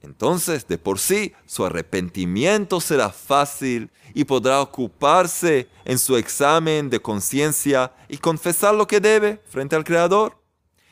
entonces, 0.01 0.65
de 0.67 0.77
por 0.77 0.97
sí, 0.97 1.33
su 1.45 1.65
arrepentimiento 1.65 2.79
será 2.79 3.09
fácil 3.09 3.91
y 4.13 4.23
podrá 4.23 4.61
ocuparse 4.61 5.67
en 5.83 5.99
su 5.99 6.15
examen 6.15 6.89
de 6.89 7.01
conciencia 7.01 7.91
y 8.07 8.17
confesar 8.17 8.75
lo 8.75 8.87
que 8.87 9.01
debe 9.01 9.41
frente 9.49 9.75
al 9.75 9.83
Creador, 9.83 10.37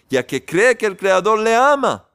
ya 0.09 0.25
que 0.25 0.43
cree 0.43 0.78
que 0.78 0.86
el 0.86 0.97
Creador 0.97 1.39
le 1.39 1.55
ama, 1.55 2.09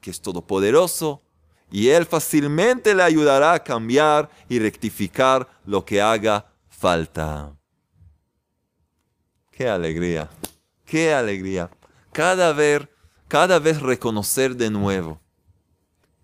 que 0.00 0.10
es 0.10 0.20
todopoderoso, 0.20 1.22
y 1.70 1.88
Él 1.88 2.06
fácilmente 2.06 2.94
le 2.94 3.02
ayudará 3.02 3.52
a 3.52 3.62
cambiar 3.62 4.30
y 4.48 4.58
rectificar 4.58 5.46
lo 5.66 5.84
que 5.84 6.00
haga 6.00 6.50
falta. 6.68 7.54
¡Qué 9.52 9.68
alegría! 9.68 10.28
¡Qué 10.90 11.14
alegría! 11.14 11.70
Cada 12.12 12.52
vez, 12.52 12.88
cada 13.28 13.60
vez 13.60 13.80
reconocer 13.80 14.56
de 14.56 14.70
nuevo 14.70 15.20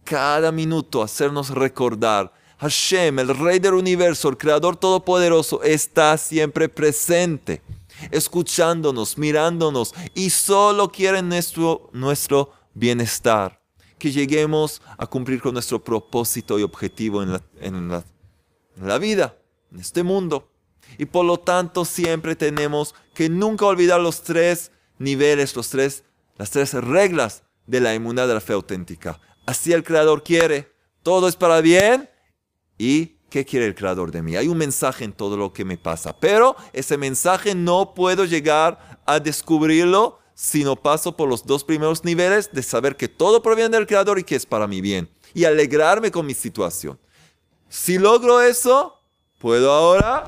cada 0.06 0.52
minuto 0.52 1.02
hacernos 1.02 1.50
recordar, 1.50 2.32
Hashem, 2.58 3.18
el 3.18 3.36
Rey 3.36 3.58
del 3.58 3.74
universo, 3.74 4.28
el 4.28 4.38
Creador 4.38 4.76
Todopoderoso, 4.76 5.62
está 5.62 6.16
siempre 6.16 6.68
presente, 6.68 7.60
escuchándonos, 8.10 9.18
mirándonos 9.18 9.92
y 10.14 10.30
solo 10.30 10.90
quiere 10.90 11.20
nuestro, 11.22 11.90
nuestro 11.92 12.52
bienestar. 12.72 13.60
Que 13.98 14.12
lleguemos 14.12 14.80
a 14.96 15.06
cumplir 15.06 15.40
con 15.40 15.54
nuestro 15.54 15.82
propósito 15.82 16.58
y 16.58 16.62
objetivo 16.62 17.22
en 17.22 17.32
la, 17.32 17.42
en 17.60 17.88
la, 17.88 18.04
en 18.76 18.88
la 18.88 18.98
vida, 18.98 19.36
en 19.72 19.80
este 19.80 20.02
mundo. 20.02 20.48
Y 20.98 21.06
por 21.06 21.24
lo 21.24 21.38
tanto 21.38 21.84
siempre 21.84 22.36
tenemos 22.36 22.94
que 23.14 23.28
nunca 23.28 23.66
olvidar 23.66 24.00
los 24.00 24.22
tres 24.22 24.70
niveles, 24.98 25.54
los 25.56 25.68
tres, 25.68 26.04
las 26.36 26.50
tres 26.50 26.72
reglas 26.74 27.42
de 27.66 27.80
la 27.80 27.94
inmunidad 27.94 28.28
de 28.28 28.34
la 28.34 28.40
fe 28.40 28.52
auténtica. 28.52 29.20
Así 29.46 29.72
el 29.72 29.84
Creador 29.84 30.22
quiere. 30.22 30.72
Todo 31.02 31.28
es 31.28 31.36
para 31.36 31.60
bien. 31.60 32.08
¿Y 32.78 33.16
qué 33.30 33.44
quiere 33.44 33.66
el 33.66 33.74
Creador 33.74 34.10
de 34.10 34.22
mí? 34.22 34.36
Hay 34.36 34.48
un 34.48 34.58
mensaje 34.58 35.04
en 35.04 35.12
todo 35.12 35.36
lo 35.36 35.52
que 35.52 35.64
me 35.64 35.78
pasa. 35.78 36.18
Pero 36.18 36.56
ese 36.72 36.96
mensaje 36.96 37.54
no 37.54 37.94
puedo 37.94 38.24
llegar 38.24 39.00
a 39.06 39.20
descubrirlo 39.20 40.18
si 40.34 40.64
no 40.64 40.76
paso 40.76 41.16
por 41.16 41.28
los 41.28 41.46
dos 41.46 41.64
primeros 41.64 42.04
niveles 42.04 42.50
de 42.52 42.62
saber 42.62 42.96
que 42.96 43.08
todo 43.08 43.42
proviene 43.42 43.70
del 43.76 43.86
Creador 43.86 44.18
y 44.18 44.24
que 44.24 44.36
es 44.36 44.44
para 44.44 44.66
mi 44.66 44.80
bien. 44.80 45.08
Y 45.32 45.44
alegrarme 45.44 46.10
con 46.10 46.26
mi 46.26 46.34
situación. 46.34 46.98
Si 47.68 47.98
logro 47.98 48.40
eso, 48.40 49.00
puedo 49.38 49.72
ahora 49.72 50.24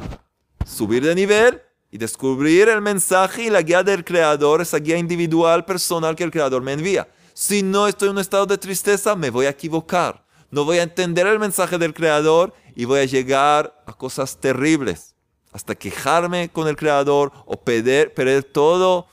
subir 0.69 1.03
de 1.05 1.15
nivel 1.15 1.63
y 1.91 1.99
descubrir 1.99 2.69
el 2.69 2.83
mensaje 2.83 3.45
y 3.45 3.51
la 3.51 3.63
guía 3.63 3.83
del 3.83 4.05
Creador, 4.05 4.61
esa 4.61 4.79
guía 4.79 4.99
individual, 4.99 5.65
personal 5.65 6.15
que 6.15 6.25
el 6.25 6.31
Creador 6.31 6.63
me 6.63 6.75
envía. 6.75 7.09
Si 7.33 7.63
no 7.63 7.89
estoy 7.89 8.09
en 8.09 8.17
un 8.17 8.21
estado 8.21 8.47
de 8.47 8.59
tristeza, 8.59 9.17
me 9.17 9.31
voy 9.31 9.47
a 9.47 9.51
equivocar. 9.51 10.25
No 10.51 10.65
voy 10.65 10.79
a 10.79 10.83
entender 10.83 11.27
el 11.27 11.39
mensaje 11.39 11.79
del 11.79 11.95
Creador 11.95 12.53
y 12.75 12.85
voy 12.85 13.01
a 13.01 13.05
llegar 13.05 13.83
a 13.87 13.93
cosas 13.93 14.37
terribles. 14.37 15.15
Hasta 15.53 15.75
quejarme 15.75 16.51
con 16.51 16.69
el 16.69 16.77
Creador 16.77 17.33
o 17.47 17.57
perder, 17.57 18.13
perder 18.13 18.45
todo, 18.45 19.07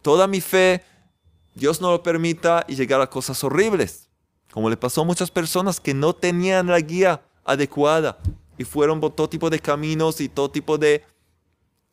toda 0.00 0.26
mi 0.26 0.40
fe. 0.40 0.82
Dios 1.54 1.80
no 1.80 1.90
lo 1.90 2.02
permita 2.02 2.64
y 2.66 2.76
llegar 2.76 3.00
a 3.00 3.10
cosas 3.10 3.42
horribles. 3.44 4.08
Como 4.52 4.70
le 4.70 4.76
pasó 4.76 5.02
a 5.02 5.04
muchas 5.04 5.30
personas 5.30 5.80
que 5.80 5.92
no 5.92 6.14
tenían 6.14 6.68
la 6.68 6.80
guía 6.80 7.22
adecuada 7.44 8.18
y 8.60 8.64
fueron 8.64 9.00
por 9.00 9.14
todo 9.14 9.26
tipo 9.26 9.48
de 9.48 9.58
caminos 9.58 10.20
y 10.20 10.28
todo 10.28 10.50
tipo 10.50 10.76
de 10.76 11.02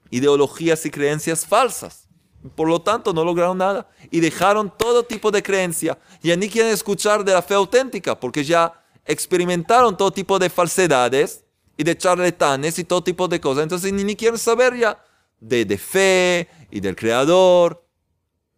ideologías 0.10 0.86
y 0.86 0.92
creencias 0.92 1.46
falsas. 1.46 2.10
Por 2.58 2.68
lo 2.68 2.82
tanto, 2.82 3.14
no 3.14 3.24
lograron 3.24 3.60
nada 3.60 3.90
y 4.12 4.20
dejaron 4.20 4.70
todo 4.78 5.04
tipo 5.04 5.32
de 5.32 5.42
creencia. 5.42 5.98
Ya 6.22 6.36
ni 6.36 6.50
quieren 6.50 6.74
escuchar 6.74 7.24
de 7.24 7.32
la 7.32 7.42
fe 7.42 7.54
auténtica 7.54 8.20
porque 8.20 8.44
ya 8.44 8.84
experimentaron 9.06 9.96
todo 9.96 10.12
tipo 10.12 10.40
de 10.40 10.50
falsedades 10.50 11.46
y 11.78 11.86
de 11.86 11.98
charlatanes 11.98 12.78
y 12.80 12.84
todo 12.84 13.02
tipo 13.02 13.30
de 13.30 13.40
cosas. 13.40 13.64
Entonces 13.64 13.94
ni, 13.94 14.04
ni 14.04 14.18
quieren 14.18 14.38
saber 14.38 14.76
ya 14.76 15.02
de, 15.40 15.64
de 15.64 15.78
fe 15.78 16.50
y 16.70 16.82
del 16.82 16.98
Creador. 16.98 17.82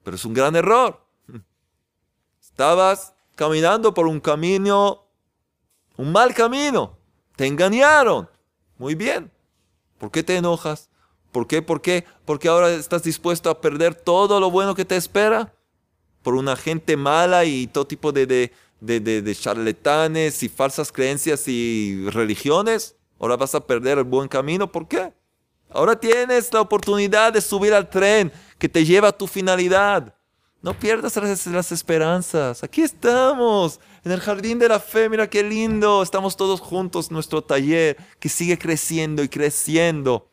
Pero 0.01 0.15
es 0.15 0.25
un 0.25 0.33
gran 0.33 0.55
error. 0.55 1.05
Estabas 2.41 3.13
caminando 3.35 3.93
por 3.93 4.07
un 4.07 4.19
camino, 4.19 5.05
un 5.95 6.11
mal 6.11 6.33
camino. 6.33 6.98
Te 7.39 7.47
engañaron. 7.47 8.29
Muy 8.77 8.95
bien. 8.95 9.31
¿Por 9.97 10.11
qué 10.11 10.23
te 10.23 10.35
enojas? 10.35 10.89
¿Por 11.31 11.47
qué? 11.47 11.61
¿Por 11.61 11.81
qué? 11.81 12.03
Porque 12.25 12.49
ahora 12.49 12.69
estás 12.69 13.01
dispuesto 13.03 13.49
a 13.49 13.61
perder 13.61 13.95
todo 13.95 14.41
lo 14.41 14.51
bueno 14.51 14.75
que 14.75 14.83
te 14.83 14.97
espera 14.97 15.53
por 16.21 16.35
una 16.35 16.57
gente 16.57 16.97
mala 16.97 17.45
y 17.45 17.67
todo 17.67 17.87
tipo 17.87 18.11
de, 18.11 18.25
de, 18.25 18.51
de, 18.99 19.35
charlatanes 19.35 20.43
y 20.43 20.49
falsas 20.49 20.91
creencias 20.91 21.47
y 21.47 22.09
religiones. 22.09 22.97
Ahora 23.17 23.37
vas 23.37 23.55
a 23.55 23.65
perder 23.65 23.99
el 23.99 24.03
buen 24.03 24.27
camino. 24.27 24.69
¿Por 24.69 24.89
qué? 24.89 25.13
Ahora 25.69 25.97
tienes 25.97 26.51
la 26.51 26.59
oportunidad 26.59 27.31
de 27.31 27.39
subir 27.39 27.73
al 27.73 27.89
tren 27.89 28.33
que 28.57 28.67
te 28.67 28.83
lleva 28.83 29.07
a 29.07 29.17
tu 29.17 29.27
finalidad. 29.27 30.13
No 30.61 30.73
pierdas 30.77 31.15
las, 31.15 31.71
esperanzas. 31.71 32.63
Aquí 32.63 32.81
estamos, 32.81 33.79
en 34.03 34.11
el 34.11 34.19
jardín 34.19 34.59
de 34.59 34.67
la 34.67 34.79
fe. 34.79 35.07
Mira 35.07 35.29
qué 35.29 35.41
lindo. 35.41 36.03
Estamos 36.03 36.35
todos 36.35 36.59
juntos, 36.59 37.11
nuestro 37.11 37.41
taller 37.41 37.95
que 38.19 38.27
sigue 38.27 38.57
creciendo 38.57 39.23
y 39.23 39.29
creciendo. 39.29 40.29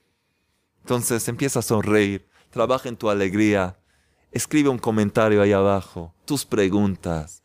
Entonces 0.80 1.26
empieza 1.28 1.60
a 1.60 1.62
sonreír, 1.62 2.28
trabaja 2.50 2.88
en 2.88 2.96
tu 2.96 3.10
alegría, 3.10 3.76
escribe 4.30 4.68
un 4.68 4.78
comentario 4.78 5.42
ahí 5.42 5.50
abajo, 5.50 6.14
tus 6.24 6.44
preguntas, 6.44 7.42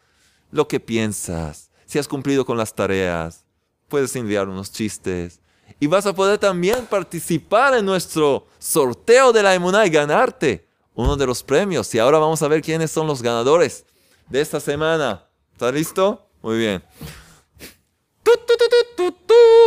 lo 0.52 0.68
que 0.68 0.80
piensas, 0.80 1.72
si 1.88 1.98
has 1.98 2.08
cumplido 2.08 2.46
con 2.46 2.56
las 2.56 2.76
tareas, 2.76 3.44
puedes 3.88 4.16
enviar 4.16 4.48
unos 4.48 4.72
chistes 4.72 5.42
y 5.80 5.88
vas 5.88 6.06
a 6.06 6.14
poder 6.14 6.38
también 6.38 6.86
participar 6.86 7.74
en 7.74 7.86
nuestro 7.86 8.46
sorteo 8.60 9.34
de 9.34 9.42
la 9.42 9.56
Emuná 9.56 9.88
y 9.88 9.90
ganarte 9.90 10.68
uno 10.94 11.16
de 11.16 11.26
los 11.26 11.44
premios. 11.44 11.94
Y 11.96 12.00
ahora 12.00 12.18
vamos 12.20 12.42
a 12.42 12.48
ver 12.48 12.62
quiénes 12.62 12.92
son 12.92 13.08
los 13.08 13.22
ganadores 13.22 13.86
de 14.30 14.42
esta 14.42 14.60
semana. 14.60 15.26
¿Está 15.54 15.72
listo? 15.72 16.28
Muy 16.42 16.58
bien. 16.58 16.84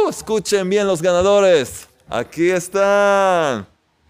Escuchen 0.08 0.68
bien 0.68 0.86
los 0.86 1.00
ganadores. 1.00 1.88
Aquí 2.08 2.50
están. 2.50 3.66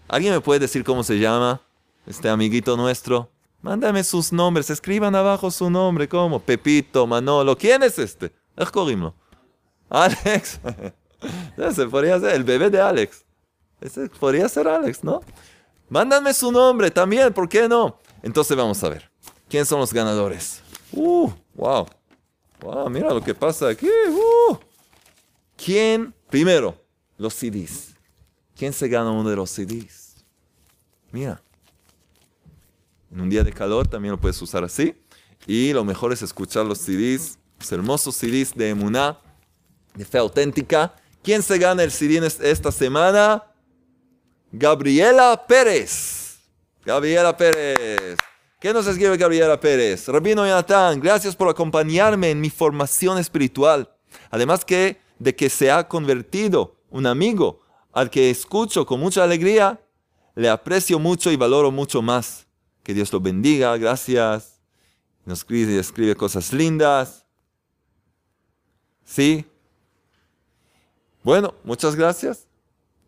¿Alguien 0.07 0.33
me 0.33 0.41
puede 0.41 0.59
decir 0.59 0.83
cómo 0.83 1.03
se 1.03 1.17
llama 1.17 1.61
este 2.05 2.29
amiguito 2.29 2.77
nuestro? 2.77 3.29
Mándame 3.61 4.03
sus 4.03 4.31
nombres, 4.31 4.69
escriban 4.69 5.15
abajo 5.15 5.49
su 5.49 5.71
nombre, 5.71 6.07
¿cómo? 6.07 6.39
Pepito, 6.39 7.07
Manolo, 7.07 7.57
¿quién 7.57 7.81
es 7.81 7.97
este? 7.97 8.31
Alex. 9.89 10.59
Ese 11.57 11.87
podría 11.87 12.19
ser 12.19 12.35
el 12.35 12.43
bebé 12.43 12.69
de 12.69 12.79
Alex. 12.79 13.25
Ese 13.81 14.07
podría 14.09 14.47
ser 14.49 14.67
Alex, 14.67 15.03
¿no? 15.03 15.21
Mándame 15.89 16.33
su 16.33 16.51
nombre 16.51 16.91
también, 16.91 17.33
¿por 17.33 17.47
qué 17.47 17.67
no? 17.67 17.99
Entonces 18.23 18.55
vamos 18.55 18.83
a 18.83 18.89
ver. 18.89 19.09
¿Quiénes 19.47 19.67
son 19.67 19.79
los 19.79 19.93
ganadores? 19.93 20.61
Uh, 20.91 21.29
wow. 21.53 21.87
Wow, 22.61 22.89
mira 22.89 23.13
lo 23.13 23.21
que 23.21 23.35
pasa 23.35 23.69
aquí. 23.69 23.87
Uh. 23.87 24.57
¿Quién? 25.55 26.13
Primero, 26.29 26.75
los 27.17 27.33
CDs. 27.33 27.93
¿Quién 28.55 28.73
se 28.73 28.87
gana 28.87 29.11
uno 29.11 29.29
de 29.29 29.35
los 29.35 29.49
CDs? 29.49 30.25
Mira. 31.11 31.41
En 33.11 33.21
un 33.21 33.29
día 33.29 33.43
de 33.43 33.53
calor 33.53 33.87
también 33.87 34.13
lo 34.13 34.19
puedes 34.19 34.41
usar 34.41 34.63
así. 34.63 34.95
Y 35.45 35.73
lo 35.73 35.83
mejor 35.83 36.11
es 36.11 36.21
escuchar 36.21 36.65
los 36.65 36.79
CDs 36.79 37.37
los 37.59 37.71
hermosos 37.71 38.15
CDs 38.15 38.53
de 38.53 38.69
Emuná, 38.69 39.17
de 39.95 40.05
fe 40.05 40.17
auténtica. 40.17 40.93
¿Quién 41.23 41.41
se 41.41 41.57
gana 41.57 41.83
el 41.83 41.91
CD 41.91 42.25
esta 42.41 42.71
semana? 42.71 43.43
Gabriela 44.51 45.45
Pérez. 45.47 46.39
Gabriela 46.85 47.35
Pérez. 47.35 48.17
¿Qué 48.59 48.73
nos 48.73 48.87
escribe 48.87 49.17
Gabriela 49.17 49.59
Pérez? 49.59 50.07
Rabino 50.07 50.45
Yonatán, 50.45 50.99
gracias 50.99 51.35
por 51.35 51.49
acompañarme 51.49 52.31
en 52.31 52.41
mi 52.41 52.49
formación 52.49 53.17
espiritual. 53.17 53.91
Además 54.31 54.65
que 54.65 54.99
de 55.19 55.35
que 55.35 55.49
se 55.49 55.71
ha 55.71 55.87
convertido 55.87 56.75
un 56.89 57.05
amigo 57.05 57.61
al 57.91 58.09
que 58.09 58.29
escucho 58.29 58.85
con 58.85 58.99
mucha 58.99 59.23
alegría, 59.23 59.81
le 60.35 60.49
aprecio 60.49 60.99
mucho 60.99 61.31
y 61.31 61.35
valoro 61.35 61.71
mucho 61.71 62.01
más. 62.01 62.45
Que 62.83 62.93
Dios 62.93 63.11
lo 63.11 63.19
bendiga, 63.19 63.75
gracias. 63.77 64.59
Nos 65.25 65.39
escribe, 65.39 65.79
escribe 65.79 66.15
cosas 66.15 66.53
lindas. 66.53 67.25
¿Sí? 69.03 69.45
Bueno, 71.23 71.55
muchas 71.63 71.95
gracias. 71.95 72.47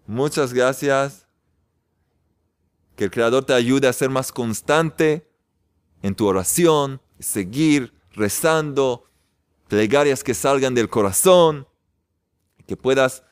Muchas 0.07 0.53
gracias. 0.53 1.26
Que 2.97 3.05
el 3.05 3.11
Creador 3.11 3.45
te 3.45 3.53
ayude 3.53 3.87
a 3.87 3.93
ser 3.93 4.09
más 4.09 4.33
constante 4.33 5.31
en 6.01 6.15
tu 6.15 6.27
oración, 6.27 7.01
seguir 7.19 7.93
rezando, 8.11 9.05
plegarias 9.69 10.23
que 10.23 10.33
salgan 10.33 10.75
del 10.75 10.89
corazón, 10.89 11.67
que 12.65 12.75
puedas 12.75 13.23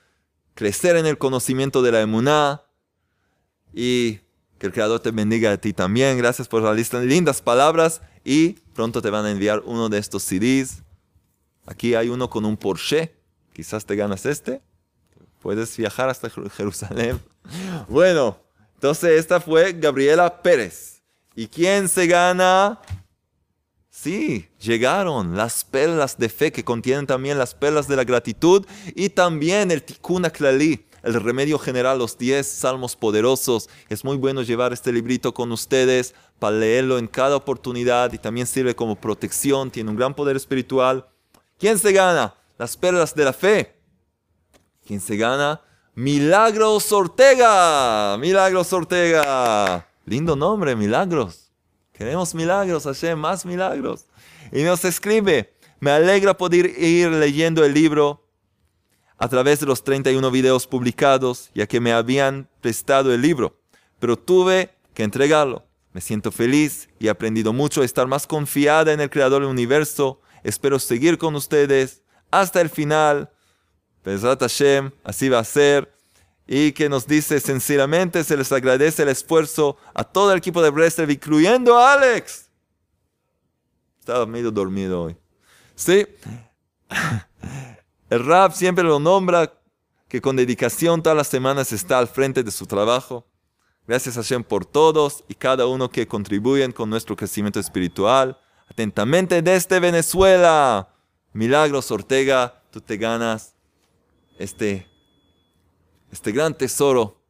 crecer 0.54 0.96
en 0.96 1.06
el 1.06 1.18
conocimiento 1.18 1.82
de 1.82 1.92
la 1.92 2.02
emuná 2.02 2.64
y 3.74 4.22
que 4.58 4.68
el 4.68 4.72
Creador 4.72 5.02
te 5.02 5.12
bendiga 5.12 5.52
a 5.52 5.58
ti 5.58 5.74
también. 5.74 6.18
Gracias 6.18 6.48
por 6.48 6.62
las 6.62 6.94
lindas 7.04 7.42
palabras 7.42 8.02
y 8.24 8.54
pronto 8.74 9.02
te 9.02 9.10
van 9.10 9.26
a 9.26 9.32
enviar 9.32 9.62
uno 9.66 9.90
de 9.90 9.98
estos 9.98 10.24
CDs. 10.24 10.84
Aquí 11.66 11.96
hay 11.96 12.10
uno 12.10 12.30
con 12.30 12.46
un 12.46 12.56
Porsche. 12.56 13.16
Quizás 13.54 13.86
te 13.86 13.96
ganas 13.96 14.26
este. 14.26 14.62
Puedes 15.42 15.76
viajar 15.78 16.10
hasta 16.10 16.30
Jerusalén. 16.30 17.20
Bueno, 17.88 18.40
entonces 18.86 19.20
esta 19.20 19.42
fue 19.42 19.74
Gabriela 19.74 20.44
Pérez. 20.44 21.02
¿Y 21.34 21.48
quién 21.48 21.90
se 21.90 22.06
gana? 22.06 22.80
Sí, 23.90 24.48
llegaron 24.60 25.36
las 25.36 25.66
perlas 25.66 26.20
de 26.20 26.30
fe 26.30 26.52
que 26.52 26.64
contienen 26.64 27.08
también 27.08 27.40
las 27.40 27.56
perlas 27.56 27.88
de 27.88 27.96
la 27.96 28.04
gratitud 28.04 28.64
y 28.94 29.10
también 29.10 29.72
el 29.72 29.82
Tikkun 29.82 30.30
Klali, 30.30 30.86
el 31.02 31.16
remedio 31.16 31.58
general, 31.58 31.98
los 31.98 32.16
10 32.16 32.46
salmos 32.46 32.96
poderosos. 32.96 33.72
Es 33.90 34.04
muy 34.04 34.18
bueno 34.18 34.44
llevar 34.44 34.72
este 34.72 34.92
librito 34.92 35.34
con 35.34 35.52
ustedes 35.52 36.14
para 36.38 36.56
leerlo 36.56 37.00
en 37.00 37.08
cada 37.08 37.38
oportunidad 37.38 38.14
y 38.14 38.20
también 38.20 38.46
sirve 38.46 38.76
como 38.76 39.02
protección, 39.02 39.72
tiene 39.72 39.90
un 39.90 39.96
gran 39.96 40.14
poder 40.14 40.36
espiritual. 40.36 41.08
¿Quién 41.58 41.80
se 41.80 41.92
gana? 41.92 42.36
Las 42.60 42.78
perlas 42.78 43.16
de 43.16 43.26
la 43.26 43.34
fe. 43.34 43.82
¿Quién 44.86 45.02
se 45.02 45.18
gana? 45.18 45.60
Milagros 45.96 46.92
Ortega. 46.92 48.18
Milagros 48.18 48.74
Ortega. 48.74 49.88
Lindo 50.06 50.36
nombre, 50.36 50.76
Milagros. 50.76 51.50
Queremos 51.94 52.36
milagros, 52.36 52.84
Hashem, 52.84 53.18
más 53.18 53.46
milagros. 53.46 54.06
Y 54.52 54.64
nos 54.64 54.84
escribe, 54.84 55.54
me 55.80 55.92
alegra 55.92 56.36
poder 56.36 56.66
ir 56.78 57.10
leyendo 57.12 57.64
el 57.64 57.74
libro 57.74 58.28
a 59.18 59.30
través 59.30 59.62
de 59.62 59.68
los 59.68 59.86
31 59.86 60.30
videos 60.32 60.68
publicados, 60.68 61.50
ya 61.56 61.66
que 61.66 61.80
me 61.80 61.94
habían 61.94 62.50
prestado 62.60 63.14
el 63.14 63.22
libro, 63.22 63.58
pero 63.98 64.18
tuve 64.18 64.72
que 64.94 65.04
entregarlo. 65.04 65.64
Me 65.94 66.02
siento 66.02 66.34
feliz 66.34 66.90
y 67.00 67.08
he 67.08 67.10
aprendido 67.10 67.54
mucho 67.54 67.82
a 67.82 67.86
estar 67.86 68.06
más 68.06 68.28
confiada 68.28 68.92
en 68.92 69.00
el 69.00 69.10
Creador 69.10 69.44
del 69.44 69.50
universo. 69.50 70.20
Espero 70.44 70.78
seguir 70.78 71.18
con 71.18 71.36
ustedes 71.36 72.02
hasta 72.32 72.60
el 72.60 72.70
final. 72.70 73.32
Pesat 74.06 74.40
Hashem, 74.40 74.92
así 75.04 75.30
va 75.30 75.40
a 75.40 75.44
ser 75.44 75.92
y 76.46 76.74
que 76.74 76.88
nos 76.88 77.08
dice 77.08 77.40
sinceramente 77.40 78.24
se 78.24 78.38
les 78.38 78.52
agradece 78.52 79.02
el 79.02 79.10
esfuerzo 79.10 79.78
a 79.96 80.04
todo 80.04 80.32
el 80.32 80.38
equipo 80.38 80.62
de 80.62 80.70
Breslev, 80.70 81.10
incluyendo 81.10 81.76
a 81.76 81.94
Alex. 81.94 82.52
Estaba 84.00 84.28
medio 84.28 84.52
dormido 84.52 85.02
hoy. 85.02 85.18
Sí. 85.74 86.06
El 88.12 88.24
rap 88.24 88.54
siempre 88.54 88.84
lo 88.84 89.00
nombra 89.00 89.52
que 90.08 90.22
con 90.22 90.36
dedicación 90.36 91.02
todas 91.02 91.18
las 91.18 91.28
semanas 91.28 91.72
está 91.72 91.98
al 91.98 92.08
frente 92.08 92.44
de 92.44 92.52
su 92.52 92.68
trabajo. 92.68 93.26
Gracias 93.88 94.16
a 94.18 94.22
Hashem 94.22 94.44
por 94.44 94.68
todos 94.68 95.24
y 95.28 95.34
cada 95.34 95.66
uno 95.66 95.90
que 95.90 96.08
contribuyen 96.08 96.72
con 96.72 96.92
nuestro 96.92 97.16
crecimiento 97.16 97.60
espiritual. 97.60 98.38
Atentamente 98.70 99.42
desde 99.42 99.80
Venezuela. 99.80 100.90
Milagros 101.34 101.90
Ortega, 101.90 102.62
tú 102.70 102.80
te 102.80 102.98
ganas 102.98 103.55
este 104.38 104.88
este 106.12 106.32
gran 106.32 106.58
tesoro 106.58 107.22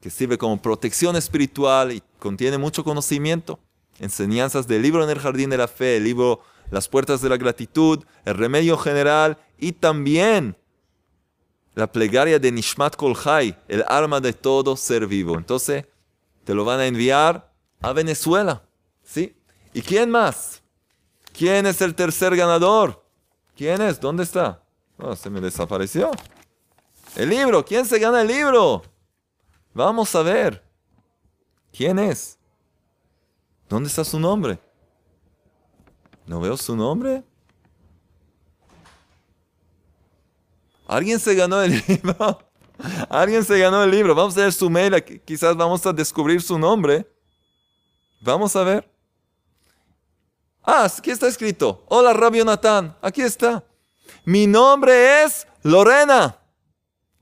que 0.00 0.10
sirve 0.10 0.38
como 0.38 0.60
protección 0.62 1.16
espiritual 1.16 1.92
y 1.92 2.02
contiene 2.18 2.58
mucho 2.58 2.84
conocimiento, 2.84 3.58
enseñanzas 3.98 4.68
del 4.68 4.82
libro 4.82 5.02
en 5.02 5.10
el 5.10 5.18
jardín 5.18 5.50
de 5.50 5.56
la 5.56 5.66
fe, 5.66 5.96
el 5.96 6.04
libro 6.04 6.40
Las 6.70 6.88
puertas 6.88 7.20
de 7.20 7.28
la 7.28 7.36
gratitud, 7.36 8.04
el 8.24 8.34
remedio 8.34 8.76
general 8.76 9.38
y 9.58 9.72
también 9.72 10.56
la 11.74 11.90
plegaria 11.90 12.38
de 12.38 12.52
Nishmat 12.52 12.96
Kolhai, 12.96 13.58
el 13.68 13.84
alma 13.88 14.20
de 14.20 14.32
todo 14.32 14.76
ser 14.76 15.06
vivo. 15.06 15.36
Entonces, 15.36 15.84
te 16.44 16.54
lo 16.54 16.64
van 16.64 16.80
a 16.80 16.86
enviar 16.86 17.52
a 17.82 17.92
Venezuela. 17.92 18.62
¿Sí? 19.02 19.36
¿Y 19.74 19.82
quién 19.82 20.10
más? 20.10 20.62
¿Quién 21.32 21.66
es 21.66 21.80
el 21.80 21.94
tercer 21.94 22.34
ganador? 22.36 23.04
¿Quién 23.56 23.82
es? 23.82 24.00
¿Dónde 24.00 24.22
está? 24.22 24.62
Oh, 24.98 25.14
se 25.14 25.28
me 25.30 25.40
desapareció. 25.40 26.10
El 27.14 27.30
libro, 27.30 27.64
¿quién 27.64 27.84
se 27.84 27.98
gana 27.98 28.22
el 28.22 28.28
libro? 28.28 28.82
Vamos 29.74 30.14
a 30.14 30.22
ver. 30.22 30.62
¿Quién 31.72 31.98
es? 31.98 32.38
¿Dónde 33.68 33.88
está 33.88 34.04
su 34.04 34.18
nombre? 34.18 34.58
¿No 36.26 36.40
veo 36.40 36.56
su 36.56 36.74
nombre? 36.74 37.22
¿Alguien 40.86 41.18
se 41.18 41.34
ganó 41.34 41.60
el 41.62 41.82
libro? 41.88 42.38
¿Alguien 43.08 43.44
se 43.44 43.58
ganó 43.58 43.82
el 43.82 43.90
libro? 43.90 44.14
Vamos 44.14 44.36
a 44.36 44.42
ver 44.42 44.52
su 44.52 44.70
mail, 44.70 45.02
quizás 45.24 45.56
vamos 45.56 45.84
a 45.86 45.92
descubrir 45.92 46.40
su 46.40 46.58
nombre. 46.58 47.06
Vamos 48.20 48.54
a 48.56 48.62
ver. 48.62 48.90
Ah, 50.62 50.84
aquí 50.84 51.10
está 51.10 51.28
escrito. 51.28 51.84
Hola, 51.88 52.12
Rabio 52.12 52.44
Natán. 52.44 52.96
Aquí 53.00 53.22
está. 53.22 53.64
Mi 54.24 54.46
nombre 54.46 55.24
es 55.24 55.46
Lorena 55.62 56.38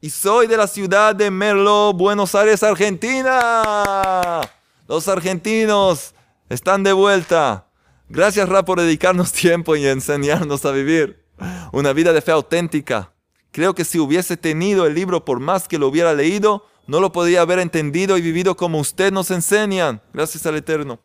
y 0.00 0.10
soy 0.10 0.46
de 0.46 0.58
la 0.58 0.66
ciudad 0.66 1.14
de 1.14 1.30
Merlo, 1.30 1.92
Buenos 1.94 2.34
Aires, 2.34 2.62
Argentina. 2.62 4.42
Los 4.86 5.08
argentinos 5.08 6.14
están 6.50 6.82
de 6.82 6.92
vuelta. 6.92 7.68
Gracias, 8.10 8.48
Ra, 8.48 8.64
por 8.64 8.80
dedicarnos 8.80 9.32
tiempo 9.34 9.76
y 9.76 9.86
enseñarnos 9.86 10.64
a 10.66 10.72
vivir 10.72 11.24
una 11.72 11.92
vida 11.92 12.12
de 12.12 12.20
fe 12.20 12.32
auténtica. 12.32 13.12
Creo 13.50 13.74
que 13.74 13.84
si 13.84 13.98
hubiese 13.98 14.36
tenido 14.36 14.84
el 14.86 14.94
libro 14.94 15.24
por 15.24 15.40
más 15.40 15.68
que 15.68 15.78
lo 15.78 15.88
hubiera 15.88 16.12
leído, 16.12 16.66
no 16.86 17.00
lo 17.00 17.12
podría 17.12 17.40
haber 17.40 17.58
entendido 17.58 18.18
y 18.18 18.20
vivido 18.20 18.56
como 18.56 18.80
usted 18.80 19.10
nos 19.10 19.30
enseñan. 19.30 20.02
Gracias 20.12 20.44
al 20.44 20.56
Eterno. 20.56 21.00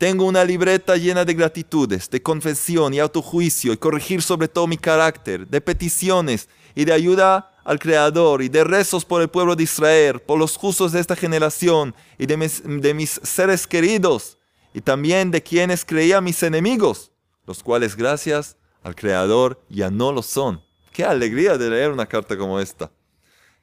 Tengo 0.00 0.24
una 0.24 0.46
libreta 0.46 0.96
llena 0.96 1.26
de 1.26 1.34
gratitudes, 1.34 2.08
de 2.08 2.22
confesión 2.22 2.94
y 2.94 3.00
autojuicio 3.00 3.74
y 3.74 3.76
corregir 3.76 4.22
sobre 4.22 4.48
todo 4.48 4.66
mi 4.66 4.78
carácter, 4.78 5.46
de 5.46 5.60
peticiones 5.60 6.48
y 6.74 6.86
de 6.86 6.94
ayuda 6.94 7.52
al 7.64 7.78
Creador 7.78 8.40
y 8.40 8.48
de 8.48 8.64
rezos 8.64 9.04
por 9.04 9.20
el 9.20 9.28
pueblo 9.28 9.54
de 9.56 9.64
Israel, 9.64 10.18
por 10.20 10.38
los 10.38 10.56
justos 10.56 10.92
de 10.92 11.00
esta 11.00 11.14
generación 11.14 11.94
y 12.16 12.24
de 12.24 12.38
mis, 12.38 13.20
seres 13.22 13.66
queridos 13.66 14.38
y 14.72 14.80
también 14.80 15.30
de 15.30 15.42
quienes 15.42 15.84
creía 15.84 16.22
mis 16.22 16.42
enemigos, 16.42 17.12
los 17.46 17.62
cuales 17.62 17.94
gracias 17.94 18.56
al 18.82 18.94
Creador 18.94 19.62
ya 19.68 19.90
no 19.90 20.12
lo 20.12 20.22
son. 20.22 20.62
Qué 20.94 21.04
alegría 21.04 21.58
de 21.58 21.68
leer 21.68 21.90
una 21.90 22.06
carta 22.06 22.38
como 22.38 22.58
esta. 22.58 22.90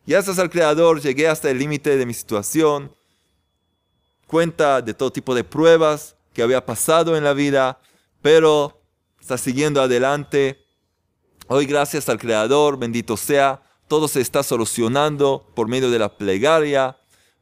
Gracias 0.05 0.37
al 0.37 0.51
Creador 0.51 1.01
llegué 1.01 1.27
hasta 1.27 1.49
el 1.49 1.57
límite 1.57 1.97
de 1.97 2.05
mi 2.05 2.13
situación. 2.13 2.95
Cuenta 4.27 4.83
de 4.83 4.93
todo 4.93 5.11
tipo 5.11 5.33
de 5.33 5.43
pruebas 5.43 6.13
que 6.37 6.43
había 6.43 6.65
pasado 6.65 7.17
en 7.17 7.25
la 7.25 7.33
vida, 7.33 7.81
pero 8.21 8.81
está 9.19 9.37
siguiendo 9.37 9.81
adelante 9.81 10.67
Hoy 11.49 11.65
gracias 11.65 12.09
al 12.09 12.19
Creador, 12.19 12.77
bendito 12.77 13.15
sea, 13.15 13.61
todo 13.87 14.09
se 14.09 14.19
está 14.19 14.43
solucionando 14.43 15.49
por 15.55 15.69
medio 15.69 15.89
de 15.89 15.97
la 15.97 16.17
plegaria. 16.17 16.97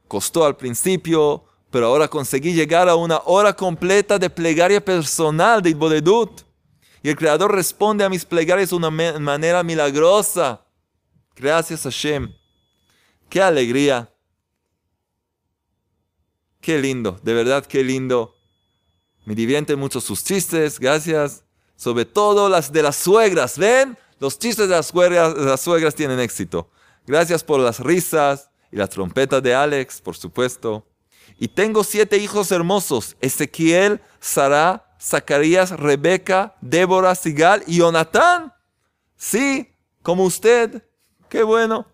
Costó 0.07 0.45
al 0.45 0.57
principio, 0.57 1.43
pero 1.71 1.87
ahora 1.87 2.07
conseguí 2.07 2.53
llegar 2.53 2.87
a 2.87 2.95
una 2.95 3.21
hora 3.25 3.55
completa 3.55 4.19
de 4.19 4.29
plegaria 4.29 4.83
personal 4.83 5.59
de 5.63 5.71
Ibodedut. 5.71 6.43
Y 7.01 7.09
el 7.09 7.15
Creador 7.15 7.51
responde 7.51 8.03
a 8.03 8.09
mis 8.09 8.25
plegarias 8.25 8.69
de 8.69 8.75
una 8.75 8.91
manera 8.91 9.63
milagrosa. 9.63 10.63
Gracias 11.35 11.87
a 11.87 11.89
Hashem. 11.89 12.31
Qué 13.27 13.41
alegría. 13.41 14.13
Qué 16.61 16.77
lindo, 16.77 17.19
de 17.23 17.33
verdad 17.33 17.65
qué 17.65 17.83
lindo. 17.83 18.34
Me 19.25 19.35
divierten 19.35 19.77
mucho 19.79 19.99
sus 19.99 20.23
chistes, 20.23 20.79
gracias. 20.79 21.43
sobre 21.75 22.05
todo 22.05 22.47
las 22.47 22.71
de 22.71 22.81
las 22.81 22.95
suegras. 22.95 23.57
¿Ven? 23.57 23.97
Los 24.19 24.39
chistes 24.39 24.69
de 24.69 24.75
las 24.75 24.87
suegras, 24.87 25.35
las 25.35 25.59
suegras 25.59 25.93
tienen 25.93 26.19
éxito. 26.19 26.69
Gracias 27.05 27.43
por 27.43 27.59
las 27.59 27.79
risas 27.79 28.49
y 28.71 28.77
las 28.77 28.89
trompetas 28.89 29.43
de 29.43 29.53
Alex, 29.53 29.99
por 29.99 30.15
supuesto. 30.15 30.85
Y 31.37 31.49
tengo 31.49 31.83
siete 31.83 32.17
hijos 32.17 32.51
hermosos, 32.51 33.17
Ezequiel, 33.19 33.99
Sara, 34.21 34.95
Zacarías, 35.01 35.71
Rebeca, 35.71 36.55
Débora, 36.61 37.13
Sigal 37.13 37.63
y 37.67 37.77
Jonatán. 37.77 38.53
Sí, 39.17 39.69
como 40.01 40.23
usted. 40.23 40.83
Qué 41.27 41.43
bueno. 41.43 41.87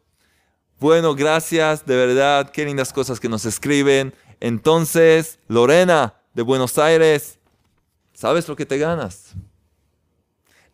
Bueno, 0.80 1.16
gracias, 1.16 1.86
de 1.86 1.96
verdad, 1.96 2.52
qué 2.52 2.66
lindas 2.66 2.94
cosas 2.94 3.20
que 3.20 3.30
nos 3.30 3.46
escriben. 3.46 4.14
Entonces, 4.40 5.40
Lorena, 5.48 6.16
de 6.34 6.42
Buenos 6.42 6.78
Aires, 6.78 7.38
¿sabes 8.14 8.48
lo 8.48 8.56
que 8.56 8.66
te 8.66 8.78
ganas? 8.78 9.34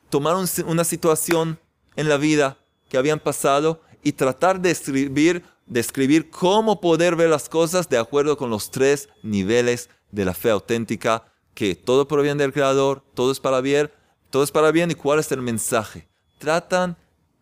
tomar 0.08 0.36
una 0.66 0.84
situación 0.84 1.58
en 1.96 2.08
la 2.08 2.16
vida 2.16 2.56
que 2.94 2.98
habían 2.98 3.18
pasado 3.18 3.80
y 4.04 4.12
tratar 4.12 4.60
de 4.60 4.70
escribir, 4.70 5.42
de 5.66 6.30
cómo 6.30 6.80
poder 6.80 7.16
ver 7.16 7.28
las 7.28 7.48
cosas 7.48 7.88
de 7.88 7.98
acuerdo 7.98 8.36
con 8.36 8.50
los 8.50 8.70
tres 8.70 9.08
niveles 9.24 9.90
de 10.12 10.24
la 10.24 10.32
fe 10.32 10.50
auténtica, 10.50 11.24
que 11.54 11.74
todo 11.74 12.06
proviene 12.06 12.40
del 12.40 12.52
Creador, 12.52 13.02
todo 13.14 13.32
es 13.32 13.40
para 13.40 13.60
bien, 13.60 13.90
todo 14.30 14.44
es 14.44 14.52
para 14.52 14.70
bien 14.70 14.92
y 14.92 14.94
cuál 14.94 15.18
es 15.18 15.32
el 15.32 15.42
mensaje. 15.42 16.06
Tratan, 16.38 16.96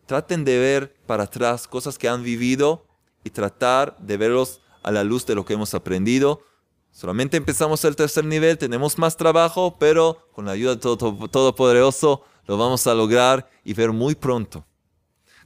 traten 0.07 0.43
de 0.43 0.57
ver 0.57 0.95
para 1.05 1.25
atrás 1.25 1.67
cosas 1.67 1.99
que 1.99 2.09
han 2.09 2.23
vivido 2.23 2.87
y 3.23 3.29
tratar 3.29 3.95
de 3.99 4.17
verlos 4.17 4.59
a 4.81 4.89
la 4.89 5.03
luz 5.03 5.23
de 5.27 5.35
lo 5.35 5.45
que 5.45 5.53
hemos 5.53 5.75
aprendido 5.75 6.41
Solamente 6.89 7.37
empezamos 7.37 7.85
el 7.85 7.95
tercer 7.95 8.25
nivel, 8.25 8.57
tenemos 8.57 8.97
más 8.97 9.17
trabajo, 9.17 9.77
pero 9.79 10.27
con 10.33 10.45
la 10.45 10.53
ayuda 10.53 10.73
de 10.73 10.81
todo, 10.81 10.97
Todopoderoso 10.97 12.23
lo 12.47 12.57
vamos 12.57 12.87
a 12.87 12.95
lograr 12.95 13.47
y 13.63 13.75
ver 13.75 13.91
muy 13.91 14.15
pronto 14.15 14.65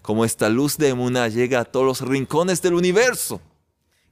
cómo 0.02 0.26
esta 0.26 0.50
luz 0.50 0.78
de 0.78 0.90
Emuna 0.90 1.28
llega 1.28 1.60
a 1.60 1.66
todos 1.66 1.86
los 1.86 2.02
rincones 2.02 2.62
del 2.62 2.74
universo 2.74 3.42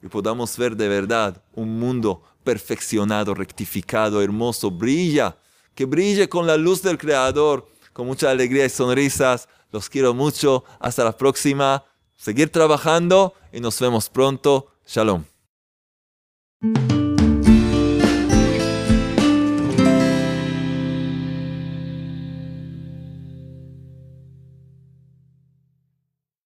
y 0.06 0.08
podamos 0.08 0.56
ver 0.58 0.76
de 0.76 0.88
verdad 0.88 1.42
un 1.54 1.80
mundo 1.80 2.22
perfeccionado, 2.44 3.34
rectificado, 3.34 4.22
hermoso, 4.22 4.70
brilla, 4.70 5.38
que 5.74 5.86
brille 5.86 6.30
con 6.30 6.48
la 6.48 6.58
luz 6.58 6.82
del 6.82 6.98
Creador, 6.98 7.68
con 7.92 8.08
mucha 8.08 8.30
alegría 8.30 8.66
y 8.66 8.70
sonrisas. 8.70 9.50
Los 9.72 9.90
quiero 9.90 10.14
mucho. 10.14 10.64
Hasta 10.80 11.04
la 11.04 11.18
próxima. 11.18 11.84
Seguir 12.16 12.50
trabajando 12.50 13.34
y 13.52 13.60
nos 13.60 13.80
vemos 13.80 14.10
pronto. 14.10 14.68
Shalom. 14.86 15.24